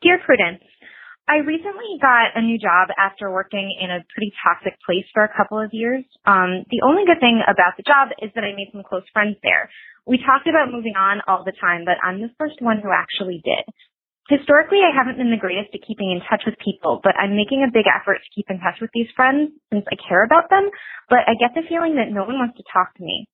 Dear 0.00 0.18
Prudence, 0.24 0.62
I 1.30 1.46
recently 1.46 1.94
got 2.02 2.34
a 2.34 2.42
new 2.42 2.58
job 2.58 2.90
after 2.98 3.30
working 3.30 3.70
in 3.78 3.86
a 3.86 4.02
pretty 4.10 4.34
toxic 4.42 4.74
place 4.82 5.06
for 5.14 5.22
a 5.22 5.30
couple 5.30 5.62
of 5.62 5.70
years. 5.70 6.02
Um, 6.26 6.66
the 6.74 6.82
only 6.82 7.06
good 7.06 7.22
thing 7.22 7.38
about 7.46 7.78
the 7.78 7.86
job 7.86 8.10
is 8.18 8.34
that 8.34 8.42
I 8.42 8.50
made 8.58 8.74
some 8.74 8.82
close 8.82 9.06
friends 9.14 9.38
there. 9.46 9.70
We 10.10 10.18
talked 10.18 10.50
about 10.50 10.74
moving 10.74 10.98
on 10.98 11.22
all 11.30 11.46
the 11.46 11.54
time, 11.54 11.86
but 11.86 12.02
I'm 12.02 12.18
the 12.18 12.34
first 12.34 12.58
one 12.58 12.82
who 12.82 12.90
actually 12.90 13.38
did. 13.46 13.62
Historically, 14.26 14.82
I 14.82 14.90
haven't 14.90 15.22
been 15.22 15.30
the 15.30 15.38
greatest 15.38 15.70
at 15.70 15.86
keeping 15.86 16.10
in 16.10 16.18
touch 16.26 16.42
with 16.42 16.58
people, 16.58 16.98
but 16.98 17.14
I'm 17.14 17.38
making 17.38 17.62
a 17.62 17.70
big 17.70 17.86
effort 17.86 18.18
to 18.18 18.34
keep 18.34 18.50
in 18.50 18.58
touch 18.58 18.82
with 18.82 18.90
these 18.90 19.10
friends 19.14 19.54
since 19.70 19.86
I 19.86 19.94
care 20.02 20.26
about 20.26 20.50
them, 20.50 20.66
but 21.06 21.30
I 21.30 21.38
get 21.38 21.54
the 21.54 21.62
feeling 21.70 21.94
that 22.02 22.10
no 22.10 22.26
one 22.26 22.42
wants 22.42 22.58
to 22.58 22.66
talk 22.74 22.90
to 22.98 23.06
me. 23.06 23.30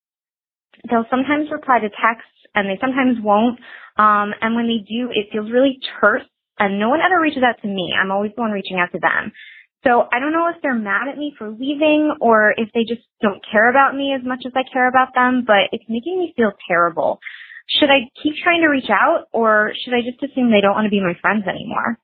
They'll 0.85 1.09
sometimes 1.09 1.49
reply 1.49 1.81
to 1.81 1.89
texts 1.89 2.37
and 2.53 2.69
they 2.69 2.77
sometimes 2.77 3.25
won't. 3.25 3.57
Um, 3.97 4.37
and 4.45 4.53
when 4.53 4.69
they 4.69 4.85
do, 4.85 5.09
it 5.17 5.33
feels 5.33 5.49
really 5.49 5.81
terse 5.97 6.29
and 6.59 6.79
no 6.79 6.89
one 6.89 7.01
ever 7.01 7.21
reaches 7.21 7.43
out 7.43 7.61
to 7.63 7.69
me. 7.69 7.93
I'm 7.93 8.11
always 8.11 8.33
the 8.35 8.43
one 8.43 8.51
reaching 8.51 8.79
out 8.79 8.93
to 8.93 8.99
them. 8.99 9.33
So 9.85 10.09
I 10.13 10.19
don't 10.19 10.33
know 10.33 10.49
if 10.49 10.61
they're 10.63 10.75
mad 10.75 11.09
at 11.09 11.19
me 11.19 11.35
for 11.39 11.51
leaving 11.51 12.17
or 12.21 12.55
if 12.57 12.69
they 12.75 12.83
just 12.83 13.07
don't 13.23 13.45
care 13.53 13.71
about 13.71 13.95
me 13.95 14.15
as 14.19 14.27
much 14.27 14.43
as 14.45 14.53
I 14.57 14.63
care 14.73 14.89
about 14.89 15.15
them, 15.15 15.45
but 15.47 15.71
it's 15.71 15.85
making 15.89 16.19
me 16.19 16.33
feel 16.37 16.53
terrible. 16.67 17.21
Should 17.69 17.91
I 17.91 18.11
keep 18.21 18.35
trying 18.43 18.63
to 18.63 18.69
reach 18.69 18.91
out 18.91 19.27
or 19.33 19.73
should 19.85 19.95
I 19.95 20.01
just 20.03 20.23
assume 20.23 20.51
they 20.51 20.61
don't 20.61 20.75
want 20.75 20.87
to 20.87 20.91
be 20.91 21.01
my 21.01 21.15
friends 21.21 21.45
anymore? 21.47 21.99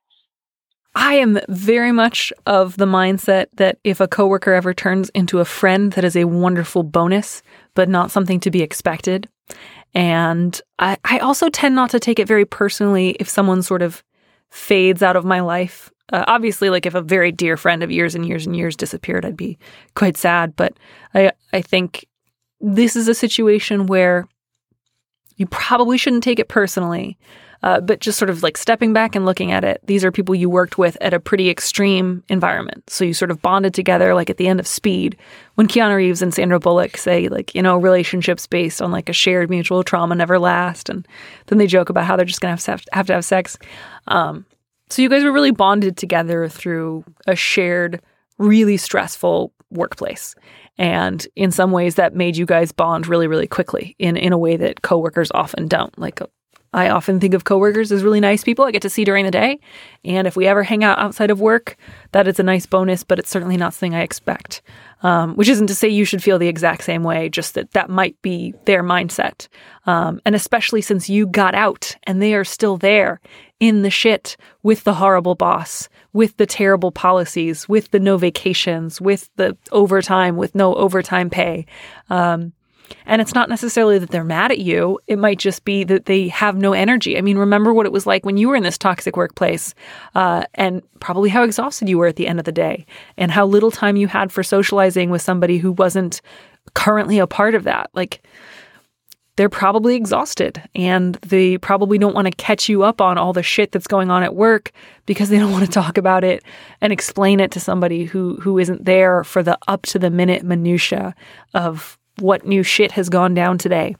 I 0.94 1.14
am 1.14 1.40
very 1.48 1.90
much 1.90 2.32
of 2.46 2.76
the 2.76 2.84
mindset 2.84 3.46
that 3.54 3.78
if 3.82 4.00
a 4.00 4.08
coworker 4.08 4.52
ever 4.52 4.74
turns 4.74 5.08
into 5.10 5.40
a 5.40 5.44
friend, 5.44 5.92
that 5.92 6.04
is 6.04 6.16
a 6.16 6.24
wonderful 6.24 6.82
bonus, 6.82 7.42
but 7.74 7.88
not 7.88 8.10
something 8.10 8.40
to 8.40 8.50
be 8.50 8.62
expected. 8.62 9.28
And 9.94 10.60
I, 10.78 10.98
I 11.04 11.18
also 11.18 11.48
tend 11.48 11.74
not 11.74 11.90
to 11.90 12.00
take 12.00 12.18
it 12.18 12.28
very 12.28 12.44
personally 12.44 13.16
if 13.18 13.28
someone 13.28 13.62
sort 13.62 13.82
of 13.82 14.04
fades 14.52 15.02
out 15.02 15.16
of 15.16 15.24
my 15.24 15.40
life 15.40 15.92
uh, 16.12 16.24
obviously, 16.28 16.68
like 16.68 16.84
if 16.84 16.94
a 16.94 17.00
very 17.00 17.32
dear 17.32 17.56
friend 17.56 17.82
of 17.82 17.90
years 17.90 18.14
and 18.14 18.26
years 18.26 18.46
and 18.46 18.54
years 18.54 18.76
disappeared, 18.76 19.24
I'd 19.24 19.36
be 19.36 19.58
quite 19.94 20.16
sad. 20.16 20.54
But 20.54 20.74
I, 21.14 21.32
I 21.54 21.62
think 21.62 22.06
this 22.60 22.96
is 22.96 23.08
a 23.08 23.14
situation 23.14 23.86
where 23.86 24.28
you 25.36 25.46
probably 25.46 25.96
shouldn't 25.96 26.22
take 26.22 26.38
it 26.38 26.48
personally. 26.48 27.18
Uh, 27.62 27.80
but 27.80 28.00
just 28.00 28.18
sort 28.18 28.30
of 28.30 28.42
like 28.42 28.56
stepping 28.56 28.92
back 28.92 29.14
and 29.14 29.24
looking 29.24 29.52
at 29.52 29.62
it, 29.64 29.80
these 29.86 30.04
are 30.04 30.10
people 30.10 30.34
you 30.34 30.50
worked 30.50 30.78
with 30.78 30.96
at 31.00 31.14
a 31.14 31.20
pretty 31.20 31.48
extreme 31.48 32.22
environment. 32.28 32.88
So 32.90 33.04
you 33.04 33.14
sort 33.14 33.30
of 33.30 33.40
bonded 33.40 33.72
together, 33.72 34.14
like 34.14 34.30
at 34.30 34.36
the 34.36 34.48
end 34.48 34.58
of 34.58 34.66
Speed, 34.66 35.16
when 35.54 35.68
Keanu 35.68 35.96
Reeves 35.96 36.22
and 36.22 36.34
Sandra 36.34 36.58
Bullock 36.58 36.96
say, 36.96 37.28
like, 37.28 37.54
you 37.54 37.62
know, 37.62 37.76
relationships 37.76 38.46
based 38.46 38.82
on 38.82 38.90
like 38.90 39.08
a 39.08 39.12
shared 39.12 39.48
mutual 39.48 39.84
trauma 39.84 40.14
never 40.14 40.38
last. 40.38 40.88
And 40.88 41.06
then 41.46 41.58
they 41.58 41.66
joke 41.66 41.88
about 41.88 42.04
how 42.04 42.16
they're 42.16 42.24
just 42.24 42.40
going 42.40 42.56
to 42.56 42.70
have, 42.70 42.84
have 42.92 43.06
to 43.06 43.12
have 43.12 43.24
sex. 43.24 43.56
Um, 44.08 44.44
so 44.90 45.00
you 45.00 45.08
guys 45.08 45.24
were 45.24 45.32
really 45.32 45.52
bonded 45.52 45.96
together 45.96 46.48
through 46.48 47.04
a 47.26 47.36
shared, 47.36 48.02
really 48.38 48.76
stressful 48.76 49.52
workplace. 49.70 50.34
And 50.78 51.26
in 51.36 51.50
some 51.50 51.70
ways 51.70 51.94
that 51.94 52.14
made 52.14 52.36
you 52.36 52.44
guys 52.44 52.72
bond 52.72 53.06
really, 53.06 53.26
really 53.26 53.46
quickly 53.46 53.94
in, 53.98 54.16
in 54.16 54.32
a 54.32 54.38
way 54.38 54.56
that 54.56 54.82
coworkers 54.82 55.30
often 55.32 55.68
don't. 55.68 55.96
Like 55.98 56.20
I 56.72 56.88
often 56.88 57.20
think 57.20 57.34
of 57.34 57.44
coworkers 57.44 57.92
as 57.92 58.02
really 58.02 58.20
nice 58.20 58.42
people 58.42 58.64
I 58.64 58.70
get 58.70 58.82
to 58.82 58.90
see 58.90 59.04
during 59.04 59.24
the 59.24 59.30
day. 59.30 59.60
And 60.04 60.26
if 60.26 60.36
we 60.36 60.46
ever 60.46 60.62
hang 60.62 60.82
out 60.82 60.98
outside 60.98 61.30
of 61.30 61.40
work, 61.40 61.76
that 62.12 62.26
is 62.26 62.40
a 62.40 62.42
nice 62.42 62.64
bonus, 62.64 63.04
but 63.04 63.18
it's 63.18 63.28
certainly 63.28 63.56
not 63.56 63.74
something 63.74 63.94
I 63.94 64.02
expect. 64.02 64.62
Um, 65.02 65.34
which 65.34 65.48
isn't 65.48 65.66
to 65.66 65.74
say 65.74 65.88
you 65.88 66.04
should 66.04 66.22
feel 66.22 66.38
the 66.38 66.48
exact 66.48 66.84
same 66.84 67.02
way, 67.02 67.28
just 67.28 67.54
that 67.54 67.72
that 67.72 67.90
might 67.90 68.20
be 68.22 68.54
their 68.64 68.82
mindset. 68.82 69.48
Um, 69.84 70.20
and 70.24 70.34
especially 70.34 70.80
since 70.80 71.10
you 71.10 71.26
got 71.26 71.54
out 71.54 71.96
and 72.04 72.22
they 72.22 72.34
are 72.34 72.44
still 72.44 72.76
there 72.76 73.20
in 73.58 73.82
the 73.82 73.90
shit 73.90 74.36
with 74.62 74.84
the 74.84 74.94
horrible 74.94 75.34
boss, 75.34 75.88
with 76.12 76.36
the 76.36 76.46
terrible 76.46 76.92
policies, 76.92 77.68
with 77.68 77.90
the 77.90 78.00
no 78.00 78.16
vacations, 78.16 79.00
with 79.00 79.28
the 79.36 79.56
overtime, 79.72 80.36
with 80.36 80.54
no 80.54 80.74
overtime 80.74 81.30
pay. 81.30 81.66
Um, 82.08 82.52
and 83.06 83.20
it's 83.20 83.34
not 83.34 83.48
necessarily 83.48 83.98
that 83.98 84.10
they're 84.10 84.24
mad 84.24 84.50
at 84.50 84.58
you. 84.58 84.98
It 85.06 85.18
might 85.18 85.38
just 85.38 85.64
be 85.64 85.84
that 85.84 86.06
they 86.06 86.28
have 86.28 86.56
no 86.56 86.72
energy. 86.72 87.16
I 87.16 87.20
mean, 87.20 87.38
remember 87.38 87.72
what 87.72 87.86
it 87.86 87.92
was 87.92 88.06
like 88.06 88.24
when 88.24 88.36
you 88.36 88.48
were 88.48 88.56
in 88.56 88.62
this 88.62 88.78
toxic 88.78 89.16
workplace, 89.16 89.74
uh, 90.14 90.44
and 90.54 90.82
probably 91.00 91.30
how 91.30 91.42
exhausted 91.42 91.88
you 91.88 91.98
were 91.98 92.06
at 92.06 92.16
the 92.16 92.26
end 92.26 92.38
of 92.38 92.44
the 92.44 92.52
day, 92.52 92.86
and 93.16 93.30
how 93.30 93.46
little 93.46 93.70
time 93.70 93.96
you 93.96 94.06
had 94.06 94.32
for 94.32 94.42
socializing 94.42 95.10
with 95.10 95.22
somebody 95.22 95.58
who 95.58 95.72
wasn't 95.72 96.20
currently 96.74 97.18
a 97.18 97.26
part 97.26 97.54
of 97.54 97.64
that. 97.64 97.90
Like, 97.92 98.22
they're 99.36 99.48
probably 99.48 99.96
exhausted 99.96 100.62
and 100.74 101.14
they 101.16 101.56
probably 101.56 101.96
don't 101.96 102.14
want 102.14 102.26
to 102.26 102.36
catch 102.36 102.68
you 102.68 102.82
up 102.82 103.00
on 103.00 103.16
all 103.16 103.32
the 103.32 103.42
shit 103.42 103.72
that's 103.72 103.86
going 103.86 104.10
on 104.10 104.22
at 104.22 104.34
work 104.34 104.72
because 105.06 105.30
they 105.30 105.38
don't 105.38 105.52
want 105.52 105.64
to 105.64 105.70
talk 105.70 105.96
about 105.96 106.22
it 106.22 106.44
and 106.80 106.92
explain 106.92 107.40
it 107.40 107.50
to 107.52 107.60
somebody 107.60 108.04
who 108.04 108.36
who 108.40 108.58
isn't 108.58 108.84
there 108.84 109.24
for 109.24 109.42
the 109.42 109.58
up 109.68 109.82
to 109.82 109.98
the 109.98 110.10
minute 110.10 110.44
minutia 110.44 111.14
of 111.54 111.98
what 112.22 112.46
new 112.46 112.62
shit 112.62 112.92
has 112.92 113.08
gone 113.08 113.34
down 113.34 113.58
today. 113.58 113.96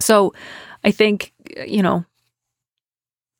So 0.00 0.32
I 0.84 0.90
think, 0.90 1.32
you 1.66 1.82
know, 1.82 2.04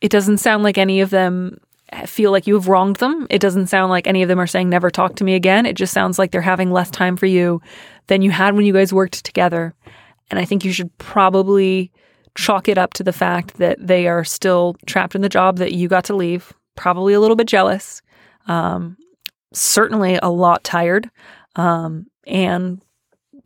it 0.00 0.10
doesn't 0.10 0.38
sound 0.38 0.62
like 0.62 0.78
any 0.78 1.00
of 1.00 1.10
them 1.10 1.58
feel 2.06 2.30
like 2.30 2.46
you 2.46 2.54
have 2.54 2.68
wronged 2.68 2.96
them. 2.96 3.26
It 3.30 3.40
doesn't 3.40 3.66
sound 3.68 3.90
like 3.90 4.06
any 4.06 4.22
of 4.22 4.28
them 4.28 4.40
are 4.40 4.46
saying, 4.46 4.68
never 4.68 4.90
talk 4.90 5.16
to 5.16 5.24
me 5.24 5.34
again. 5.34 5.66
It 5.66 5.76
just 5.76 5.92
sounds 5.92 6.18
like 6.18 6.30
they're 6.30 6.40
having 6.40 6.70
less 6.70 6.90
time 6.90 7.16
for 7.16 7.26
you 7.26 7.60
than 8.06 8.22
you 8.22 8.30
had 8.30 8.54
when 8.54 8.64
you 8.64 8.72
guys 8.72 8.92
worked 8.92 9.24
together. 9.24 9.74
And 10.30 10.40
I 10.40 10.44
think 10.44 10.64
you 10.64 10.72
should 10.72 10.96
probably 10.98 11.92
chalk 12.34 12.68
it 12.68 12.78
up 12.78 12.94
to 12.94 13.04
the 13.04 13.12
fact 13.12 13.58
that 13.58 13.76
they 13.86 14.08
are 14.08 14.24
still 14.24 14.76
trapped 14.86 15.14
in 15.14 15.20
the 15.20 15.28
job 15.28 15.58
that 15.58 15.72
you 15.72 15.86
got 15.88 16.04
to 16.04 16.16
leave, 16.16 16.52
probably 16.76 17.12
a 17.12 17.20
little 17.20 17.36
bit 17.36 17.46
jealous, 17.46 18.00
um, 18.46 18.96
certainly 19.52 20.18
a 20.22 20.30
lot 20.30 20.64
tired, 20.64 21.10
um, 21.56 22.06
and 22.26 22.80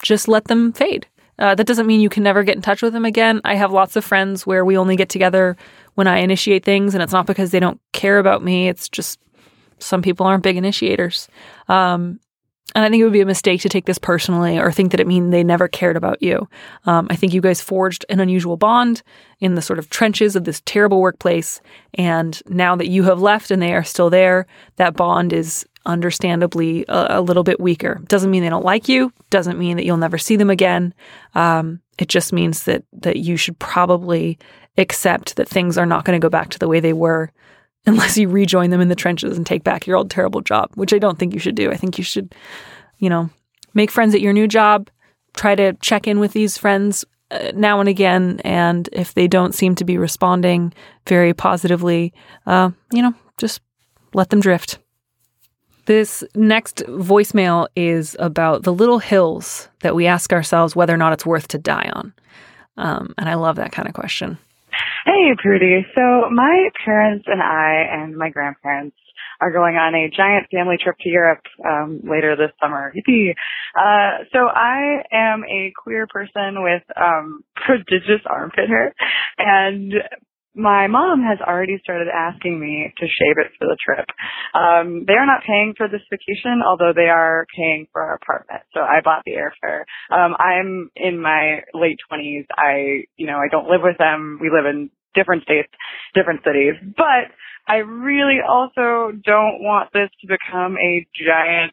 just 0.02 0.28
let 0.28 0.44
them 0.44 0.72
fade. 0.72 1.06
Uh, 1.38 1.54
that 1.54 1.66
doesn't 1.66 1.86
mean 1.86 2.00
you 2.00 2.08
can 2.08 2.22
never 2.22 2.42
get 2.42 2.56
in 2.56 2.62
touch 2.62 2.82
with 2.82 2.92
them 2.92 3.04
again. 3.04 3.40
I 3.44 3.56
have 3.56 3.72
lots 3.72 3.96
of 3.96 4.04
friends 4.04 4.46
where 4.46 4.64
we 4.64 4.78
only 4.78 4.96
get 4.96 5.08
together 5.08 5.56
when 5.94 6.06
I 6.06 6.18
initiate 6.18 6.64
things, 6.64 6.94
and 6.94 7.02
it's 7.02 7.12
not 7.12 7.26
because 7.26 7.50
they 7.50 7.60
don't 7.60 7.80
care 7.92 8.18
about 8.18 8.42
me. 8.42 8.68
It's 8.68 8.88
just 8.88 9.18
some 9.78 10.00
people 10.00 10.26
aren't 10.26 10.42
big 10.42 10.56
initiators. 10.56 11.28
Um, 11.68 12.20
and 12.74 12.84
I 12.84 12.90
think 12.90 13.00
it 13.00 13.04
would 13.04 13.12
be 13.12 13.20
a 13.20 13.26
mistake 13.26 13.60
to 13.62 13.68
take 13.68 13.86
this 13.86 13.98
personally 13.98 14.58
or 14.58 14.72
think 14.72 14.90
that 14.90 15.00
it 15.00 15.06
means 15.06 15.30
they 15.30 15.44
never 15.44 15.68
cared 15.68 15.96
about 15.96 16.22
you. 16.22 16.48
Um, 16.84 17.06
I 17.10 17.16
think 17.16 17.32
you 17.32 17.40
guys 17.40 17.60
forged 17.60 18.04
an 18.08 18.20
unusual 18.20 18.56
bond 18.56 19.02
in 19.40 19.54
the 19.54 19.62
sort 19.62 19.78
of 19.78 19.88
trenches 19.88 20.36
of 20.36 20.44
this 20.44 20.62
terrible 20.66 21.00
workplace. 21.00 21.60
And 21.94 22.40
now 22.48 22.76
that 22.76 22.88
you 22.88 23.04
have 23.04 23.20
left 23.20 23.50
and 23.50 23.62
they 23.62 23.72
are 23.72 23.84
still 23.84 24.10
there, 24.10 24.46
that 24.76 24.96
bond 24.96 25.32
is 25.32 25.64
understandably 25.86 26.84
a, 26.88 27.06
a, 27.10 27.20
little 27.20 27.42
bit 27.42 27.60
weaker. 27.60 28.00
Doesn't 28.08 28.30
mean 28.30 28.42
they 28.42 28.50
don't 28.50 28.64
like 28.64 28.88
you. 28.88 29.12
Doesn't 29.30 29.58
mean 29.58 29.76
that 29.76 29.86
you'll 29.86 29.96
never 29.96 30.18
see 30.18 30.36
them 30.36 30.50
again. 30.50 30.92
Um, 31.34 31.80
it 31.98 32.08
just 32.08 32.32
means 32.32 32.64
that 32.64 32.84
that 32.92 33.16
you 33.16 33.36
should 33.36 33.58
probably 33.58 34.38
accept 34.76 35.36
that 35.36 35.48
things 35.48 35.78
are 35.78 35.86
not 35.86 36.04
going 36.04 36.20
to 36.20 36.24
go 36.24 36.28
back 36.28 36.50
to 36.50 36.58
the 36.58 36.68
way 36.68 36.80
they 36.80 36.92
were 36.92 37.32
unless 37.86 38.18
you 38.18 38.28
rejoin 38.28 38.70
them 38.70 38.80
in 38.80 38.88
the 38.88 38.94
trenches 38.94 39.36
and 39.36 39.46
take 39.46 39.64
back 39.64 39.86
your 39.86 39.96
old 39.96 40.10
terrible 40.10 40.40
job, 40.40 40.70
which 40.74 40.92
I 40.92 40.98
don't 40.98 41.18
think 41.18 41.32
you 41.32 41.40
should 41.40 41.54
do. 41.54 41.70
I 41.70 41.76
think 41.76 41.98
you 41.98 42.04
should, 42.04 42.34
you 42.98 43.08
know, 43.08 43.30
make 43.74 43.90
friends 43.90 44.14
at 44.14 44.20
your 44.20 44.32
new 44.32 44.48
job. 44.48 44.90
Try 45.34 45.54
to 45.54 45.74
check 45.74 46.06
in 46.06 46.18
with 46.18 46.32
these 46.32 46.58
friends 46.58 47.04
uh, 47.30 47.52
now 47.54 47.80
and 47.80 47.88
again, 47.88 48.40
and 48.44 48.88
if 48.92 49.14
they 49.14 49.28
don't 49.28 49.54
seem 49.54 49.74
to 49.76 49.84
be 49.84 49.98
responding 49.98 50.72
very 51.06 51.34
positively, 51.34 52.12
uh, 52.46 52.70
you 52.92 53.02
know, 53.02 53.14
just 53.38 53.60
let 54.14 54.30
them 54.30 54.40
drift. 54.40 54.78
This 55.86 56.24
next 56.34 56.78
voicemail 56.88 57.68
is 57.76 58.16
about 58.18 58.64
the 58.64 58.72
little 58.72 58.98
hills 58.98 59.68
that 59.80 59.94
we 59.94 60.06
ask 60.06 60.32
ourselves 60.32 60.74
whether 60.74 60.92
or 60.92 60.96
not 60.96 61.12
it's 61.12 61.24
worth 61.24 61.48
to 61.48 61.58
die 61.58 61.90
on. 61.92 62.12
Um, 62.76 63.14
and 63.16 63.28
I 63.28 63.34
love 63.34 63.56
that 63.56 63.72
kind 63.72 63.88
of 63.88 63.94
question. 63.94 64.38
Hey, 65.04 65.32
Prudie. 65.42 65.86
So 65.94 66.28
my 66.30 66.68
parents 66.84 67.24
and 67.28 67.40
I 67.40 67.86
and 67.90 68.16
my 68.16 68.30
grandparents 68.30 68.96
are 69.40 69.52
going 69.52 69.76
on 69.76 69.94
a 69.94 70.10
giant 70.14 70.48
family 70.50 70.76
trip 70.82 70.96
to 71.00 71.08
Europe 71.08 71.42
um, 71.64 72.00
later 72.02 72.36
this 72.36 72.50
summer. 72.60 72.92
Uh, 72.96 74.24
so 74.32 74.38
I 74.46 75.02
am 75.12 75.44
a 75.44 75.72
queer 75.82 76.06
person 76.06 76.62
with 76.62 76.82
um, 76.96 77.44
prodigious 77.54 78.22
armpit 78.26 78.68
hair, 78.68 78.94
and 79.38 79.92
my 80.56 80.86
mom 80.86 81.20
has 81.22 81.38
already 81.46 81.78
started 81.82 82.08
asking 82.08 82.58
me 82.58 82.92
to 82.98 83.06
shave 83.06 83.36
it 83.36 83.52
for 83.58 83.68
the 83.68 83.76
trip. 83.76 84.06
Um, 84.54 85.04
they 85.06 85.12
are 85.12 85.26
not 85.26 85.44
paying 85.46 85.74
for 85.76 85.86
this 85.86 86.00
vacation, 86.10 86.62
although 86.66 86.92
they 86.96 87.10
are 87.12 87.46
paying 87.54 87.86
for 87.92 88.00
our 88.02 88.14
apartment. 88.14 88.62
So 88.72 88.80
I 88.80 89.00
bought 89.04 89.22
the 89.26 89.36
airfare. 89.36 89.84
Um, 90.10 90.34
I'm 90.38 90.90
in 90.96 91.20
my 91.20 91.60
late 91.74 91.98
twenties. 92.08 92.46
I, 92.56 93.04
you 93.16 93.26
know, 93.26 93.36
I 93.36 93.48
don't 93.50 93.68
live 93.68 93.82
with 93.84 93.98
them. 93.98 94.38
We 94.40 94.50
live 94.50 94.64
in 94.64 94.90
different 95.14 95.42
states, 95.44 95.68
different 96.14 96.40
cities, 96.44 96.74
but 96.96 97.32
I 97.68 97.76
really 97.76 98.38
also 98.46 99.12
don't 99.12 99.60
want 99.60 99.92
this 99.92 100.08
to 100.20 100.26
become 100.26 100.76
a 100.78 101.06
giant 101.16 101.72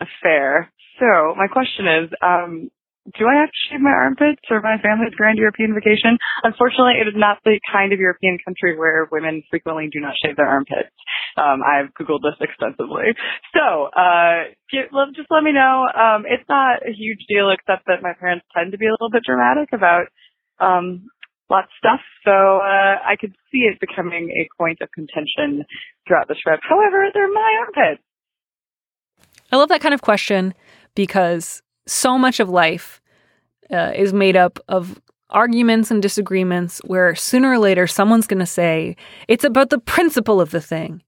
affair. 0.00 0.72
So 0.98 1.34
my 1.36 1.46
question 1.46 1.86
is, 1.86 2.10
um, 2.22 2.70
do 3.16 3.24
I 3.24 3.40
have 3.40 3.48
to 3.48 3.60
shave 3.70 3.80
my 3.80 3.94
armpits 3.94 4.42
for 4.46 4.60
my 4.60 4.76
family's 4.82 5.14
grand 5.16 5.38
European 5.38 5.72
vacation? 5.72 6.18
Unfortunately, 6.42 7.00
it 7.00 7.08
is 7.08 7.16
not 7.16 7.38
the 7.44 7.60
kind 7.72 7.92
of 7.92 7.98
European 7.98 8.36
country 8.44 8.76
where 8.76 9.08
women 9.10 9.42
frequently 9.48 9.88
do 9.90 10.00
not 10.00 10.12
shave 10.20 10.36
their 10.36 10.48
armpits. 10.48 10.92
Um, 11.36 11.62
I've 11.64 11.94
Googled 11.96 12.20
this 12.20 12.36
extensively. 12.40 13.16
So, 13.56 13.88
uh, 13.96 14.52
get, 14.68 14.92
just 15.16 15.30
let 15.30 15.42
me 15.42 15.52
know. 15.52 15.88
Um, 15.88 16.28
it's 16.28 16.44
not 16.48 16.84
a 16.84 16.92
huge 16.92 17.24
deal 17.28 17.48
except 17.50 17.86
that 17.86 18.02
my 18.02 18.12
parents 18.12 18.44
tend 18.52 18.72
to 18.72 18.78
be 18.78 18.86
a 18.86 18.92
little 18.92 19.10
bit 19.10 19.24
dramatic 19.24 19.72
about, 19.72 20.12
um, 20.60 21.08
lots 21.48 21.72
of 21.72 21.78
stuff. 21.78 22.02
So, 22.24 22.32
uh, 22.32 23.00
I 23.00 23.16
could 23.18 23.32
see 23.50 23.64
it 23.64 23.80
becoming 23.80 24.28
a 24.36 24.44
point 24.60 24.82
of 24.82 24.90
contention 24.92 25.64
throughout 26.06 26.28
the 26.28 26.36
trip. 26.36 26.60
However, 26.62 27.08
they're 27.14 27.32
my 27.32 27.64
armpits. 27.64 28.02
I 29.50 29.56
love 29.56 29.70
that 29.70 29.80
kind 29.80 29.94
of 29.94 30.02
question 30.02 30.52
because 30.94 31.62
so 31.88 32.18
much 32.18 32.40
of 32.40 32.48
life 32.48 33.00
uh, 33.70 33.92
is 33.94 34.12
made 34.12 34.36
up 34.36 34.58
of 34.68 35.00
arguments 35.30 35.90
and 35.90 36.00
disagreements 36.00 36.80
where 36.84 37.14
sooner 37.14 37.50
or 37.50 37.58
later 37.58 37.86
someone's 37.86 38.26
going 38.26 38.38
to 38.38 38.46
say, 38.46 38.96
it's 39.26 39.44
about 39.44 39.70
the 39.70 39.78
principle 39.78 40.40
of 40.40 40.50
the 40.50 40.60
thing. 40.60 41.02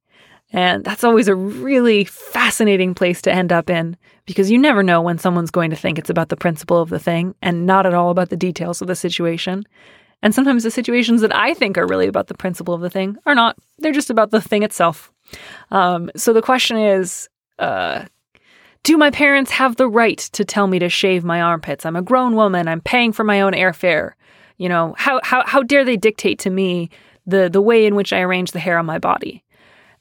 And 0.53 0.85
that's 0.85 1.05
always 1.05 1.29
a 1.29 1.35
really 1.35 2.05
fascinating 2.05 2.95
place 2.95 3.23
to 3.23 3.33
end 3.33 3.53
up 3.53 3.71
in 3.71 3.97
because 4.27 4.51
you 4.51 4.59
never 4.59 4.83
know 4.83 5.01
when 5.01 5.19
someone's 5.19 5.51
going 5.51 5.71
to 5.71 5.77
think 5.77 5.99
it's 5.99 6.11
about 6.11 6.29
the 6.29 6.37
principle 6.37 6.81
of 6.83 6.91
the 6.91 6.99
thing 6.99 7.35
and 7.41 7.67
not 7.67 7.87
at 7.87 7.95
all 7.95 8.11
about 8.11 8.31
the 8.31 8.37
details 8.37 8.83
of 8.83 8.89
the 8.89 8.97
situation. 8.97 9.65
And 10.23 10.35
sometimes 10.35 10.65
the 10.65 10.71
situations 10.71 11.21
that 11.21 11.35
I 11.35 11.55
think 11.55 11.79
are 11.79 11.87
really 11.87 12.09
about 12.09 12.27
the 12.27 12.35
principle 12.35 12.75
of 12.75 12.81
the 12.81 12.91
thing 12.91 13.17
are 13.27 13.35
not. 13.35 13.57
They're 13.79 13.93
just 13.93 14.11
about 14.11 14.33
the 14.33 14.41
thing 14.41 14.63
itself. 14.63 15.13
Um, 15.71 16.11
so 16.17 16.33
the 16.33 16.43
question 16.43 16.77
is 16.77 17.29
uh, 17.59 18.05
do 18.83 18.97
my 18.97 19.11
parents 19.11 19.51
have 19.51 19.77
the 19.77 19.89
right 19.89 20.19
to 20.19 20.45
tell 20.45 20.67
me 20.67 20.79
to 20.79 20.89
shave 20.89 21.25
my 21.25 21.41
armpits? 21.41 21.85
I'm 21.85 21.97
a 21.97 22.03
grown 22.03 22.35
woman. 22.35 22.69
I'm 22.69 22.81
paying 22.81 23.13
for 23.13 23.25
my 23.25 23.41
own 23.41 23.53
airfare. 23.53 24.13
You 24.57 24.69
know, 24.69 24.95
how, 24.99 25.21
how, 25.23 25.45
how 25.47 25.63
dare 25.63 25.85
they 25.85 25.97
dictate 25.97 26.39
to 26.41 26.51
me 26.51 26.91
the, 27.27 27.49
the 27.51 27.63
way 27.63 27.87
in 27.87 27.95
which 27.95 28.13
I 28.13 28.21
arrange 28.21 28.53
the 28.53 28.59
hair 28.59 28.79
on 28.79 28.87
my 28.87 28.99
body? 28.99 29.45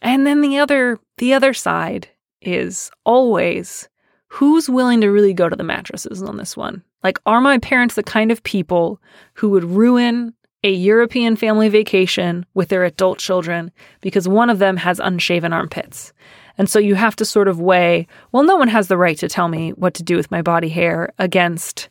And 0.01 0.25
then 0.25 0.41
the 0.41 0.57
other, 0.59 0.97
the 1.17 1.33
other 1.33 1.53
side 1.53 2.07
is 2.41 2.89
always 3.05 3.89
who's 4.27 4.69
willing 4.69 5.01
to 5.01 5.09
really 5.09 5.33
go 5.33 5.49
to 5.49 5.55
the 5.55 5.63
mattresses 5.63 6.23
on 6.23 6.37
this 6.37 6.55
one? 6.55 6.83
Like, 7.03 7.19
are 7.25 7.41
my 7.41 7.57
parents 7.57 7.95
the 7.95 8.03
kind 8.03 8.31
of 8.31 8.43
people 8.43 9.01
who 9.33 9.49
would 9.49 9.63
ruin 9.63 10.33
a 10.63 10.71
European 10.71 11.35
family 11.35 11.69
vacation 11.69 12.45
with 12.53 12.69
their 12.69 12.83
adult 12.83 13.17
children 13.17 13.71
because 14.01 14.27
one 14.27 14.49
of 14.49 14.59
them 14.59 14.77
has 14.77 14.99
unshaven 14.99 15.53
armpits? 15.53 16.13
And 16.59 16.69
so 16.69 16.77
you 16.77 16.93
have 16.93 17.15
to 17.15 17.25
sort 17.25 17.47
of 17.47 17.59
weigh 17.59 18.05
well, 18.31 18.43
no 18.43 18.57
one 18.57 18.67
has 18.67 18.89
the 18.89 18.97
right 18.97 19.17
to 19.17 19.27
tell 19.27 19.47
me 19.47 19.71
what 19.71 19.95
to 19.95 20.03
do 20.03 20.15
with 20.15 20.29
my 20.29 20.43
body 20.43 20.69
hair 20.69 21.13
against 21.17 21.89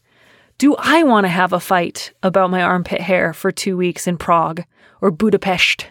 do 0.59 0.75
I 0.77 1.05
want 1.05 1.25
to 1.25 1.29
have 1.29 1.53
a 1.53 1.61
fight 1.61 2.12
about 2.23 2.51
my 2.51 2.62
armpit 2.62 3.01
hair 3.01 3.33
for 3.33 3.53
two 3.53 3.77
weeks 3.77 4.07
in 4.07 4.19
Prague 4.19 4.64
or 5.01 5.11
Budapest? 5.11 5.87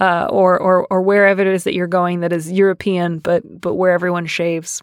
Uh, 0.00 0.28
or, 0.30 0.56
or 0.56 0.86
or 0.92 1.02
wherever 1.02 1.42
it 1.42 1.48
is 1.48 1.64
that 1.64 1.74
you're 1.74 1.88
going 1.88 2.20
that 2.20 2.32
is 2.32 2.52
European, 2.52 3.18
but 3.18 3.42
but 3.60 3.74
where 3.74 3.90
everyone 3.90 4.26
shaves. 4.26 4.80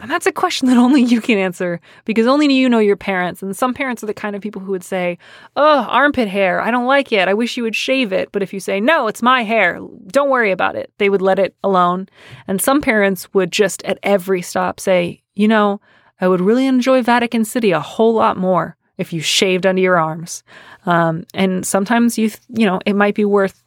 And 0.00 0.10
that's 0.10 0.26
a 0.26 0.32
question 0.32 0.68
that 0.68 0.76
only 0.76 1.02
you 1.02 1.20
can 1.20 1.38
answer 1.38 1.80
because 2.04 2.26
only 2.26 2.52
you 2.52 2.68
know 2.68 2.78
your 2.78 2.96
parents. 2.96 3.42
And 3.42 3.56
some 3.56 3.74
parents 3.74 4.02
are 4.02 4.06
the 4.06 4.14
kind 4.14 4.34
of 4.34 4.42
people 4.42 4.60
who 4.60 4.72
would 4.72 4.84
say, 4.84 5.18
Oh, 5.56 5.86
armpit 5.88 6.28
hair. 6.28 6.60
I 6.60 6.70
don't 6.70 6.86
like 6.86 7.12
it. 7.12 7.28
I 7.28 7.34
wish 7.34 7.56
you 7.56 7.62
would 7.62 7.76
shave 7.76 8.12
it. 8.12 8.32
But 8.32 8.42
if 8.42 8.52
you 8.52 8.60
say, 8.60 8.80
No, 8.80 9.06
it's 9.08 9.22
my 9.22 9.42
hair, 9.42 9.80
don't 10.06 10.30
worry 10.30 10.50
about 10.50 10.76
it, 10.76 10.92
they 10.98 11.08
would 11.08 11.22
let 11.22 11.38
it 11.38 11.54
alone. 11.62 12.08
And 12.46 12.60
some 12.60 12.80
parents 12.80 13.32
would 13.34 13.52
just 13.52 13.82
at 13.84 13.98
every 14.02 14.42
stop 14.42 14.80
say, 14.80 15.22
You 15.34 15.48
know, 15.48 15.80
I 16.20 16.28
would 16.28 16.40
really 16.40 16.66
enjoy 16.66 17.02
Vatican 17.02 17.44
City 17.44 17.70
a 17.70 17.80
whole 17.80 18.14
lot 18.14 18.36
more 18.36 18.76
if 18.98 19.12
you 19.12 19.20
shaved 19.22 19.64
under 19.64 19.80
your 19.80 19.98
arms. 19.98 20.42
Um, 20.84 21.24
and 21.32 21.66
sometimes 21.66 22.18
you, 22.18 22.28
th- 22.28 22.40
you 22.48 22.66
know, 22.66 22.80
it 22.84 22.94
might 22.94 23.14
be 23.14 23.24
worth 23.24 23.64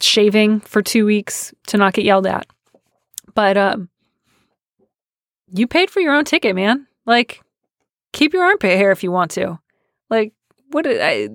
shaving 0.00 0.60
for 0.60 0.82
two 0.82 1.06
weeks 1.06 1.54
to 1.68 1.76
not 1.76 1.94
get 1.94 2.04
yelled 2.04 2.26
at. 2.26 2.46
But 3.34 3.56
um, 3.56 3.88
you 5.54 5.66
paid 5.66 5.90
for 5.90 6.00
your 6.00 6.14
own 6.14 6.24
ticket, 6.24 6.54
man. 6.54 6.86
Like, 7.06 7.40
keep 8.12 8.32
your 8.32 8.44
armpit 8.44 8.76
hair 8.76 8.90
if 8.90 9.02
you 9.02 9.10
want 9.10 9.30
to. 9.32 9.58
Like, 10.10 10.32
what? 10.70 10.86
I, 10.86 11.28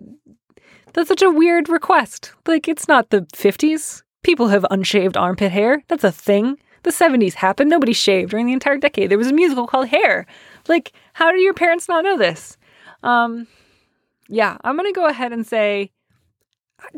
that's 0.93 1.09
such 1.09 1.22
a 1.22 1.32
weird 1.32 1.70
request. 1.70 2.34
Like, 2.45 2.68
it's 2.68 2.88
not 2.88 3.09
the 3.09 3.22
50s. 3.34 4.03
People 4.24 4.47
have 4.47 4.65
unshaved 4.72 5.15
armpit 5.15 5.51
hair. 5.51 5.84
That's 5.88 6.03
a 6.03 6.11
thing. 6.11 6.57
The 6.84 6.89
70s 6.91 7.34
happened. 7.34 7.70
Nobody 7.70 7.93
shaved 7.93 8.32
during 8.32 8.45
the 8.45 8.53
entire 8.53 8.78
decade. 8.78 9.09
There 9.09 9.18
was 9.18 9.28
a 9.28 9.34
musical 9.34 9.68
called 9.68 9.88
Hair. 9.88 10.26
Like, 10.68 10.93
how 11.13 11.32
do 11.32 11.39
your 11.39 11.53
parents 11.53 11.88
not 11.88 12.03
know 12.03 12.18
this? 12.18 12.57
Um, 13.03 13.47
yeah, 14.30 14.57
I'm 14.63 14.76
going 14.76 14.91
to 14.91 14.99
go 14.99 15.05
ahead 15.05 15.34
and 15.34 15.45
say 15.45 15.91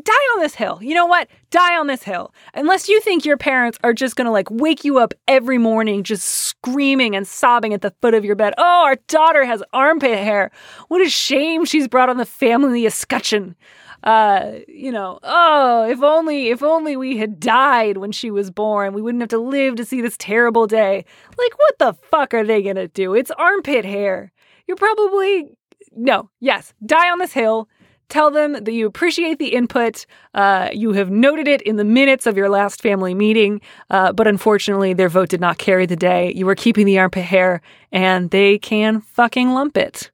die 0.02 0.12
on 0.34 0.40
this 0.40 0.54
hill. 0.54 0.78
You 0.82 0.94
know 0.94 1.06
what? 1.06 1.28
Die 1.50 1.76
on 1.76 1.86
this 1.86 2.02
hill. 2.02 2.32
Unless 2.54 2.88
you 2.88 3.00
think 3.00 3.24
your 3.24 3.36
parents 3.36 3.78
are 3.82 3.92
just 3.92 4.16
going 4.16 4.26
to 4.26 4.30
like 4.30 4.50
wake 4.50 4.84
you 4.84 4.98
up 4.98 5.14
every 5.26 5.58
morning 5.58 6.02
just 6.02 6.24
screaming 6.24 7.16
and 7.16 7.26
sobbing 7.26 7.74
at 7.74 7.82
the 7.82 7.94
foot 8.02 8.14
of 8.14 8.24
your 8.24 8.36
bed. 8.36 8.54
Oh, 8.58 8.84
our 8.84 8.96
daughter 9.08 9.44
has 9.44 9.62
armpit 9.72 10.18
hair. 10.18 10.50
What 10.88 11.04
a 11.04 11.08
shame 11.08 11.64
she's 11.64 11.88
brought 11.88 12.10
on 12.10 12.18
the 12.18 12.26
family 12.26 12.86
escutcheon. 12.86 13.56
Uh, 14.02 14.52
you 14.66 14.90
know, 14.90 15.18
oh, 15.22 15.88
if 15.88 16.02
only 16.02 16.48
if 16.48 16.62
only 16.62 16.96
we 16.96 17.18
had 17.18 17.38
died 17.38 17.98
when 17.98 18.12
she 18.12 18.30
was 18.30 18.50
born, 18.50 18.94
we 18.94 19.02
wouldn't 19.02 19.20
have 19.20 19.28
to 19.28 19.38
live 19.38 19.76
to 19.76 19.84
see 19.84 20.00
this 20.00 20.16
terrible 20.18 20.66
day. 20.66 21.04
Like 21.36 21.58
what 21.58 21.78
the 21.78 21.92
fuck 22.10 22.32
are 22.32 22.44
they 22.44 22.62
going 22.62 22.76
to 22.76 22.88
do? 22.88 23.14
It's 23.14 23.30
armpit 23.32 23.84
hair. 23.84 24.32
You're 24.66 24.76
probably 24.76 25.52
no, 25.92 26.30
yes, 26.38 26.72
die 26.84 27.10
on 27.10 27.18
this 27.18 27.32
hill 27.32 27.68
Tell 28.10 28.30
them 28.32 28.52
that 28.52 28.72
you 28.72 28.86
appreciate 28.86 29.38
the 29.38 29.54
input. 29.54 30.04
Uh, 30.34 30.68
you 30.72 30.92
have 30.92 31.10
noted 31.10 31.46
it 31.46 31.62
in 31.62 31.76
the 31.76 31.84
minutes 31.84 32.26
of 32.26 32.36
your 32.36 32.48
last 32.48 32.82
family 32.82 33.14
meeting, 33.14 33.60
uh, 33.88 34.12
but 34.12 34.26
unfortunately, 34.26 34.92
their 34.92 35.08
vote 35.08 35.28
did 35.28 35.40
not 35.40 35.58
carry 35.58 35.86
the 35.86 35.94
day. 35.94 36.32
You 36.34 36.44
were 36.44 36.56
keeping 36.56 36.86
the 36.86 36.98
armpit 36.98 37.24
hair, 37.24 37.62
and 37.92 38.28
they 38.30 38.58
can 38.58 39.00
fucking 39.00 39.50
lump 39.50 39.76
it. 39.76 40.10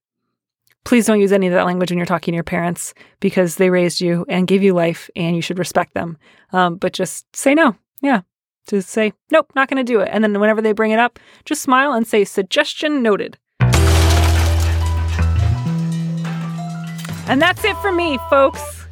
Please 0.84 1.06
don't 1.06 1.20
use 1.20 1.32
any 1.32 1.46
of 1.46 1.54
that 1.54 1.64
language 1.64 1.90
when 1.90 1.96
you're 1.96 2.06
talking 2.06 2.32
to 2.32 2.36
your 2.36 2.44
parents 2.44 2.92
because 3.18 3.56
they 3.56 3.70
raised 3.70 4.02
you 4.02 4.26
and 4.28 4.46
gave 4.46 4.62
you 4.62 4.74
life, 4.74 5.08
and 5.16 5.34
you 5.34 5.40
should 5.40 5.58
respect 5.58 5.94
them. 5.94 6.18
Um, 6.52 6.76
but 6.76 6.92
just 6.92 7.34
say 7.34 7.54
no. 7.54 7.76
Yeah. 8.02 8.20
Just 8.68 8.90
say, 8.90 9.14
nope, 9.30 9.50
not 9.54 9.68
going 9.70 9.84
to 9.84 9.92
do 9.92 10.00
it. 10.00 10.10
And 10.12 10.22
then 10.22 10.38
whenever 10.38 10.60
they 10.60 10.72
bring 10.72 10.90
it 10.90 10.98
up, 10.98 11.18
just 11.44 11.62
smile 11.62 11.92
and 11.92 12.06
say, 12.06 12.24
suggestion 12.24 13.02
noted. 13.02 13.38
And 17.28 17.42
that's 17.42 17.64
it 17.64 17.76
for 17.78 17.92
me, 17.92 18.18
folks. 18.30 18.86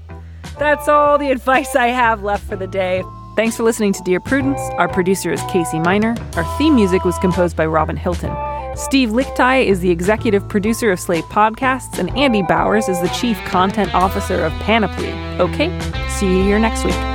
That's 0.58 0.88
all 0.88 1.18
the 1.18 1.30
advice 1.32 1.74
I 1.76 1.88
have 1.88 2.22
left 2.22 2.44
for 2.48 2.56
the 2.56 2.66
day. 2.66 3.02
Thanks 3.36 3.56
for 3.56 3.64
listening 3.64 3.92
to 3.94 4.02
Dear 4.04 4.20
Prudence. 4.20 4.60
Our 4.76 4.88
producer 4.88 5.32
is 5.32 5.42
Casey 5.50 5.80
Miner. 5.80 6.14
Our 6.36 6.44
theme 6.56 6.76
music 6.76 7.04
was 7.04 7.18
composed 7.18 7.56
by 7.56 7.66
Robin 7.66 7.96
Hilton. 7.96 8.32
Steve 8.76 9.10
Lickteig 9.10 9.66
is 9.66 9.80
the 9.80 9.90
executive 9.90 10.48
producer 10.48 10.90
of 10.90 11.00
Slate 11.00 11.24
Podcasts, 11.24 11.98
and 11.98 12.16
Andy 12.16 12.42
Bowers 12.42 12.88
is 12.88 13.00
the 13.00 13.08
chief 13.08 13.38
content 13.44 13.94
officer 13.94 14.44
of 14.44 14.52
Panoply. 14.54 15.12
Okay, 15.40 15.76
see 16.08 16.26
you 16.26 16.42
here 16.44 16.58
next 16.58 16.84
week. 16.84 17.13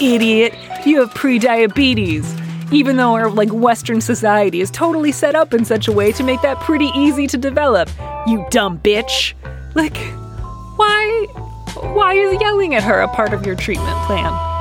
Idiot! 0.00 0.54
You 0.84 1.00
have 1.00 1.14
pre-diabetes. 1.14 2.34
Even 2.72 2.96
though 2.96 3.14
our 3.14 3.30
like 3.30 3.50
Western 3.50 4.00
society 4.00 4.60
is 4.60 4.70
totally 4.70 5.12
set 5.12 5.34
up 5.34 5.54
in 5.54 5.64
such 5.64 5.88
a 5.88 5.92
way 5.92 6.12
to 6.12 6.24
make 6.24 6.42
that 6.42 6.60
pretty 6.60 6.90
easy 6.96 7.26
to 7.28 7.36
develop. 7.36 7.88
You 8.26 8.46
dumb 8.50 8.78
bitch! 8.78 9.34
Like, 9.74 9.96
why? 10.76 11.26
Why 11.80 12.14
is 12.14 12.40
yelling 12.40 12.74
at 12.74 12.82
her 12.82 13.00
a 13.00 13.08
part 13.08 13.32
of 13.32 13.44
your 13.46 13.54
treatment 13.54 13.96
plan? 14.06 14.55